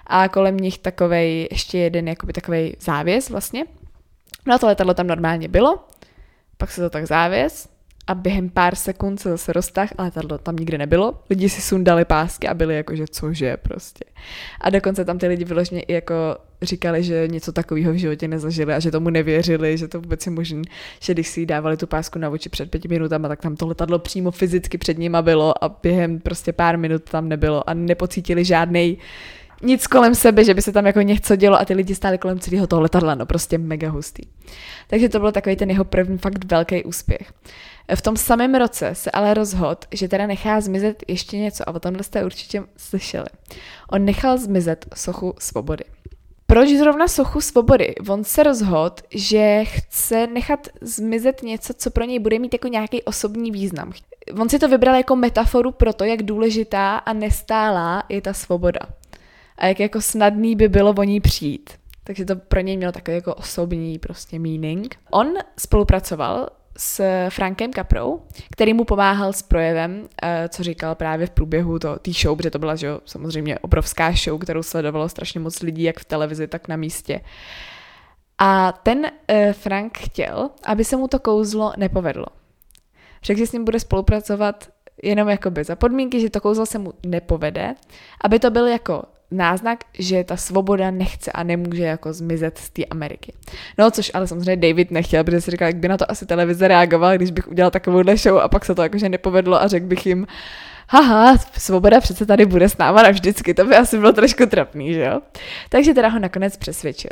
a 0.07 0.29
kolem 0.29 0.57
nich 0.57 0.77
takovej, 0.77 1.47
ještě 1.51 1.77
jeden 1.77 2.07
jakoby 2.07 2.33
takovej 2.33 2.75
závěs 2.79 3.29
vlastně. 3.29 3.65
No 4.45 4.55
a 4.55 4.57
to 4.57 4.67
letadlo 4.67 4.93
tam 4.93 5.07
normálně 5.07 5.47
bylo, 5.47 5.79
pak 6.57 6.71
se 6.71 6.81
to 6.81 6.89
tak 6.89 7.07
závěs 7.07 7.76
a 8.07 8.15
během 8.15 8.49
pár 8.49 8.75
sekund 8.75 9.19
se 9.19 9.29
zase 9.29 9.53
roztah, 9.53 9.89
ale 9.97 10.05
letadlo 10.07 10.37
tam 10.37 10.55
nikde 10.55 10.77
nebylo. 10.77 11.19
Lidi 11.29 11.49
si 11.49 11.61
sundali 11.61 12.05
pásky 12.05 12.47
a 12.47 12.53
byli 12.53 12.75
jako, 12.75 12.95
že 12.95 13.05
cože 13.07 13.57
prostě. 13.57 14.05
A 14.61 14.69
dokonce 14.69 15.05
tam 15.05 15.17
ty 15.17 15.27
lidi 15.27 15.45
vyloženě 15.45 15.81
i 15.81 15.93
jako 15.93 16.15
říkali, 16.61 17.03
že 17.03 17.27
něco 17.27 17.51
takového 17.51 17.93
v 17.93 17.95
životě 17.95 18.27
nezažili 18.27 18.73
a 18.73 18.79
že 18.79 18.91
tomu 18.91 19.09
nevěřili, 19.09 19.77
že 19.77 19.87
to 19.87 20.01
vůbec 20.01 20.25
je 20.25 20.31
možné, 20.31 20.61
že 20.99 21.13
když 21.13 21.27
si 21.27 21.45
dávali 21.45 21.77
tu 21.77 21.87
pásku 21.87 22.19
na 22.19 22.29
oči 22.29 22.49
před 22.49 22.71
pěti 22.71 22.87
minutami, 22.87 23.27
tak 23.27 23.41
tam 23.41 23.55
to 23.55 23.67
letadlo 23.67 23.99
přímo 23.99 24.31
fyzicky 24.31 24.77
před 24.77 24.97
nima 24.97 25.21
bylo 25.21 25.63
a 25.63 25.69
během 25.83 26.19
prostě 26.19 26.53
pár 26.53 26.77
minut 26.77 27.03
tam 27.03 27.29
nebylo 27.29 27.69
a 27.69 27.73
nepocítili 27.73 28.45
žádný 28.45 28.97
nic 29.61 29.87
kolem 29.87 30.15
sebe, 30.15 30.43
že 30.43 30.53
by 30.53 30.61
se 30.61 30.71
tam 30.71 30.85
jako 30.85 31.01
něco 31.01 31.35
dělo 31.35 31.59
a 31.59 31.65
ty 31.65 31.73
lidi 31.73 31.95
stáli 31.95 32.17
kolem 32.17 32.39
celého 32.39 32.67
toho 32.67 32.81
letadla, 32.81 33.15
no 33.15 33.25
prostě 33.25 33.57
mega 33.57 33.89
hustý. 33.89 34.23
Takže 34.87 35.09
to 35.09 35.19
byl 35.19 35.31
takový 35.31 35.55
ten 35.55 35.69
jeho 35.69 35.85
první 35.85 36.17
fakt 36.17 36.51
velký 36.51 36.83
úspěch. 36.83 37.33
V 37.95 38.01
tom 38.01 38.17
samém 38.17 38.55
roce 38.55 38.95
se 38.95 39.11
ale 39.11 39.33
rozhodl, 39.33 39.79
že 39.91 40.07
teda 40.07 40.27
nechá 40.27 40.61
zmizet 40.61 41.03
ještě 41.07 41.37
něco 41.37 41.69
a 41.69 41.75
o 41.75 41.79
tomhle 41.79 42.03
jste 42.03 42.25
určitě 42.25 42.63
slyšeli. 42.77 43.27
On 43.91 44.05
nechal 44.05 44.37
zmizet 44.37 44.85
sochu 44.95 45.33
svobody. 45.39 45.83
Proč 46.47 46.69
zrovna 46.69 47.07
sochu 47.07 47.41
svobody? 47.41 47.95
On 48.09 48.23
se 48.23 48.43
rozhodl, 48.43 48.95
že 49.09 49.63
chce 49.65 50.27
nechat 50.27 50.67
zmizet 50.81 51.43
něco, 51.43 51.73
co 51.73 51.91
pro 51.91 52.03
něj 52.03 52.19
bude 52.19 52.39
mít 52.39 52.53
jako 52.53 52.67
nějaký 52.67 53.03
osobní 53.03 53.51
význam. 53.51 53.91
On 54.41 54.49
si 54.49 54.59
to 54.59 54.67
vybral 54.67 54.95
jako 54.95 55.15
metaforu 55.15 55.71
pro 55.71 55.93
to, 55.93 56.03
jak 56.03 56.23
důležitá 56.23 56.97
a 56.97 57.13
nestálá 57.13 58.03
je 58.09 58.21
ta 58.21 58.33
svoboda. 58.33 58.79
A 59.57 59.65
jak 59.65 59.79
jako 59.79 60.01
snadný 60.01 60.55
by 60.55 60.69
bylo 60.69 60.93
o 60.97 61.03
ní 61.03 61.19
přijít. 61.19 61.69
Takže 62.03 62.25
to 62.25 62.35
pro 62.35 62.59
něj 62.59 62.77
mělo 62.77 62.91
takový 62.91 63.15
jako 63.15 63.35
osobní 63.35 63.99
prostě 63.99 64.39
meaning. 64.39 64.95
On 65.11 65.33
spolupracoval 65.59 66.49
s 66.77 67.03
Frankem 67.29 67.73
Caprou, 67.73 68.21
který 68.51 68.73
mu 68.73 68.83
pomáhal 68.83 69.33
s 69.33 69.41
projevem, 69.41 70.07
eh, 70.23 70.49
co 70.49 70.63
říkal 70.63 70.95
právě 70.95 71.27
v 71.27 71.29
průběhu 71.29 71.79
té 71.79 72.11
show, 72.21 72.37
protože 72.37 72.51
to 72.51 72.59
byla 72.59 72.75
že, 72.75 72.89
samozřejmě 73.05 73.59
obrovská 73.59 74.11
show, 74.11 74.39
kterou 74.39 74.63
sledovalo 74.63 75.09
strašně 75.09 75.39
moc 75.39 75.61
lidí, 75.61 75.83
jak 75.83 75.99
v 75.99 76.05
televizi, 76.05 76.47
tak 76.47 76.67
na 76.67 76.75
místě. 76.75 77.21
A 78.37 78.71
ten 78.71 78.99
uh, 78.99 79.51
Frank 79.51 79.97
chtěl, 79.97 80.49
aby 80.63 80.83
se 80.83 80.95
mu 80.95 81.07
to 81.07 81.19
kouzlo 81.19 81.73
nepovedlo. 81.77 82.25
Řekl, 83.23 83.39
že 83.39 83.47
s 83.47 83.51
ním 83.51 83.65
bude 83.65 83.79
spolupracovat 83.79 84.69
jenom 85.03 85.29
jakoby 85.29 85.63
za 85.63 85.75
podmínky, 85.75 86.21
že 86.21 86.29
to 86.29 86.41
kouzlo 86.41 86.65
se 86.65 86.79
mu 86.79 86.93
nepovede, 87.05 87.75
aby 88.23 88.39
to 88.39 88.51
byl 88.51 88.67
jako 88.67 89.03
náznak, 89.31 89.79
že 89.99 90.23
ta 90.23 90.37
svoboda 90.37 90.91
nechce 90.91 91.31
a 91.31 91.43
nemůže 91.43 91.83
jako 91.83 92.13
zmizet 92.13 92.57
z 92.57 92.69
té 92.69 92.85
Ameriky. 92.85 93.33
No, 93.77 93.91
což 93.91 94.11
ale 94.13 94.27
samozřejmě 94.27 94.55
David 94.55 94.91
nechtěl, 94.91 95.23
protože 95.23 95.41
si 95.41 95.51
říkal, 95.51 95.67
jak 95.67 95.77
by 95.77 95.87
na 95.87 95.97
to 95.97 96.11
asi 96.11 96.25
televize 96.25 96.67
reagoval, 96.67 97.15
když 97.15 97.31
bych 97.31 97.47
udělal 97.47 97.71
takovouhle 97.71 98.17
show 98.17 98.37
a 98.37 98.47
pak 98.47 98.65
se 98.65 98.75
to 98.75 98.81
jakože 98.81 99.09
nepovedlo 99.09 99.61
a 99.61 99.67
řekl 99.67 99.85
bych 99.85 100.05
jim, 100.05 100.27
haha, 100.89 101.37
svoboda 101.57 102.01
přece 102.01 102.25
tady 102.25 102.45
bude 102.45 102.69
s 102.69 102.77
náma 102.77 103.03
navždycky, 103.03 103.53
to 103.53 103.65
by 103.65 103.75
asi 103.75 103.97
bylo 103.97 104.13
trošku 104.13 104.45
trapný, 104.45 104.93
že 104.93 105.03
jo? 105.03 105.21
Takže 105.69 105.93
teda 105.93 106.07
ho 106.07 106.19
nakonec 106.19 106.57
přesvědčil. 106.57 107.11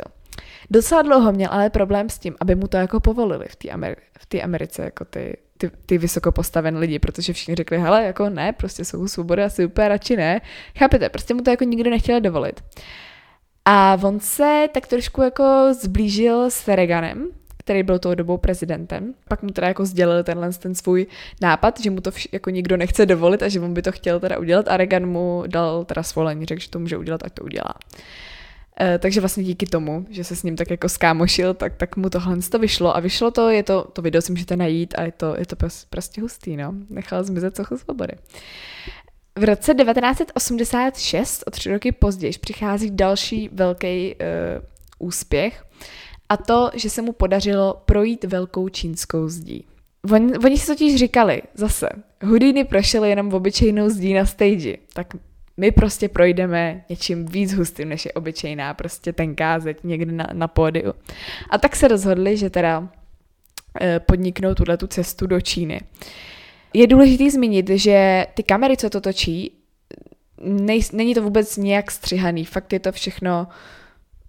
Docela 0.70 1.02
dlouho 1.02 1.32
měl 1.32 1.48
ale 1.52 1.70
problém 1.70 2.08
s 2.08 2.18
tím, 2.18 2.34
aby 2.40 2.54
mu 2.54 2.68
to 2.68 2.76
jako 2.76 3.00
povolili 3.00 3.46
v 3.48 3.56
té 3.56 3.68
Ameri- 3.68 3.96
v 4.34 4.42
Americe, 4.42 4.82
jako 4.82 5.04
ty, 5.04 5.36
ty, 5.58 5.70
ty 5.86 5.98
vysoko 5.98 6.32
postavené 6.32 6.78
lidi, 6.78 6.98
protože 6.98 7.32
všichni 7.32 7.54
řekli, 7.54 7.78
hele, 7.78 8.04
jako 8.04 8.30
ne, 8.30 8.52
prostě 8.52 8.84
jsou 8.84 9.08
svobody 9.08 9.42
asi 9.42 9.66
úplně 9.66 9.88
radši 9.88 10.16
ne. 10.16 10.40
Chápete, 10.78 11.08
prostě 11.08 11.34
mu 11.34 11.42
to 11.42 11.50
jako 11.50 11.64
nikdo 11.64 11.90
nechtěl 11.90 12.20
dovolit. 12.20 12.64
A 13.64 13.98
on 14.02 14.20
se 14.20 14.68
tak 14.74 14.86
trošku 14.86 15.22
jako 15.22 15.68
zblížil 15.82 16.50
s 16.50 16.68
Reaganem, 16.68 17.28
který 17.58 17.82
byl 17.82 17.98
tou 17.98 18.14
dobou 18.14 18.38
prezidentem. 18.38 19.14
Pak 19.28 19.42
mu 19.42 19.50
teda 19.50 19.68
jako 19.68 19.86
sdělil 19.86 20.24
tenhle 20.24 20.52
ten 20.52 20.74
svůj 20.74 21.06
nápad, 21.40 21.80
že 21.80 21.90
mu 21.90 22.00
to 22.00 22.10
vš- 22.10 22.28
jako 22.32 22.50
nikdo 22.50 22.76
nechce 22.76 23.06
dovolit 23.06 23.42
a 23.42 23.48
že 23.48 23.60
on 23.60 23.74
by 23.74 23.82
to 23.82 23.92
chtěl 23.92 24.20
teda 24.20 24.38
udělat 24.38 24.68
a 24.68 24.76
Reagan 24.76 25.06
mu 25.06 25.44
dal 25.46 25.84
teda 25.84 26.02
svolení, 26.02 26.46
řekl, 26.46 26.60
že 26.60 26.70
to 26.70 26.78
může 26.78 26.96
udělat, 26.96 27.20
ať 27.24 27.32
to 27.32 27.44
udělá. 27.44 27.74
E, 27.74 27.98
takže 28.98 29.20
vlastně 29.20 29.44
díky 29.44 29.66
tomu, 29.66 30.06
že 30.10 30.24
se 30.24 30.36
s 30.36 30.42
ním 30.42 30.56
tak 30.56 30.70
jako 30.70 30.88
skámošil, 30.88 31.54
tak, 31.54 31.76
tak 31.76 31.96
mu 31.96 32.10
tohle 32.10 32.36
to 32.50 32.58
vyšlo 32.58 32.96
a 32.96 33.00
vyšlo 33.00 33.30
to, 33.30 33.50
je 33.50 33.62
to, 33.62 33.84
to 33.92 34.02
video 34.02 34.22
si 34.22 34.32
můžete 34.32 34.56
najít 34.56 34.94
a 34.98 35.02
je 35.02 35.12
to, 35.12 35.34
je 35.38 35.46
to 35.46 35.56
prostě, 35.90 36.20
hustý, 36.20 36.56
no. 36.56 36.74
Nechal 36.90 37.24
zmizet 37.24 37.56
cochu 37.56 37.78
svobody. 37.78 38.12
V 39.38 39.44
roce 39.44 39.74
1986, 39.74 41.44
o 41.46 41.50
tři 41.50 41.72
roky 41.72 41.92
později, 41.92 42.32
přichází 42.40 42.90
další 42.90 43.48
velký 43.52 44.14
uh, 44.14 44.18
úspěch 44.98 45.64
a 46.28 46.36
to, 46.36 46.70
že 46.74 46.90
se 46.90 47.02
mu 47.02 47.12
podařilo 47.12 47.82
projít 47.84 48.24
velkou 48.24 48.68
čínskou 48.68 49.28
zdí. 49.28 49.64
Oni, 50.12 50.38
oni 50.38 50.58
si 50.58 50.66
totiž 50.66 50.96
říkali, 50.96 51.42
zase, 51.54 51.88
Houdini 52.22 52.64
prošel 52.64 53.04
jenom 53.04 53.30
v 53.30 53.34
obyčejnou 53.34 53.88
zdí 53.88 54.14
na 54.14 54.26
stage, 54.26 54.76
tak 54.92 55.06
my 55.56 55.70
prostě 55.70 56.08
projdeme 56.08 56.84
něčím 56.88 57.26
víc 57.26 57.54
hustým, 57.54 57.88
než 57.88 58.04
je 58.04 58.12
obyčejná 58.12 58.74
prostě 58.74 59.12
tenká 59.12 59.58
zeď 59.58 59.76
někde 59.84 60.12
na, 60.12 60.26
na 60.32 60.48
pódiu. 60.48 60.92
A 61.50 61.58
tak 61.58 61.76
se 61.76 61.88
rozhodli, 61.88 62.36
že 62.36 62.50
teda 62.50 62.88
eh, 63.80 64.00
podniknou 64.00 64.54
tuhle 64.54 64.76
tu 64.76 64.86
cestu 64.86 65.26
do 65.26 65.40
Číny. 65.40 65.80
Je 66.74 66.86
důležité 66.86 67.30
zmínit, 67.30 67.68
že 67.68 68.26
ty 68.34 68.42
kamery, 68.42 68.76
co 68.76 68.90
to 68.90 69.00
točí, 69.00 69.52
nej, 70.40 70.80
není 70.92 71.14
to 71.14 71.22
vůbec 71.22 71.56
nějak 71.56 71.90
střihaný, 71.90 72.44
fakt 72.44 72.72
je 72.72 72.80
to 72.80 72.92
všechno 72.92 73.48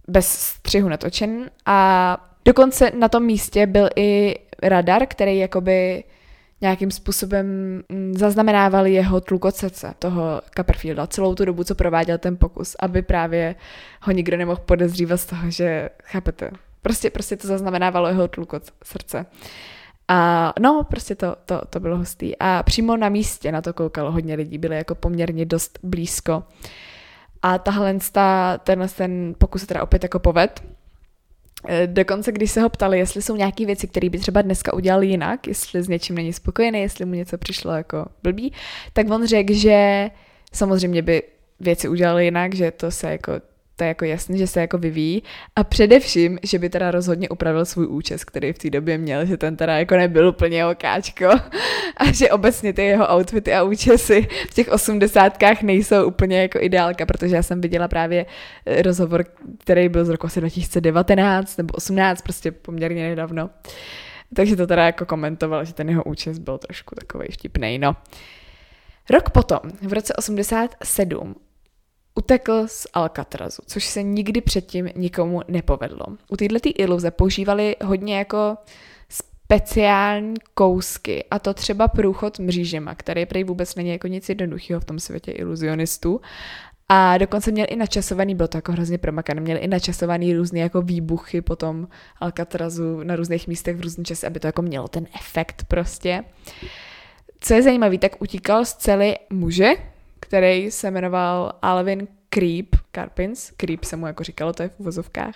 bez 0.07 0.27
střihu 0.27 0.89
natočen 0.89 1.49
a 1.65 2.17
dokonce 2.45 2.91
na 2.99 3.09
tom 3.09 3.23
místě 3.23 3.65
byl 3.65 3.89
i 3.95 4.35
radar, 4.63 5.05
který 5.07 5.37
jakoby 5.37 6.03
nějakým 6.61 6.91
způsobem 6.91 7.47
mm, 7.89 8.13
zaznamenával 8.17 8.87
jeho 8.87 9.21
tlukot 9.21 9.55
srdce, 9.55 9.93
toho 9.99 10.41
Copperfielda, 10.55 11.07
celou 11.07 11.35
tu 11.35 11.45
dobu, 11.45 11.63
co 11.63 11.75
prováděl 11.75 12.17
ten 12.17 12.37
pokus, 12.37 12.75
aby 12.79 13.01
právě 13.01 13.55
ho 14.01 14.11
nikdo 14.11 14.37
nemohl 14.37 14.61
podezřívat 14.65 15.19
z 15.19 15.25
toho, 15.25 15.49
že, 15.49 15.89
chápete, 16.03 16.51
prostě, 16.81 17.09
prostě 17.09 17.37
to 17.37 17.47
zaznamenávalo 17.47 18.07
jeho 18.07 18.27
tlukot 18.27 18.63
srdce. 18.83 19.25
A 20.07 20.53
no, 20.59 20.83
prostě 20.83 21.15
to, 21.15 21.35
to, 21.45 21.61
to 21.69 21.79
bylo 21.79 21.97
hustý. 21.97 22.37
A 22.39 22.63
přímo 22.63 22.97
na 22.97 23.09
místě 23.09 23.51
na 23.51 23.61
to 23.61 23.73
koukalo 23.73 24.11
hodně 24.11 24.35
lidí, 24.35 24.57
byli 24.57 24.75
jako 24.75 24.95
poměrně 24.95 25.45
dost 25.45 25.79
blízko. 25.83 26.43
A 27.41 27.57
tahle 27.57 27.95
ten 28.63 29.35
pokus 29.37 29.61
se 29.61 29.67
teda 29.67 29.83
opět 29.83 30.03
jako 30.03 30.19
poved. 30.19 30.63
E, 31.65 31.87
dokonce, 31.87 32.31
když 32.31 32.51
se 32.51 32.61
ho 32.61 32.69
ptali, 32.69 32.99
jestli 32.99 33.21
jsou 33.21 33.35
nějaké 33.35 33.65
věci, 33.65 33.87
které 33.87 34.09
by 34.09 34.19
třeba 34.19 34.41
dneska 34.41 34.73
udělal 34.73 35.03
jinak, 35.03 35.47
jestli 35.47 35.83
s 35.83 35.87
něčím 35.87 36.15
není 36.15 36.33
spokojený, 36.33 36.81
jestli 36.81 37.05
mu 37.05 37.13
něco 37.13 37.37
přišlo 37.37 37.71
jako 37.71 38.05
blbý, 38.23 38.53
tak 38.93 39.09
on 39.09 39.27
řekl, 39.27 39.53
že 39.53 40.09
samozřejmě 40.53 41.01
by 41.01 41.23
věci 41.59 41.89
udělal 41.89 42.19
jinak, 42.19 42.55
že 42.55 42.71
to 42.71 42.91
se 42.91 43.11
jako 43.11 43.33
to 43.77 43.83
je 43.83 43.87
jako 43.87 44.05
jasný, 44.05 44.37
že 44.37 44.47
se 44.47 44.61
jako 44.61 44.77
vyvíjí 44.77 45.23
a 45.55 45.63
především, 45.63 46.39
že 46.43 46.59
by 46.59 46.69
teda 46.69 46.91
rozhodně 46.91 47.29
upravil 47.29 47.65
svůj 47.65 47.87
účes, 47.87 48.23
který 48.23 48.53
v 48.53 48.57
té 48.57 48.69
době 48.69 48.97
měl, 48.97 49.25
že 49.25 49.37
ten 49.37 49.55
teda 49.55 49.77
jako 49.77 49.95
nebyl 49.95 50.27
úplně 50.27 50.65
okáčko 50.65 51.25
a 51.97 52.11
že 52.11 52.29
obecně 52.29 52.73
ty 52.73 52.81
jeho 52.81 53.15
outfity 53.15 53.53
a 53.53 53.63
účesy 53.63 54.27
v 54.49 54.53
těch 54.53 54.69
osmdesátkách 54.69 55.61
nejsou 55.61 56.07
úplně 56.07 56.41
jako 56.41 56.59
ideálka, 56.61 57.05
protože 57.05 57.35
já 57.35 57.43
jsem 57.43 57.61
viděla 57.61 57.87
právě 57.87 58.25
eh, 58.65 58.81
rozhovor, 58.81 59.25
který 59.59 59.89
byl 59.89 60.05
z 60.05 60.09
roku 60.09 60.27
asi 60.27 60.39
2019 60.39 61.57
nebo 61.57 61.73
18, 61.73 62.21
prostě 62.21 62.51
poměrně 62.51 63.09
nedávno. 63.09 63.49
Takže 64.33 64.55
to 64.55 64.67
teda 64.67 64.85
jako 64.85 65.05
komentoval, 65.05 65.65
že 65.65 65.73
ten 65.73 65.89
jeho 65.89 66.03
účes 66.03 66.39
byl 66.39 66.57
trošku 66.57 66.95
takový 66.95 67.27
vtipný, 67.31 67.79
no. 67.79 67.95
Rok 69.09 69.29
potom, 69.29 69.59
v 69.81 69.93
roce 69.93 70.13
87, 70.13 71.35
utekl 72.17 72.63
z 72.67 72.87
Alcatrazu, 72.93 73.61
což 73.65 73.85
se 73.85 74.03
nikdy 74.03 74.41
předtím 74.41 74.89
nikomu 74.95 75.41
nepovedlo. 75.47 76.05
U 76.29 76.37
této 76.37 76.69
iluze 76.75 77.11
používali 77.11 77.75
hodně 77.83 78.17
jako 78.17 78.57
speciální 79.09 80.33
kousky, 80.53 81.25
a 81.31 81.39
to 81.39 81.53
třeba 81.53 81.87
průchod 81.87 82.39
mřížema, 82.39 82.95
který 82.95 83.25
prý 83.25 83.43
vůbec 83.43 83.75
není 83.75 83.89
jako 83.89 84.07
nic 84.07 84.29
jednoduchého 84.29 84.81
v 84.81 84.85
tom 84.85 84.99
světě 84.99 85.31
iluzionistů. 85.31 86.21
A 86.89 87.17
dokonce 87.17 87.51
měl 87.51 87.65
i 87.69 87.75
načasovaný, 87.75 88.35
bylo 88.35 88.47
to 88.47 88.57
jako 88.57 88.71
hrozně 88.71 88.97
promakané, 88.97 89.41
měl 89.41 89.57
i 89.61 89.67
načasovaný 89.67 90.33
různé 90.33 90.59
jako 90.59 90.81
výbuchy 90.81 91.41
potom 91.41 91.87
Alcatrazu 92.19 93.03
na 93.03 93.15
různých 93.15 93.47
místech 93.47 93.75
v 93.75 93.81
různý 93.81 94.05
čase, 94.05 94.27
aby 94.27 94.39
to 94.39 94.47
jako 94.47 94.61
mělo 94.61 94.87
ten 94.87 95.07
efekt 95.15 95.65
prostě. 95.67 96.23
Co 97.39 97.53
je 97.53 97.61
zajímavé, 97.61 97.97
tak 97.97 98.21
utíkal 98.21 98.65
z 98.65 98.73
celé 98.73 99.15
muže, 99.29 99.69
který 100.27 100.71
se 100.71 100.91
jmenoval 100.91 101.53
Alvin 101.61 102.07
Creep, 102.29 102.75
Carpins, 102.95 103.51
Creep 103.57 103.83
se 103.83 103.95
mu 103.95 104.07
jako 104.07 104.23
říkalo, 104.23 104.53
to 104.53 104.63
je 104.63 104.69
v 104.69 104.79
uvozovkách, 104.79 105.35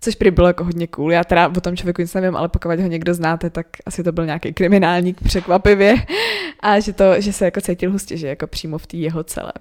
což 0.00 0.14
prý 0.14 0.30
bylo 0.30 0.46
jako 0.46 0.64
hodně 0.64 0.86
cool. 0.86 1.12
Já 1.12 1.24
teda 1.24 1.48
o 1.48 1.60
tom 1.60 1.76
člověku 1.76 2.02
nic 2.02 2.14
nevím, 2.14 2.36
ale 2.36 2.48
pokud 2.48 2.80
ho 2.80 2.86
někdo 2.88 3.14
znáte, 3.14 3.50
tak 3.50 3.66
asi 3.86 4.02
to 4.02 4.12
byl 4.12 4.26
nějaký 4.26 4.52
kriminálník 4.52 5.22
překvapivě 5.22 5.94
a 6.60 6.80
že, 6.80 6.92
to, 6.92 7.20
že 7.20 7.32
se 7.32 7.44
jako 7.44 7.60
cítil 7.60 7.92
hustě, 7.92 8.16
že 8.16 8.28
jako 8.28 8.46
přímo 8.46 8.78
v 8.78 8.86
té 8.86 8.96
jeho 8.96 9.24
celé. 9.24 9.52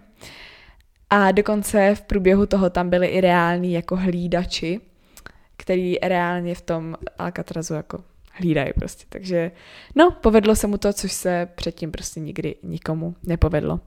A 1.09 1.31
dokonce 1.31 1.95
v 1.95 2.01
průběhu 2.01 2.45
toho 2.45 2.69
tam 2.69 2.89
byli 2.89 3.07
i 3.07 3.21
reální 3.21 3.73
jako 3.73 3.95
hlídači, 3.95 4.79
který 5.57 5.97
reálně 6.03 6.55
v 6.55 6.61
tom 6.61 6.95
Alcatrazu 7.17 7.73
jako 7.73 8.03
hlídají 8.31 8.73
prostě. 8.73 9.05
Takže 9.09 9.51
no, 9.95 10.11
povedlo 10.11 10.55
se 10.55 10.67
mu 10.67 10.77
to, 10.77 10.93
což 10.93 11.11
se 11.11 11.47
předtím 11.55 11.91
prostě 11.91 12.19
nikdy 12.19 12.55
nikomu 12.63 13.15
nepovedlo. 13.23 13.79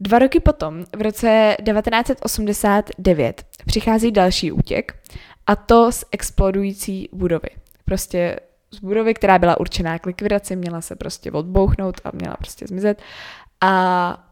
Dva 0.00 0.18
roky 0.18 0.40
potom, 0.40 0.84
v 0.96 1.02
roce 1.02 1.56
1989, 1.64 3.44
přichází 3.66 4.10
další 4.10 4.52
útěk 4.52 4.94
a 5.46 5.56
to 5.56 5.92
z 5.92 6.04
explodující 6.12 7.08
budovy. 7.12 7.48
Prostě 7.84 8.40
z 8.70 8.78
budovy, 8.78 9.14
která 9.14 9.38
byla 9.38 9.60
určená 9.60 9.98
k 9.98 10.06
likvidaci, 10.06 10.56
měla 10.56 10.80
se 10.80 10.96
prostě 10.96 11.32
odbouchnout 11.32 12.00
a 12.04 12.10
měla 12.14 12.36
prostě 12.36 12.66
zmizet. 12.66 13.02
A 13.60 14.24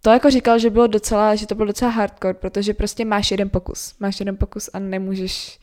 to 0.00 0.10
jako 0.10 0.30
říkal, 0.30 0.58
že 0.58 0.70
bylo 0.70 0.86
docela, 0.86 1.34
že 1.34 1.46
to 1.46 1.54
bylo 1.54 1.66
docela 1.66 1.90
hardcore, 1.90 2.34
protože 2.34 2.74
prostě 2.74 3.04
máš 3.04 3.30
jeden 3.30 3.50
pokus. 3.50 3.94
Máš 4.00 4.20
jeden 4.20 4.36
pokus 4.36 4.70
a 4.72 4.78
nemůžeš 4.78 5.60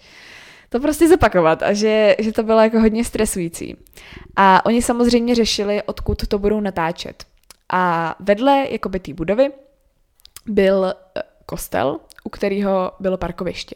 to 0.69 0.79
prostě 0.79 1.07
zopakovat 1.07 1.63
a 1.63 1.73
že, 1.73 2.15
že 2.19 2.31
to 2.31 2.43
bylo 2.43 2.59
jako 2.59 2.79
hodně 2.79 3.03
stresující. 3.03 3.75
A 4.35 4.65
oni 4.65 4.81
samozřejmě 4.81 5.35
řešili, 5.35 5.83
odkud 5.83 6.27
to 6.27 6.39
budou 6.39 6.59
natáčet. 6.59 7.25
A 7.69 8.15
vedle 8.19 8.67
jakoby 8.69 8.99
té 8.99 9.13
budovy 9.13 9.51
byl 10.45 10.85
eh, 11.17 11.21
kostel, 11.45 11.99
u 12.23 12.29
kterého 12.29 12.91
bylo 12.99 13.17
parkoviště. 13.17 13.75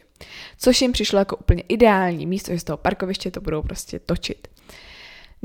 Což 0.58 0.82
jim 0.82 0.92
přišlo 0.92 1.20
jako 1.20 1.36
úplně 1.36 1.64
ideální 1.68 2.26
místo, 2.26 2.54
že 2.54 2.60
z 2.60 2.64
toho 2.64 2.78
parkoviště 2.78 3.32
to 3.32 3.42
budou 3.42 3.62
prostě 3.62 4.00
točit. 4.00 4.48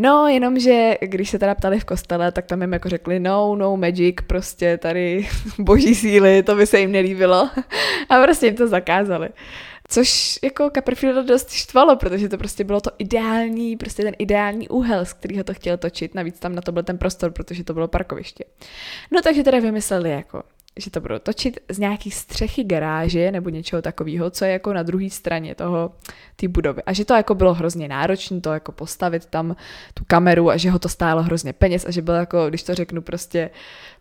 No, 0.01 0.29
jenomže 0.29 0.95
když 1.01 1.31
se 1.31 1.39
teda 1.39 1.55
ptali 1.55 1.81
v 1.81 1.85
kostele, 1.85 2.33
tak 2.33 2.47
tam 2.47 2.61
jim 2.61 2.73
jako 2.73 2.89
řekli 2.89 3.21
no, 3.21 3.57
no 3.57 3.77
magic, 3.77 4.17
prostě 4.27 4.79
tady 4.79 5.29
boží 5.59 5.95
síly, 5.95 6.43
to 6.43 6.57
by 6.57 6.67
se 6.67 6.81
jim 6.81 6.93
nelíbilo. 6.93 7.51
A 8.09 8.23
prostě 8.23 8.47
jim 8.47 8.57
to 8.57 8.69
zakázali. 8.69 9.29
Což 9.89 10.39
jako 10.43 10.71
Copperfield 10.75 11.27
dost 11.27 11.51
štvalo, 11.51 11.97
protože 11.97 12.29
to 12.29 12.39
prostě 12.39 12.65
bylo 12.65 12.81
to 12.81 12.91
ideální, 12.99 13.77
prostě 13.77 14.03
ten 14.03 14.15
ideální 14.19 14.69
úhel, 14.69 15.05
z 15.05 15.13
kterého 15.13 15.45
to 15.45 15.55
chtěl 15.55 15.77
točit. 15.77 16.15
Navíc 16.15 16.39
tam 16.39 16.55
na 16.55 16.63
to 16.63 16.73
byl 16.73 16.83
ten 16.83 16.99
prostor, 16.99 17.31
protože 17.31 17.65
to 17.65 17.75
bylo 17.75 17.89
parkoviště. 17.89 18.45
No 19.11 19.23
takže 19.23 19.43
teda 19.43 19.59
vymysleli 19.59 20.11
jako 20.11 20.43
že 20.79 20.91
to 20.91 21.01
budou 21.01 21.19
točit 21.19 21.59
z 21.69 21.79
nějaký 21.79 22.11
střechy 22.11 22.65
garáže 22.65 23.33
nebo 23.33 23.49
něčeho 23.49 23.83
takového, 23.83 24.31
co 24.31 24.45
je 24.45 24.53
jako 24.53 24.73
na 24.73 24.83
druhé 24.83 25.11
straně 25.11 25.55
toho 25.55 25.93
té 26.37 26.49
budovy. 26.49 26.83
A 26.83 26.93
že 26.93 27.05
to 27.05 27.15
jako 27.15 27.35
bylo 27.35 27.55
hrozně 27.55 27.89
náročné 27.89 28.41
to 28.41 28.53
jako 28.53 28.73
postavit 28.73 29.27
tam 29.27 29.57
tu 29.95 30.05
kameru 30.07 30.51
a 30.51 30.57
že 30.57 30.71
ho 30.71 30.79
to 30.79 30.89
stálo 30.89 31.23
hrozně 31.23 31.53
peněz 31.53 31.85
a 31.87 31.91
že 31.91 32.03
byl 32.03 32.15
jako, 32.15 32.49
když 32.49 32.63
to 32.63 32.75
řeknu, 32.75 33.03
prostě 33.03 33.51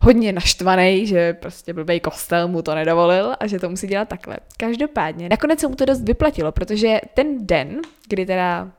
hodně 0.00 0.32
naštvaný, 0.32 1.06
že 1.06 1.32
prostě 1.32 1.72
blbej 1.72 2.00
kostel 2.00 2.48
mu 2.48 2.62
to 2.62 2.74
nedovolil 2.74 3.34
a 3.40 3.46
že 3.46 3.58
to 3.58 3.70
musí 3.70 3.86
dělat 3.86 4.08
takhle. 4.08 4.36
Každopádně, 4.56 5.28
nakonec 5.28 5.60
se 5.60 5.68
mu 5.68 5.74
to 5.74 5.84
dost 5.84 6.02
vyplatilo, 6.02 6.52
protože 6.52 7.00
ten 7.14 7.46
den, 7.46 7.80
kdy 8.08 8.26
teda 8.26 8.70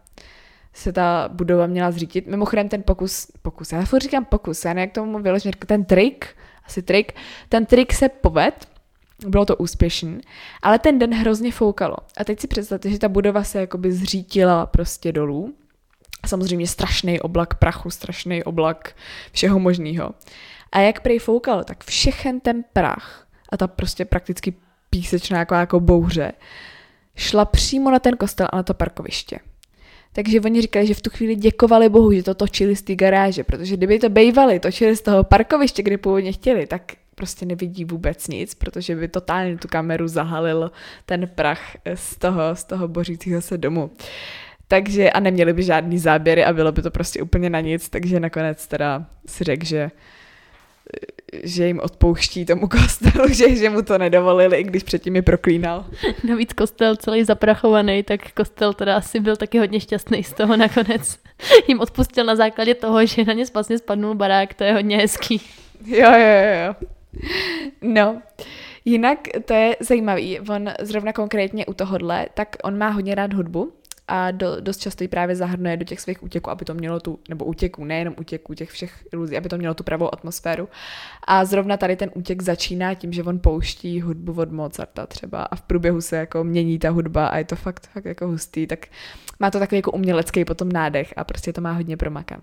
se 0.74 0.94
ta 0.94 1.30
budova 1.34 1.68
měla 1.68 1.92
zřítit. 1.92 2.28
Mimochodem 2.28 2.70
ten 2.70 2.84
pokus, 2.84 3.28
pokus, 3.42 3.72
já 3.72 3.86
furt 3.86 4.02
říkám 4.02 4.26
pokus, 4.26 4.66
já 4.66 4.74
nevím, 4.74 4.82
jak 4.82 4.92
tomu 4.92 5.20
vyložit, 5.20 5.56
ten 5.66 5.86
trik, 5.86 6.28
asi 6.70 6.82
trik, 6.82 7.14
ten 7.50 7.66
trik 7.66 7.94
se 7.94 8.10
poved 8.10 8.68
bylo 9.28 9.46
to 9.46 9.56
úspěšný, 9.56 10.22
ale 10.62 10.80
ten 10.80 11.00
den 11.00 11.14
hrozně 11.14 11.52
foukalo. 11.52 11.96
A 12.18 12.24
teď 12.24 12.40
si 12.40 12.48
představte, 12.48 12.90
že 12.90 13.00
ta 13.00 13.10
budova 13.10 13.44
se 13.44 13.60
jakoby 13.60 13.92
zřítila 13.92 14.66
prostě 14.66 15.12
dolů. 15.12 15.54
Samozřejmě 16.28 16.68
strašný 16.68 17.20
oblak 17.20 17.54
prachu, 17.54 17.90
strašný 17.90 18.44
oblak 18.44 18.96
všeho 19.32 19.60
možného. 19.60 20.14
A 20.72 20.80
jak 20.80 21.02
prej 21.02 21.20
foukalo, 21.20 21.64
tak 21.64 21.84
všechen 21.84 22.40
ten 22.40 22.64
prach 22.74 23.28
a 23.50 23.58
ta 23.58 23.68
prostě 23.68 24.06
prakticky 24.06 24.54
písečná 24.90 25.40
jako, 25.40 25.56
jako 25.56 25.80
bouře 25.80 26.32
šla 27.16 27.46
přímo 27.46 27.92
na 27.92 28.00
ten 28.00 28.18
kostel 28.18 28.48
a 28.52 28.56
na 28.56 28.64
to 28.64 28.74
parkoviště. 28.74 29.40
Takže 30.14 30.42
oni 30.42 30.62
říkali, 30.62 30.88
že 30.88 30.94
v 30.94 31.02
tu 31.02 31.10
chvíli 31.10 31.36
děkovali 31.36 31.90
Bohu, 31.90 32.12
že 32.12 32.24
to 32.24 32.34
točili 32.34 32.76
z 32.76 32.82
té 32.82 32.96
garáže, 32.96 33.44
protože 33.44 33.78
kdyby 33.78 34.00
to 34.00 34.10
bejvali, 34.10 34.60
točili 34.60 34.96
z 34.96 35.02
toho 35.02 35.24
parkoviště, 35.24 35.84
kde 35.84 35.98
původně 35.98 36.32
chtěli, 36.32 36.68
tak 36.68 36.82
prostě 37.16 37.46
nevidí 37.46 37.86
vůbec 37.86 38.28
nic, 38.28 38.54
protože 38.56 38.96
by 38.96 39.08
totálně 39.08 39.58
tu 39.58 39.68
kameru 39.68 40.08
zahalil 40.08 40.72
ten 41.06 41.30
prach 41.36 41.62
z 41.94 42.18
toho, 42.18 42.42
z 42.56 42.64
toho 42.64 42.88
bořícího 42.88 43.42
se 43.42 43.58
domu. 43.58 43.92
Takže 44.68 45.12
a 45.12 45.20
neměli 45.20 45.54
by 45.54 45.64
žádný 45.64 46.00
záběry 46.00 46.46
a 46.46 46.54
bylo 46.54 46.72
by 46.72 46.82
to 46.82 46.92
prostě 46.92 47.22
úplně 47.22 47.50
na 47.50 47.60
nic, 47.60 47.90
takže 47.90 48.20
nakonec 48.20 48.68
teda 48.68 49.06
si 49.26 49.44
řekl, 49.44 49.66
že 49.66 49.92
že 51.44 51.68
jim 51.68 51.80
odpouští 51.80 52.46
tomu 52.46 52.68
kostelu, 52.68 53.28
že, 53.34 53.56
že 53.56 53.70
mu 53.70 53.82
to 53.82 53.98
nedovolili, 53.98 54.58
i 54.58 54.64
když 54.64 54.84
předtím 54.84 55.16
je 55.16 55.22
proklínal. 55.22 55.86
Navíc 56.30 56.54
kostel 56.54 56.96
celý 56.96 57.24
zaprachovaný, 57.24 58.04
tak 58.04 58.32
kostel 58.32 58.74
teda 58.74 58.98
asi 58.98 59.20
byl 59.20 59.36
taky 59.36 59.60
hodně 59.60 59.80
šťastný 59.80 60.24
z 60.24 60.34
toho 60.34 60.58
nakonec. 60.58 61.20
Jim 61.68 61.80
odpustil 61.80 62.26
na 62.26 62.36
základě 62.36 62.76
toho, 62.76 63.06
že 63.06 63.26
na 63.26 63.34
ně 63.34 63.46
vlastně 63.54 63.78
spadnul 63.78 64.16
barák, 64.16 64.54
to 64.54 64.64
je 64.64 64.74
hodně 64.74 64.98
hezký. 64.98 65.42
Jo, 65.86 66.12
jo, 66.12 66.66
jo. 66.66 66.76
No, 67.82 68.22
jinak 68.86 69.20
to 69.46 69.54
je 69.54 69.76
zajímavý, 69.80 70.40
on 70.40 70.70
zrovna 70.82 71.14
konkrétně 71.14 71.66
u 71.66 71.74
tohohle, 71.74 72.28
tak 72.34 72.56
on 72.64 72.78
má 72.78 72.90
hodně 72.90 73.16
rád 73.16 73.34
hudbu 73.34 73.74
a 74.10 74.32
do, 74.32 74.62
dost 74.62 74.78
často 74.78 75.04
ji 75.04 75.08
právě 75.08 75.36
zahrnuje 75.36 75.78
do 75.78 75.86
těch 75.86 76.00
svých 76.00 76.24
útěků, 76.24 76.50
aby 76.50 76.66
to 76.66 76.74
mělo 76.74 77.00
tu, 77.00 77.20
nebo 77.30 77.46
útěků, 77.46 77.86
nejenom 77.86 78.16
útěků, 78.20 78.54
těch 78.54 78.70
všech 78.70 79.04
iluzí, 79.14 79.38
aby 79.38 79.50
to 79.50 79.58
mělo 79.58 79.74
tu 79.74 79.84
pravou 79.84 80.14
atmosféru. 80.14 80.70
A 81.28 81.46
zrovna 81.46 81.78
tady 81.78 81.96
ten 81.96 82.12
útěk 82.14 82.42
začíná 82.42 82.94
tím, 82.94 83.14
že 83.14 83.24
on 83.24 83.40
pouští 83.40 84.02
hudbu 84.02 84.42
od 84.42 84.52
Mozarta 84.52 85.08
třeba 85.08 85.44
a 85.44 85.56
v 85.56 85.62
průběhu 85.62 86.02
se 86.02 86.16
jako 86.16 86.44
mění 86.44 86.80
ta 86.80 86.90
hudba 86.90 87.28
a 87.28 87.38
je 87.38 87.46
to 87.46 87.56
fakt, 87.56 87.88
fakt 87.88 88.06
jako 88.06 88.28
hustý, 88.28 88.68
tak 88.68 88.88
má 89.40 89.52
to 89.52 89.60
takový 89.60 89.78
jako 89.78 89.92
umělecký 89.92 90.46
potom 90.46 90.72
nádech 90.72 91.14
a 91.18 91.24
prostě 91.24 91.54
to 91.54 91.62
má 91.62 91.72
hodně 91.72 91.98
promakan. 91.98 92.40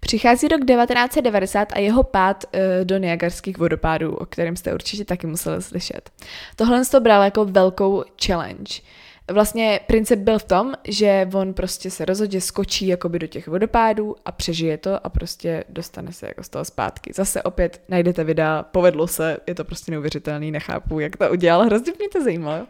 Přichází 0.00 0.48
rok 0.48 0.60
1990 0.60 1.72
a 1.72 1.78
jeho 1.78 2.02
pád 2.02 2.44
e, 2.52 2.84
do 2.84 2.98
Niagarských 2.98 3.58
vodopádů, 3.58 4.14
o 4.14 4.26
kterém 4.26 4.56
jste 4.56 4.74
určitě 4.74 5.04
taky 5.04 5.26
museli 5.26 5.62
slyšet. 5.62 6.10
Tohle 6.56 6.84
to 6.84 7.00
bral 7.00 7.22
jako 7.22 7.44
velkou 7.44 8.04
challenge. 8.26 8.74
Vlastně 9.32 9.80
princip 9.86 10.18
byl 10.18 10.38
v 10.38 10.44
tom, 10.44 10.72
že 10.88 11.28
on 11.34 11.54
prostě 11.54 11.90
se 11.90 12.04
rozhodně 12.04 12.40
skočí 12.40 12.86
jakoby 12.86 13.18
do 13.18 13.26
těch 13.26 13.48
vodopádů 13.48 14.16
a 14.24 14.32
přežije 14.32 14.78
to 14.78 15.06
a 15.06 15.08
prostě 15.08 15.64
dostane 15.68 16.12
se 16.12 16.26
jako 16.26 16.42
z 16.42 16.48
toho 16.48 16.64
zpátky. 16.64 17.12
Zase 17.14 17.42
opět 17.42 17.80
najdete 17.88 18.24
videa, 18.24 18.62
povedlo 18.62 19.06
se, 19.06 19.36
je 19.46 19.54
to 19.54 19.64
prostě 19.64 19.90
neuvěřitelný, 19.92 20.50
nechápu, 20.50 21.00
jak 21.00 21.16
to 21.16 21.30
udělal, 21.30 21.64
hrozně 21.64 21.92
mě 21.98 22.08
to 22.08 22.24
zajímalo. 22.24 22.66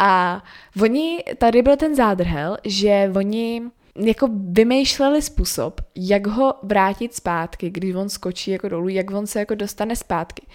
A 0.00 0.42
oni, 0.82 1.24
tady 1.38 1.62
byl 1.62 1.76
ten 1.76 1.96
zádrhel, 1.96 2.56
že 2.64 3.12
oni 3.16 3.62
jako 3.96 4.28
vymýšleli 4.32 5.22
způsob, 5.22 5.80
jak 5.96 6.26
ho 6.26 6.54
vrátit 6.62 7.14
zpátky, 7.14 7.70
když 7.70 7.94
on 7.94 8.08
skočí 8.08 8.50
jako 8.50 8.68
dolů, 8.68 8.88
jak 8.88 9.10
on 9.10 9.26
se 9.26 9.38
jako 9.38 9.54
dostane 9.54 9.96
zpátky. 9.96 10.46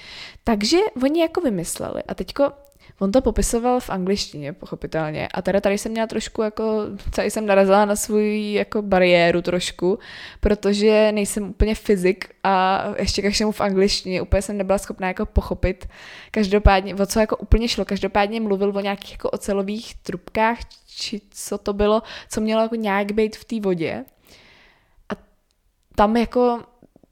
Takže 0.44 0.78
oni 1.04 1.22
jako 1.22 1.42
vymysleli 1.42 2.04
a 2.04 2.16
teďko 2.16 2.52
On 3.00 3.12
to 3.12 3.22
popisoval 3.22 3.80
v 3.80 3.90
angličtině, 3.90 4.54
pochopitelně. 4.54 5.28
A 5.28 5.42
teda 5.42 5.62
tady 5.62 5.78
jsem 5.78 5.92
měla 5.92 6.08
trošku 6.08 6.42
jako, 6.42 6.82
tady 7.16 7.32
jsem 7.32 7.46
narazila 7.46 7.86
na 7.86 7.96
svůj 7.96 8.54
jako 8.54 8.82
bariéru 8.82 9.42
trošku, 9.42 10.00
protože 10.40 11.12
nejsem 11.12 11.50
úplně 11.50 11.76
fyzik 11.76 12.30
a 12.44 12.84
ještě 12.98 13.30
všemu 13.30 13.52
v 13.52 13.62
angličtině 13.62 14.22
úplně 14.22 14.42
jsem 14.42 14.58
nebyla 14.58 14.78
schopná 14.78 15.08
jako 15.08 15.26
pochopit. 15.26 15.90
Každopádně, 16.32 16.96
o 16.96 17.06
co 17.06 17.20
jako 17.20 17.38
úplně 17.38 17.68
šlo, 17.68 17.86
každopádně 17.86 18.42
mluvil 18.42 18.78
o 18.78 18.80
nějakých 18.80 19.12
jako 19.12 19.30
ocelových 19.30 19.96
trubkách, 19.96 20.58
či 20.88 21.22
co 21.30 21.58
to 21.58 21.74
bylo, 21.74 22.04
co 22.30 22.42
mělo 22.42 22.62
jako 22.62 22.76
nějak 22.76 23.12
být 23.12 23.36
v 23.36 23.46
té 23.46 23.60
vodě. 23.60 24.06
A 25.10 25.14
tam 25.96 26.18
jako 26.18 26.60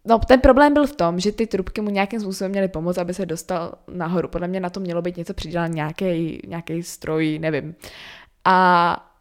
No, 0.06 0.20
ten 0.20 0.39
problém 0.39 0.74
byl 0.74 0.88
v 0.88 0.95
tom, 0.95 1.20
že 1.20 1.32
ty 1.32 1.47
trubky 1.47 1.82
mu 1.82 1.89
nějakým 1.89 2.20
způsobem 2.20 2.51
měly 2.51 2.68
pomoct, 2.68 2.97
aby 2.97 3.14
se 3.14 3.26
dostal 3.26 3.74
nahoru. 3.88 4.28
Podle 4.28 4.47
mě 4.47 4.60
na 4.60 4.70
to 4.70 4.80
mělo 4.80 5.01
být 5.01 5.18
něco 5.18 5.34
přidělat, 5.34 5.68
nějaký, 5.68 6.41
nějaký 6.47 6.84
stroj, 6.84 7.39
nevím. 7.39 7.76
A 8.45 9.12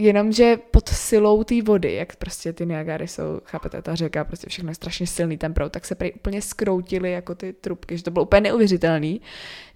jenomže 0.00 0.56
pod 0.70 0.88
silou 0.88 1.44
té 1.44 1.62
vody, 1.62 1.94
jak 1.94 2.16
prostě 2.16 2.52
ty 2.52 2.66
Niagary 2.66 3.08
jsou, 3.08 3.40
chápete, 3.44 3.82
ta 3.82 3.94
řeka, 3.94 4.24
prostě 4.24 4.46
všechno 4.50 4.70
je 4.70 4.74
strašně 4.74 5.06
silný 5.06 5.38
ten 5.38 5.54
proud, 5.54 5.72
tak 5.72 5.84
se 5.84 5.94
prý 5.94 6.12
úplně 6.12 6.42
skroutily 6.42 7.12
jako 7.12 7.34
ty 7.34 7.52
trubky, 7.52 7.96
že 7.96 8.04
to 8.04 8.10
bylo 8.10 8.24
úplně 8.24 8.40
neuvěřitelný, 8.40 9.20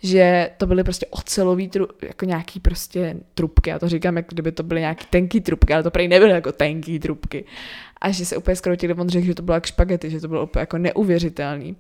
že 0.03 0.51
to 0.57 0.67
byly 0.67 0.85
prostě 0.85 1.07
ocelový, 1.11 1.69
tru, 1.69 1.89
jako 2.03 2.25
nějaký 2.25 2.61
prostě 2.61 3.17
trubky, 3.35 3.71
já 3.71 3.79
to 3.79 3.89
říkám, 3.89 4.17
jak 4.17 4.27
kdyby 4.29 4.53
to 4.53 4.63
byly 4.63 4.81
nějaký 4.81 5.07
tenký 5.11 5.41
trubky, 5.41 5.75
ale 5.75 5.83
to 5.83 5.91
prý 5.91 6.09
nebyly 6.09 6.31
jako 6.31 6.53
tenký 6.53 6.99
trubky. 6.99 7.45
A 8.01 8.11
že 8.11 8.27
se 8.27 8.37
úplně 8.37 8.57
skroutili, 8.57 8.95
on 8.95 9.09
řekl, 9.09 9.27
že 9.27 9.35
to 9.35 9.43
bylo 9.43 9.55
jak 9.55 9.67
špagety, 9.67 10.11
že 10.11 10.21
to 10.21 10.29
bylo 10.29 10.43
úplně 10.43 10.61
jako 10.61 10.79
neuvěřitelný. 10.79 11.77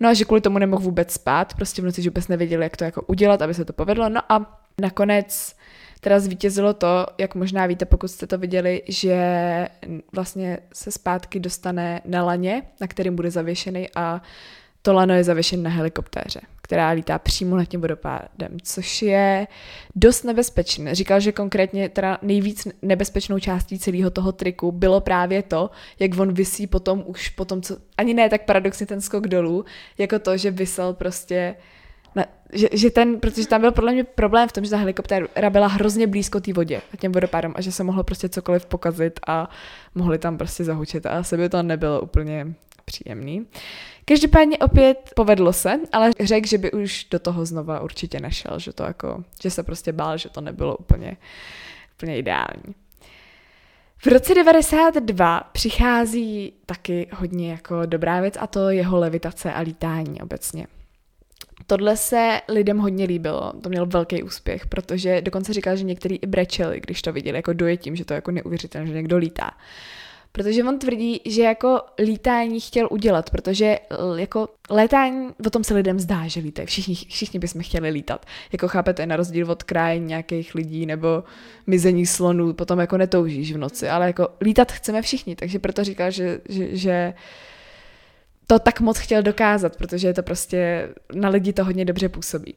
No 0.00 0.08
a 0.08 0.14
že 0.14 0.24
kvůli 0.24 0.40
tomu 0.40 0.58
nemohl 0.58 0.82
vůbec 0.82 1.12
spát, 1.12 1.54
prostě 1.54 1.82
v 1.82 1.84
noci, 1.84 2.02
že 2.02 2.10
vůbec 2.10 2.28
nevěděli, 2.28 2.62
jak 2.62 2.76
to 2.76 2.84
jako 2.84 3.02
udělat, 3.06 3.42
aby 3.42 3.54
se 3.54 3.64
to 3.64 3.72
povedlo. 3.72 4.08
No 4.08 4.20
a 4.32 4.60
nakonec 4.80 5.54
teda 6.00 6.20
zvítězilo 6.20 6.74
to, 6.74 7.06
jak 7.18 7.34
možná 7.34 7.66
víte, 7.66 7.84
pokud 7.84 8.08
jste 8.08 8.26
to 8.26 8.38
viděli, 8.38 8.82
že 8.88 9.16
vlastně 10.12 10.58
se 10.72 10.90
zpátky 10.90 11.40
dostane 11.40 12.00
na 12.04 12.24
laně, 12.24 12.62
na 12.80 12.86
kterým 12.86 13.16
bude 13.16 13.30
zavěšený 13.30 13.88
a 13.96 14.22
to 14.82 14.92
lano 14.92 15.14
je 15.14 15.24
zavěšen 15.24 15.62
na 15.62 15.70
helikoptéře, 15.70 16.40
která 16.62 16.90
lítá 16.90 17.18
přímo 17.18 17.56
nad 17.56 17.64
tím 17.64 17.80
vodopádem, 17.80 18.56
což 18.62 19.02
je 19.02 19.46
dost 19.94 20.22
nebezpečné. 20.22 20.94
Říkal, 20.94 21.20
že 21.20 21.32
konkrétně 21.32 21.88
teda 21.88 22.18
nejvíc 22.22 22.68
nebezpečnou 22.82 23.38
částí 23.38 23.78
celého 23.78 24.10
toho 24.10 24.32
triku 24.32 24.72
bylo 24.72 25.00
právě 25.00 25.42
to, 25.42 25.70
jak 25.98 26.18
on 26.18 26.32
vysí 26.32 26.66
potom 26.66 27.04
už 27.06 27.28
potom, 27.28 27.62
co, 27.62 27.76
ani 27.96 28.14
ne 28.14 28.28
tak 28.28 28.44
paradoxně 28.44 28.86
ten 28.86 29.00
skok 29.00 29.28
dolů, 29.28 29.64
jako 29.98 30.18
to, 30.18 30.36
že 30.36 30.50
vysel 30.50 30.94
prostě 30.94 31.54
na, 32.18 32.24
že, 32.52 32.68
že 32.72 32.90
ten, 32.90 33.20
protože 33.20 33.48
tam 33.48 33.60
byl 33.60 33.72
podle 33.72 33.92
mě 33.92 34.04
problém 34.04 34.48
v 34.48 34.52
tom, 34.52 34.64
že 34.64 34.70
ta 34.70 34.76
helikoptéra 34.76 35.50
byla 35.50 35.66
hrozně 35.66 36.06
blízko 36.06 36.40
té 36.40 36.52
vodě 36.52 36.82
a 36.92 36.96
těm 36.96 37.12
vodopádům 37.12 37.52
a 37.56 37.60
že 37.60 37.72
se 37.72 37.84
mohlo 37.84 38.04
prostě 38.04 38.28
cokoliv 38.28 38.66
pokazit 38.66 39.20
a 39.26 39.50
mohli 39.94 40.18
tam 40.18 40.38
prostě 40.38 40.64
zahučit 40.64 41.06
a 41.06 41.10
asi 41.10 41.36
by 41.36 41.48
to 41.48 41.62
nebylo 41.62 42.00
úplně 42.00 42.54
příjemný. 42.84 43.46
Každopádně 44.04 44.58
opět 44.58 45.10
povedlo 45.16 45.52
se, 45.52 45.80
ale 45.92 46.10
řekl, 46.20 46.48
že 46.48 46.58
by 46.58 46.72
už 46.72 47.06
do 47.10 47.18
toho 47.18 47.46
znova 47.46 47.80
určitě 47.80 48.20
nešel, 48.20 48.58
že 48.58 48.72
to 48.72 48.82
jako, 48.82 49.24
že 49.42 49.50
se 49.50 49.62
prostě 49.62 49.92
bál, 49.92 50.18
že 50.18 50.28
to 50.28 50.40
nebylo 50.40 50.76
úplně, 50.76 51.16
úplně 51.96 52.18
ideální. 52.18 52.74
V 53.98 54.06
roce 54.06 54.34
92 54.34 55.40
přichází 55.52 56.52
taky 56.66 57.08
hodně 57.12 57.50
jako 57.50 57.86
dobrá 57.86 58.20
věc 58.20 58.34
a 58.40 58.46
to 58.46 58.70
jeho 58.70 58.98
levitace 58.98 59.52
a 59.52 59.60
lítání 59.60 60.22
obecně. 60.22 60.66
Tohle 61.70 61.96
se 61.96 62.40
lidem 62.48 62.78
hodně 62.78 63.04
líbilo, 63.04 63.52
to 63.62 63.68
mělo 63.68 63.86
velký 63.86 64.22
úspěch, 64.22 64.66
protože 64.66 65.20
dokonce 65.20 65.52
říkal, 65.52 65.76
že 65.76 65.84
některý 65.84 66.16
i 66.16 66.26
brečeli, 66.26 66.80
když 66.80 67.02
to 67.02 67.12
viděli 67.12 67.38
jako 67.38 67.52
dojetím, 67.52 67.96
že 67.96 68.04
to 68.04 68.12
je 68.12 68.16
jako 68.16 68.30
neuvěřitelné, 68.30 68.86
že 68.86 68.94
někdo 68.94 69.16
lítá. 69.16 69.50
Protože 70.32 70.64
on 70.64 70.78
tvrdí, 70.78 71.20
že 71.26 71.42
jako 71.42 71.80
lítání 71.98 72.60
chtěl 72.60 72.88
udělat, 72.90 73.30
protože 73.30 73.78
jako 74.16 74.48
létání, 74.70 75.28
o 75.46 75.50
tom 75.50 75.64
se 75.64 75.74
lidem 75.74 76.00
zdá, 76.00 76.26
že 76.26 76.40
lítají. 76.40 76.66
Všichni, 76.66 76.94
všichni 76.94 77.38
bychom 77.40 77.62
chtěli 77.62 77.90
lítat. 77.90 78.26
Jako 78.52 78.68
chápete, 78.68 79.06
na 79.06 79.16
rozdíl 79.16 79.50
od 79.50 79.62
kraje 79.62 79.98
nějakých 79.98 80.54
lidí 80.54 80.86
nebo 80.86 81.24
mizení 81.66 82.06
slonů, 82.06 82.52
potom 82.52 82.78
jako 82.78 82.96
netoužíš 82.96 83.52
v 83.52 83.58
noci, 83.58 83.88
ale 83.88 84.06
jako 84.06 84.28
lítat 84.40 84.72
chceme 84.72 85.02
všichni, 85.02 85.36
takže 85.36 85.58
proto 85.58 85.84
říkal, 85.84 86.10
že, 86.10 86.40
že, 86.48 86.76
že 86.76 87.14
to 88.50 88.58
tak 88.58 88.80
moc 88.80 88.98
chtěl 88.98 89.22
dokázat, 89.22 89.76
protože 89.76 90.08
je 90.08 90.14
to 90.14 90.22
prostě, 90.22 90.88
na 91.14 91.28
lidi 91.28 91.52
to 91.52 91.64
hodně 91.64 91.84
dobře 91.84 92.08
působí. 92.08 92.54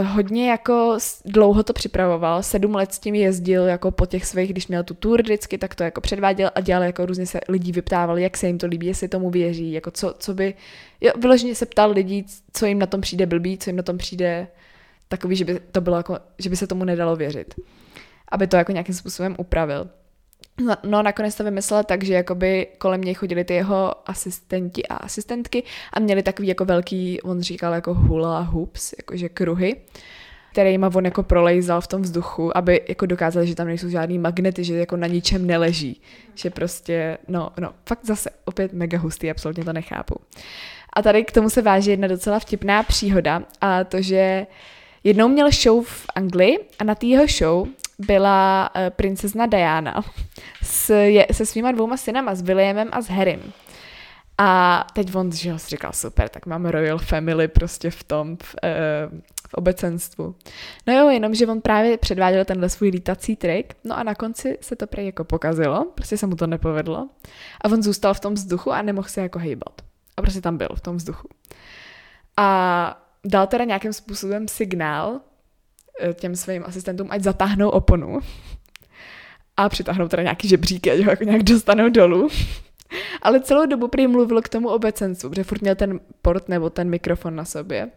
Uh, 0.00 0.06
hodně 0.06 0.50
jako 0.50 0.98
dlouho 1.24 1.62
to 1.62 1.72
připravoval, 1.72 2.42
sedm 2.42 2.74
let 2.74 2.92
s 2.92 2.98
tím 2.98 3.14
jezdil 3.14 3.64
jako 3.64 3.90
po 3.90 4.06
těch 4.06 4.26
svých, 4.26 4.50
když 4.50 4.68
měl 4.68 4.84
tu 4.84 4.94
tour 4.94 5.22
vždycky, 5.22 5.58
tak 5.58 5.74
to 5.74 5.82
jako 5.82 6.00
předváděl 6.00 6.50
a 6.54 6.60
dělal 6.60 6.82
jako 6.82 7.06
různě 7.06 7.26
se 7.26 7.40
lidi 7.48 7.72
vyptávali, 7.72 8.22
jak 8.22 8.36
se 8.36 8.46
jim 8.46 8.58
to 8.58 8.66
líbí, 8.66 8.86
jestli 8.86 9.08
tomu 9.08 9.30
věří, 9.30 9.72
jako 9.72 9.90
co, 9.90 10.14
co 10.18 10.34
by, 10.34 10.54
jo, 11.00 11.12
vyloženě 11.18 11.54
se 11.54 11.66
ptal 11.66 11.90
lidí, 11.90 12.26
co 12.52 12.66
jim 12.66 12.78
na 12.78 12.86
tom 12.86 13.00
přijde 13.00 13.26
blbý, 13.26 13.58
co 13.58 13.70
jim 13.70 13.76
na 13.76 13.82
tom 13.82 13.98
přijde 13.98 14.48
takový, 15.08 15.36
že 15.36 15.44
by 15.44 15.60
to 15.72 15.80
bylo 15.80 15.96
jako, 15.96 16.18
že 16.38 16.50
by 16.50 16.56
se 16.56 16.66
tomu 16.66 16.84
nedalo 16.84 17.16
věřit. 17.16 17.54
Aby 18.28 18.46
to 18.46 18.56
jako 18.56 18.72
nějakým 18.72 18.94
způsobem 18.94 19.34
upravil. 19.38 19.90
No, 20.60 20.76
no 20.84 21.02
nakonec 21.02 21.34
to 21.34 21.44
vymyslela 21.44 21.82
tak, 21.82 22.04
že 22.04 22.14
jakoby 22.14 22.66
kolem 22.78 23.00
něj 23.00 23.14
chodili 23.14 23.44
ty 23.44 23.54
jeho 23.54 24.10
asistenti 24.10 24.86
a 24.86 24.96
asistentky 24.96 25.62
a 25.92 26.00
měli 26.00 26.22
takový 26.22 26.48
jako 26.48 26.64
velký, 26.64 27.20
on 27.22 27.40
říkal 27.40 27.74
jako 27.74 27.94
hula 27.94 28.40
hoops, 28.40 28.94
jakože 28.98 29.28
kruhy, 29.28 29.76
kterýma 30.52 30.90
on 30.94 31.04
jako 31.04 31.22
prolejzal 31.22 31.80
v 31.80 31.86
tom 31.86 32.02
vzduchu, 32.02 32.56
aby 32.56 32.80
jako 32.88 33.06
dokázali, 33.06 33.46
že 33.46 33.54
tam 33.54 33.66
nejsou 33.66 33.88
žádný 33.88 34.18
magnety, 34.18 34.64
že 34.64 34.76
jako 34.76 34.96
na 34.96 35.06
ničem 35.06 35.46
neleží. 35.46 36.00
Že 36.34 36.50
prostě, 36.50 37.18
no, 37.28 37.50
no, 37.60 37.72
fakt 37.88 38.04
zase 38.04 38.30
opět 38.44 38.72
mega 38.72 38.98
hustý, 38.98 39.30
absolutně 39.30 39.64
to 39.64 39.72
nechápu. 39.72 40.14
A 40.92 41.02
tady 41.02 41.24
k 41.24 41.32
tomu 41.32 41.50
se 41.50 41.62
váží 41.62 41.90
jedna 41.90 42.08
docela 42.08 42.38
vtipná 42.38 42.82
příhoda 42.82 43.42
a 43.60 43.84
to, 43.84 44.02
že 44.02 44.46
jednou 45.04 45.28
měl 45.28 45.50
show 45.50 45.84
v 45.84 46.06
Anglii 46.14 46.58
a 46.78 46.84
na 46.84 46.94
té 46.94 47.06
jeho 47.06 47.26
show 47.26 47.68
byla 47.98 48.70
uh, 48.74 48.90
princezna 48.90 49.46
Diana 49.46 50.04
s, 50.62 50.94
je, 50.94 51.26
se 51.32 51.46
svýma 51.46 51.72
dvouma 51.72 51.96
synama, 51.96 52.34
s 52.34 52.42
Williamem 52.42 52.88
a 52.92 53.00
s 53.00 53.08
Harrym. 53.08 53.52
A 54.38 54.84
teď 54.92 55.14
on, 55.14 55.32
že 55.32 55.58
si 55.58 55.70
říkal, 55.70 55.92
super, 55.92 56.28
tak 56.28 56.46
máme 56.46 56.70
Royal 56.70 56.98
Family 56.98 57.48
prostě 57.48 57.90
v 57.90 58.04
tom, 58.04 58.36
v, 58.42 58.54
uh, 58.62 59.18
v 59.48 59.54
obecenstvu. 59.54 60.34
No 60.86 60.94
jo, 60.94 61.08
jenom, 61.08 61.34
že 61.34 61.46
on 61.46 61.60
právě 61.60 61.98
předváděl 61.98 62.44
tenhle 62.44 62.68
svůj 62.68 62.88
lítací 62.88 63.36
trik, 63.36 63.74
no 63.84 63.98
a 63.98 64.02
na 64.02 64.14
konci 64.14 64.58
se 64.60 64.76
to 64.76 64.86
prej 64.86 65.06
jako 65.06 65.24
pokazilo, 65.24 65.86
prostě 65.94 66.16
se 66.16 66.26
mu 66.26 66.36
to 66.36 66.46
nepovedlo. 66.46 67.08
A 67.60 67.68
on 67.68 67.82
zůstal 67.82 68.14
v 68.14 68.20
tom 68.20 68.34
vzduchu 68.34 68.72
a 68.72 68.82
nemohl 68.82 69.08
se 69.08 69.20
jako 69.20 69.38
hejbat. 69.38 69.82
A 70.16 70.22
prostě 70.22 70.40
tam 70.40 70.56
byl 70.56 70.68
v 70.74 70.80
tom 70.80 70.96
vzduchu. 70.96 71.28
A 72.36 73.01
dal 73.26 73.46
teda 73.46 73.64
nějakým 73.64 73.92
způsobem 73.92 74.48
signál 74.48 75.20
eh, 76.00 76.14
těm 76.14 76.36
svým 76.36 76.64
asistentům, 76.64 77.06
ať 77.10 77.22
zatáhnou 77.22 77.68
oponu 77.68 78.18
a 79.56 79.68
přitáhnou 79.68 80.08
teda 80.08 80.22
nějaký 80.22 80.48
žebříky, 80.48 80.90
ať 80.90 81.00
ho 81.00 81.10
jako 81.10 81.24
nějak 81.24 81.42
dostanou 81.42 81.88
dolů. 81.88 82.28
Ale 83.22 83.40
celou 83.40 83.66
dobu 83.66 83.88
prý 83.88 84.06
mluvil 84.06 84.42
k 84.42 84.48
tomu 84.48 84.68
obecencu, 84.68 85.30
protože 85.30 85.44
furt 85.44 85.62
měl 85.62 85.74
ten 85.74 86.00
port 86.22 86.48
nebo 86.48 86.70
ten 86.70 86.88
mikrofon 86.88 87.36
na 87.36 87.44
sobě. 87.44 87.90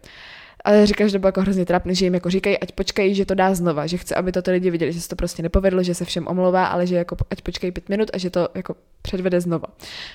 Ale 0.66 0.86
říká, 0.86 1.06
že 1.06 1.12
to 1.12 1.18
bylo 1.18 1.28
jako 1.28 1.40
hrozně 1.40 1.66
trapné, 1.66 1.94
že 1.94 2.06
jim 2.06 2.14
jako 2.14 2.30
říkají, 2.30 2.58
ať 2.58 2.72
počkají, 2.72 3.14
že 3.14 3.26
to 3.26 3.34
dá 3.34 3.54
znova, 3.54 3.86
že 3.86 3.96
chce, 3.96 4.14
aby 4.14 4.32
to 4.32 4.42
ty 4.42 4.50
lidi 4.50 4.70
viděli, 4.70 4.92
že 4.92 5.00
se 5.00 5.08
to 5.08 5.16
prostě 5.16 5.42
nepovedlo, 5.42 5.82
že 5.82 5.94
se 5.94 6.04
všem 6.04 6.26
omlouvá, 6.26 6.66
ale 6.66 6.86
že 6.86 6.96
jako 6.96 7.16
ať 7.30 7.42
počkají 7.42 7.72
pět 7.72 7.88
minut 7.88 8.10
a 8.14 8.18
že 8.18 8.30
to 8.30 8.48
jako 8.54 8.76
předvede 9.02 9.40
znova. 9.40 9.68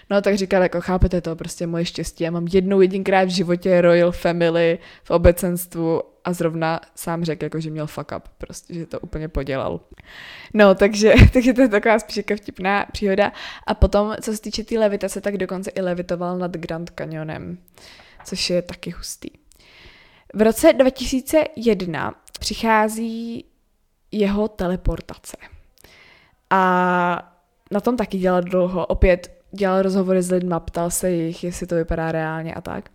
No 0.09 0.21
tak 0.21 0.35
říkal, 0.35 0.63
jako 0.63 0.81
chápete 0.81 1.21
to, 1.21 1.35
prostě 1.35 1.67
moje 1.67 1.85
štěstí, 1.85 2.23
já 2.23 2.31
mám 2.31 2.47
jednou 2.51 2.81
jedinkrát 2.81 3.23
v 3.23 3.31
životě 3.31 3.81
Royal 3.81 4.11
Family 4.11 4.79
v 5.03 5.11
obecenstvu 5.11 6.01
a 6.23 6.33
zrovna 6.33 6.79
sám 6.95 7.23
řekl, 7.23 7.45
jako, 7.45 7.59
že 7.59 7.69
měl 7.69 7.87
fuck 7.87 8.11
up, 8.17 8.23
prostě, 8.37 8.73
že 8.73 8.85
to 8.85 8.99
úplně 8.99 9.27
podělal. 9.27 9.79
No, 10.53 10.75
takže, 10.75 11.13
takže 11.33 11.53
to 11.53 11.61
je 11.61 11.67
taková 11.67 11.99
spíš 11.99 12.17
jako 12.17 12.35
vtipná 12.35 12.85
příhoda. 12.91 13.31
A 13.67 13.73
potom, 13.73 14.15
co 14.21 14.33
se 14.33 14.41
týče 14.41 14.63
té 14.63 14.79
levitace, 14.79 15.21
tak 15.21 15.37
dokonce 15.37 15.71
i 15.71 15.81
levitoval 15.81 16.37
nad 16.37 16.51
Grand 16.51 16.89
Canyonem, 16.89 17.57
což 18.25 18.49
je 18.49 18.61
taky 18.61 18.89
hustý. 18.89 19.29
V 20.33 20.41
roce 20.41 20.73
2001 20.73 22.15
přichází 22.39 23.45
jeho 24.11 24.47
teleportace. 24.47 25.37
A 26.49 27.33
na 27.71 27.79
tom 27.79 27.97
taky 27.97 28.17
dělal 28.17 28.41
dlouho. 28.41 28.85
Opět 28.85 29.41
dělal 29.51 29.81
rozhovory 29.81 30.23
s 30.23 30.31
lidmi, 30.31 30.55
ptal 30.59 30.89
se 30.89 31.11
jich, 31.11 31.43
jestli 31.43 31.67
to 31.67 31.75
vypadá 31.75 32.11
reálně 32.11 32.53
a 32.53 32.61
tak. 32.61 32.89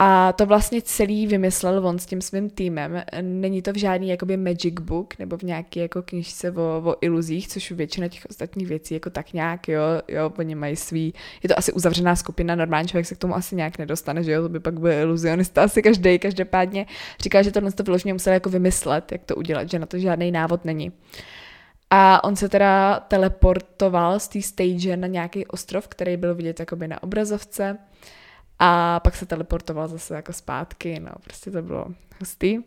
A 0.00 0.32
to 0.32 0.46
vlastně 0.46 0.82
celý 0.82 1.26
vymyslel 1.26 1.86
on 1.86 1.98
s 1.98 2.06
tím 2.06 2.20
svým 2.20 2.50
týmem. 2.50 3.02
Není 3.20 3.62
to 3.62 3.72
v 3.72 3.76
žádný 3.76 4.08
jakoby 4.08 4.36
magic 4.36 4.74
book 4.80 5.18
nebo 5.18 5.36
v 5.36 5.42
nějaké 5.42 5.80
jako 5.80 6.02
knižce 6.02 6.50
o, 6.50 6.82
o 6.84 6.96
iluzích, 7.00 7.48
což 7.48 7.70
většina 7.70 8.08
těch 8.08 8.26
ostatních 8.30 8.68
věcí 8.68 8.94
jako 8.94 9.10
tak 9.10 9.32
nějak, 9.32 9.68
jo, 9.68 9.82
jo, 10.08 10.32
oni 10.38 10.54
mají 10.54 10.76
svý, 10.76 11.14
je 11.42 11.48
to 11.48 11.58
asi 11.58 11.72
uzavřená 11.72 12.16
skupina, 12.16 12.54
normální 12.54 12.88
člověk 12.88 13.06
se 13.06 13.14
k 13.14 13.18
tomu 13.18 13.36
asi 13.36 13.56
nějak 13.56 13.78
nedostane, 13.78 14.22
že 14.22 14.32
jo, 14.32 14.42
to 14.42 14.48
by 14.48 14.60
pak 14.60 14.80
byl 14.80 14.92
iluzionista 14.92 15.62
asi 15.62 15.82
každý, 15.82 16.18
každopádně 16.18 16.86
říkal, 17.20 17.42
že 17.42 17.52
tohle 17.52 17.72
to 17.72 17.82
vyloženě 17.82 18.12
musel 18.12 18.32
jako 18.32 18.50
vymyslet, 18.50 19.12
jak 19.12 19.24
to 19.24 19.36
udělat, 19.36 19.70
že 19.70 19.78
na 19.78 19.86
to 19.86 19.98
žádný 19.98 20.30
návod 20.30 20.64
není. 20.64 20.92
A 21.90 22.24
on 22.24 22.36
se 22.36 22.48
teda 22.48 23.00
teleportoval 23.00 24.20
z 24.20 24.28
té 24.28 24.42
stage 24.42 24.96
na 24.96 25.06
nějaký 25.06 25.46
ostrov, 25.46 25.88
který 25.88 26.16
byl 26.16 26.34
vidět 26.34 26.60
jakoby 26.60 26.88
na 26.88 27.02
obrazovce 27.02 27.78
a 28.58 29.00
pak 29.00 29.16
se 29.16 29.26
teleportoval 29.26 29.88
zase 29.88 30.14
jako 30.14 30.32
zpátky, 30.32 31.00
no 31.00 31.10
prostě 31.24 31.50
to 31.50 31.62
bylo 31.62 31.86
hustý. 32.20 32.58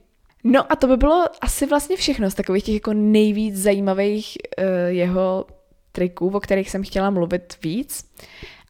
No 0.44 0.72
a 0.72 0.76
to 0.76 0.88
by 0.88 0.98
bylo 0.98 1.26
asi 1.42 1.66
vlastně 1.66 1.98
všechno 1.98 2.32
z 2.32 2.34
takových 2.34 2.64
těch 2.64 2.74
jako 2.74 2.94
nejvíc 2.94 3.56
zajímavých 3.56 4.38
uh, 4.58 4.66
jeho 4.88 5.46
triků, 5.92 6.30
o 6.30 6.40
kterých 6.40 6.70
jsem 6.70 6.84
chtěla 6.84 7.10
mluvit 7.10 7.58
víc. 7.64 8.12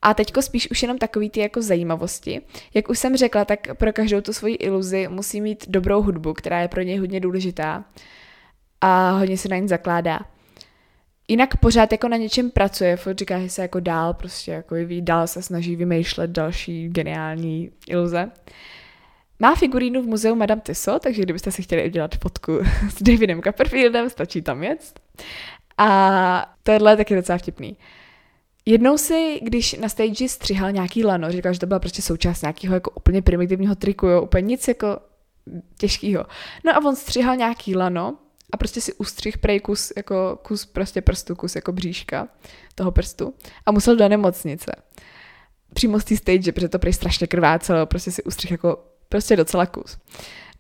A 0.02 0.14
teďko 0.14 0.42
spíš 0.42 0.72
už 0.72 0.82
jenom 0.82 0.98
takový 0.98 1.30
ty 1.30 1.40
jako 1.40 1.62
zajímavosti. 1.62 2.42
Jak 2.74 2.90
už 2.90 3.00
jsem 3.00 3.18
řekla, 3.18 3.46
tak 3.46 3.60
pro 3.78 3.94
každou 3.94 4.22
tu 4.22 4.34
svoji 4.34 4.56
iluzi 4.56 5.08
musí 5.08 5.42
mít 5.42 5.66
dobrou 5.70 6.02
hudbu, 6.02 6.34
která 6.34 6.62
je 6.62 6.68
pro 6.68 6.82
něj 6.82 6.98
hodně 6.98 7.20
důležitá 7.20 7.84
a 8.82 9.12
hodně 9.12 9.38
se 9.38 9.50
na 9.50 9.58
ní 9.58 9.68
zakládá 9.68 10.20
jinak 11.32 11.58
pořád 11.58 11.92
jako 11.92 12.08
na 12.08 12.18
něčem 12.18 12.52
pracuje, 12.52 12.98
furt 12.98 13.20
říká, 13.20 13.40
že 13.40 13.50
se 13.50 13.62
jako 13.62 13.80
dál 13.80 14.14
prostě 14.14 14.52
jako 14.52 14.76
ví, 14.76 15.02
dál 15.02 15.28
se 15.28 15.42
snaží 15.42 15.76
vymýšlet 15.76 16.30
další 16.30 16.90
geniální 16.90 17.72
iluze. 17.88 18.32
Má 19.40 19.56
figurínu 19.56 20.02
v 20.02 20.06
muzeu 20.06 20.36
Madame 20.36 20.62
Tissot, 20.62 21.02
takže 21.02 21.22
kdybyste 21.22 21.52
si 21.52 21.64
chtěli 21.64 21.86
udělat 21.86 22.16
fotku 22.16 22.60
s 22.90 23.04
Davidem 23.04 23.42
Copperfieldem, 23.42 24.10
stačí 24.10 24.42
tam 24.42 24.64
jet. 24.64 25.00
A 25.78 26.56
tohle 26.64 26.92
je 26.92 26.98
taky 26.98 27.16
docela 27.16 27.38
vtipný. 27.38 27.78
Jednou 28.66 28.98
si, 28.98 29.40
když 29.44 29.74
na 29.74 29.90
stage 29.90 30.30
střihal 30.30 30.72
nějaký 30.72 31.06
lano, 31.06 31.32
říkal, 31.32 31.54
že 31.54 31.60
to 31.60 31.66
byla 31.66 31.80
prostě 31.80 32.02
součást 32.02 32.42
nějakého 32.42 32.74
jako 32.74 32.92
úplně 32.92 33.22
primitivního 33.22 33.76
triku, 33.76 34.08
jo, 34.08 34.22
úplně 34.22 34.42
nic 34.48 34.68
jako 34.68 34.98
těžkého. 35.78 36.26
No 36.66 36.76
a 36.76 36.86
on 36.86 36.96
střihal 36.96 37.36
nějaký 37.36 37.76
lano 37.76 38.18
a 38.52 38.58
prostě 38.58 38.82
si 38.82 38.94
ustřih 38.94 39.38
prej 39.38 39.60
kus, 39.60 39.94
jako 39.98 40.40
kus 40.42 40.66
prostě 40.66 41.02
prstu, 41.02 41.36
kus 41.36 41.56
jako 41.56 41.72
bříška 41.72 42.28
toho 42.76 42.92
prstu 42.92 43.34
a 43.66 43.72
musel 43.72 43.96
do 43.96 44.10
nemocnice. 44.10 44.72
Přímo 45.74 46.00
z 46.00 46.04
té 46.04 46.18
stage, 46.18 46.52
protože 46.52 46.70
to 46.70 46.80
prej 46.80 46.94
strašně 46.94 47.28
krvácelo, 47.28 47.86
prostě 47.86 48.12
si 48.12 48.24
ustřih 48.24 48.52
jako 48.52 48.84
prostě 49.10 49.36
docela 49.36 49.66
kus. 49.66 49.98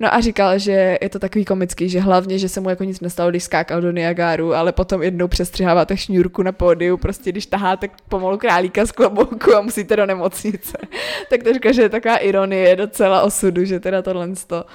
No 0.01 0.13
a 0.13 0.19
říkal, 0.21 0.59
že 0.59 0.97
je 1.01 1.09
to 1.09 1.19
takový 1.19 1.45
komický, 1.45 1.89
že 1.89 1.99
hlavně, 1.99 2.39
že 2.39 2.49
se 2.49 2.59
mu 2.61 2.69
jako 2.69 2.83
nic 2.83 3.01
nestalo, 3.01 3.29
když 3.29 3.43
skákal 3.43 3.81
do 3.81 3.91
Niagaru, 3.91 4.53
ale 4.53 4.71
potom 4.71 5.03
jednou 5.03 5.27
přestřiháváte 5.27 5.97
šňůrku 5.97 6.43
na 6.43 6.51
pódiu, 6.51 6.97
prostě 6.97 7.31
když 7.31 7.45
taháte 7.45 7.89
pomalu 8.09 8.37
králíka 8.37 8.85
z 8.85 8.91
klobouku 8.91 9.55
a 9.55 9.61
musíte 9.61 9.95
do 9.95 10.05
nemocnice. 10.05 10.77
tak 11.29 11.43
to 11.43 11.53
říká, 11.53 11.71
že 11.71 11.81
je 11.81 11.89
taková 11.89 12.17
ironie 12.17 12.75
docela 12.75 13.21
osudu, 13.21 13.65
že 13.65 13.79
teda 13.79 14.01
tohle 14.01 14.29
to, 14.47 14.65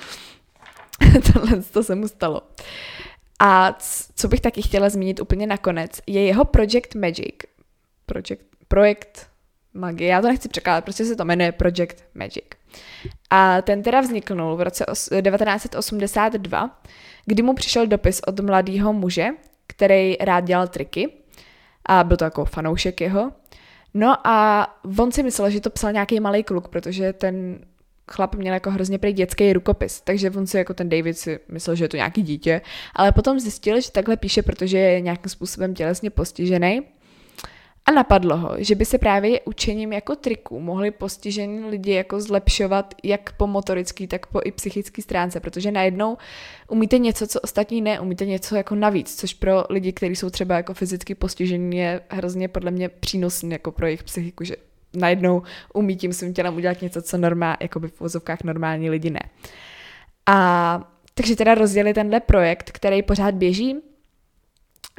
tohle 1.33 1.63
to 1.73 1.83
se 1.83 1.95
mu 1.95 2.09
stalo. 2.09 2.43
A 3.39 3.79
co 4.15 4.29
bych 4.29 4.41
taky 4.41 4.63
chtěla 4.63 4.89
zmínit 4.89 5.21
úplně 5.21 5.47
nakonec, 5.47 6.01
je 6.07 6.25
jeho 6.25 6.45
Project 6.45 6.95
Magic. 6.95 7.37
Project, 8.07 8.43
projekt 8.69 9.29
magie, 9.75 10.11
já 10.11 10.21
to 10.21 10.29
nechci 10.29 10.49
překládat, 10.49 10.85
prostě 10.85 11.05
se 11.05 11.17
to 11.17 11.25
jmenuje 11.25 11.53
Project 11.53 12.05
Magic. 12.15 12.45
A 13.31 13.63
ten 13.63 13.83
teda 13.83 14.01
vzniknul 14.01 14.57
v 14.57 14.63
roce 14.63 14.85
1982, 14.85 16.81
kdy 17.27 17.43
mu 17.43 17.55
přišel 17.55 17.87
dopis 17.87 18.21
od 18.27 18.41
mladého 18.41 18.93
muže, 18.93 19.27
který 19.67 20.17
rád 20.21 20.41
dělal 20.41 20.69
triky 20.69 21.09
a 21.87 22.05
byl 22.05 22.17
to 22.17 22.25
jako 22.25 22.45
fanoušek 22.45 23.01
jeho. 23.01 23.33
No 23.95 24.27
a 24.27 24.67
on 24.99 25.13
si 25.13 25.23
myslel, 25.23 25.51
že 25.51 25.61
to 25.61 25.71
psal 25.71 25.93
nějaký 25.93 26.21
malý 26.21 26.43
kluk, 26.43 26.69
protože 26.69 27.13
ten 27.13 27.59
chlap 28.11 28.35
měl 28.35 28.55
jako 28.55 28.71
hrozně 28.71 28.99
prý 28.99 29.13
dětský 29.13 29.53
rukopis, 29.53 30.01
takže 30.01 30.31
on 30.31 30.47
si 30.47 30.57
jako 30.57 30.75
ten 30.75 30.89
David 30.89 31.19
si 31.19 31.39
myslel, 31.49 31.77
že 31.77 31.85
je 31.85 31.89
to 31.89 31.97
nějaký 31.97 32.23
dítě, 32.23 32.61
ale 32.95 33.13
potom 33.13 33.41
zjistil, 33.41 33.81
že 33.81 33.93
takhle 33.93 34.17
píše, 34.17 34.43
protože 34.43 34.79
je 34.79 35.01
nějakým 35.01 35.31
způsobem 35.31 35.75
tělesně 35.75 36.11
postižený. 36.11 36.83
A 37.89 37.93
napadlo 37.93 38.37
ho, 38.37 38.55
že 38.59 38.75
by 38.75 38.85
se 38.85 38.99
právě 38.99 39.41
učením 39.41 39.93
jako 39.93 40.17
triků 40.17 40.61
mohli 40.61 40.91
postižení 40.91 41.65
lidi 41.65 41.93
jako 41.93 42.21
zlepšovat 42.21 42.95
jak 43.05 43.33
po 43.33 43.47
motorický, 43.47 44.07
tak 44.07 44.27
po 44.27 44.41
i 44.45 44.53
psychický 44.53 45.03
stránce, 45.03 45.41
protože 45.41 45.71
najednou 45.71 46.17
umíte 46.69 46.99
něco, 46.99 47.27
co 47.27 47.41
ostatní 47.41 47.81
ne, 47.81 48.01
umíte 48.01 48.27
něco 48.27 48.57
jako 48.57 48.75
navíc, 48.75 49.21
což 49.21 49.35
pro 49.35 49.65
lidi, 49.71 49.93
kteří 49.93 50.17
jsou 50.17 50.31
třeba 50.31 50.57
jako 50.57 50.75
fyzicky 50.75 51.15
postižení, 51.15 51.77
je 51.77 52.01
hrozně 52.09 52.49
podle 52.49 52.71
mě 52.71 52.89
přínosný 52.89 53.51
jako 53.51 53.73
pro 53.73 53.87
jejich 53.87 54.03
psychiku, 54.03 54.45
že 54.45 54.57
najednou 54.97 55.43
umí 55.75 55.97
tím 55.97 56.13
svým 56.13 56.35
tělem 56.35 56.57
udělat 56.57 56.83
něco, 56.83 57.03
co 57.03 57.19
normál, 57.19 57.57
jako 57.61 57.81
by 57.81 57.89
v 57.89 58.01
vozovkách 58.01 58.43
normální 58.43 58.91
lidi 58.91 59.11
ne. 59.11 59.21
A 60.27 60.93
takže 61.15 61.37
teda 61.37 61.55
rozdělili 61.55 61.95
tenhle 61.95 62.21
projekt, 62.21 62.71
který 62.73 63.03
pořád 63.03 63.35
běží 63.35 63.77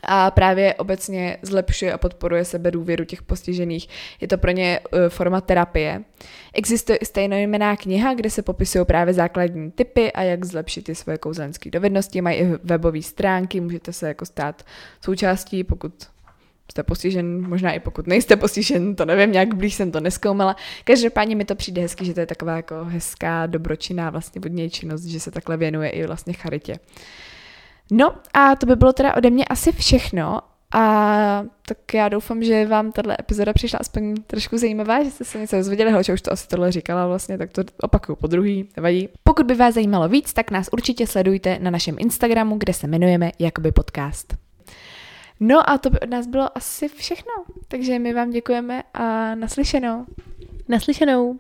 a 0.04 0.32
právě 0.32 0.74
obecně 0.74 1.38
zlepšuje 1.42 1.94
a 1.94 1.98
podporuje 1.98 2.46
sebe 2.46 2.72
důvěru 2.72 3.06
těch 3.06 3.22
postižených. 3.22 3.88
Je 4.22 4.28
to 4.28 4.38
pro 4.38 4.52
ně 4.52 4.80
uh, 4.80 5.00
forma 5.10 5.42
terapie. 5.42 6.04
Existuje 6.54 7.00
stejnojmená 7.04 7.76
kniha, 7.76 8.14
kde 8.14 8.30
se 8.30 8.42
popisují 8.42 8.86
právě 8.86 9.14
základní 9.14 9.72
typy 9.72 10.12
a 10.12 10.22
jak 10.22 10.46
zlepšit 10.46 10.82
ty 10.82 10.96
svoje 10.96 11.18
kouzelnické 11.18 11.70
dovednosti. 11.70 12.22
Mají 12.22 12.38
i 12.38 12.46
webové 12.64 13.02
stránky, 13.02 13.60
můžete 13.60 13.94
se 13.94 14.08
jako 14.08 14.26
stát 14.26 14.64
součástí, 15.06 15.64
pokud 15.64 15.94
jste 16.72 16.84
postižen, 16.84 17.50
možná 17.50 17.72
i 17.72 17.80
pokud 17.80 18.08
nejste 18.08 18.36
postižen, 18.36 18.96
to 18.96 19.06
nevím, 19.06 19.32
nějak 19.32 19.54
blíž 19.54 19.74
jsem 19.74 19.92
to 19.92 20.00
neskoumala. 20.00 20.56
Každopádně 20.84 21.36
mi 21.36 21.46
to 21.46 21.56
přijde 21.56 21.82
hezky, 21.82 22.06
že 22.06 22.14
to 22.14 22.20
je 22.20 22.26
taková 22.26 22.56
jako 22.56 22.76
hezká, 22.84 23.46
dobročinná 23.46 24.10
vlastně 24.10 24.42
vodní 24.42 24.70
činnost, 24.70 25.04
že 25.04 25.20
se 25.20 25.32
takhle 25.32 25.58
věnuje 25.58 25.90
i 25.90 26.08
vlastně 26.08 26.34
charitě. 26.34 26.80
No 27.92 28.16
a 28.34 28.56
to 28.56 28.66
by 28.66 28.76
bylo 28.76 28.94
teda 28.94 29.16
ode 29.16 29.30
mě 29.30 29.46
asi 29.46 29.72
všechno 29.72 30.42
a 30.74 31.44
tak 31.68 31.94
já 31.94 32.10
doufám, 32.10 32.44
že 32.44 32.66
vám 32.66 32.92
tahle 32.92 33.18
epizoda 33.20 33.54
přišla 33.54 33.80
aspoň 33.80 34.16
trošku 34.28 34.58
zajímavá, 34.58 35.04
že 35.04 35.12
jste 35.12 35.26
se 35.26 35.38
něco 35.38 35.56
dozvěděli, 35.56 35.92
hele, 35.92 36.04
už 36.14 36.22
to 36.22 36.32
asi 36.34 36.48
tohle 36.48 36.72
říkala 36.72 37.08
vlastně, 37.08 37.38
tak 37.38 37.52
to 37.52 37.64
opakuju 37.82 38.16
po 38.16 38.28
druhý, 38.28 38.70
nevadí. 38.78 39.10
Pokud 39.24 39.46
by 39.46 39.56
vás 39.56 39.74
zajímalo 39.74 40.10
víc, 40.10 40.34
tak 40.34 40.52
nás 40.52 40.70
určitě 40.72 41.08
sledujte 41.08 41.60
na 41.62 41.72
našem 41.72 41.96
Instagramu, 42.00 42.58
kde 42.58 42.74
se 42.74 42.88
jmenujeme 42.88 43.32
Jakoby 43.40 43.72
podcast. 43.72 44.47
No 45.40 45.70
a 45.70 45.78
to 45.78 45.90
by 45.90 46.00
od 46.00 46.10
nás 46.10 46.28
bylo 46.28 46.58
asi 46.58 46.88
všechno, 46.88 47.34
takže 47.68 48.00
my 48.00 48.14
vám 48.14 48.30
děkujeme 48.30 48.84
a 48.94 49.36
naslyšenou. 49.36 50.06
Naslyšenou. 50.68 51.40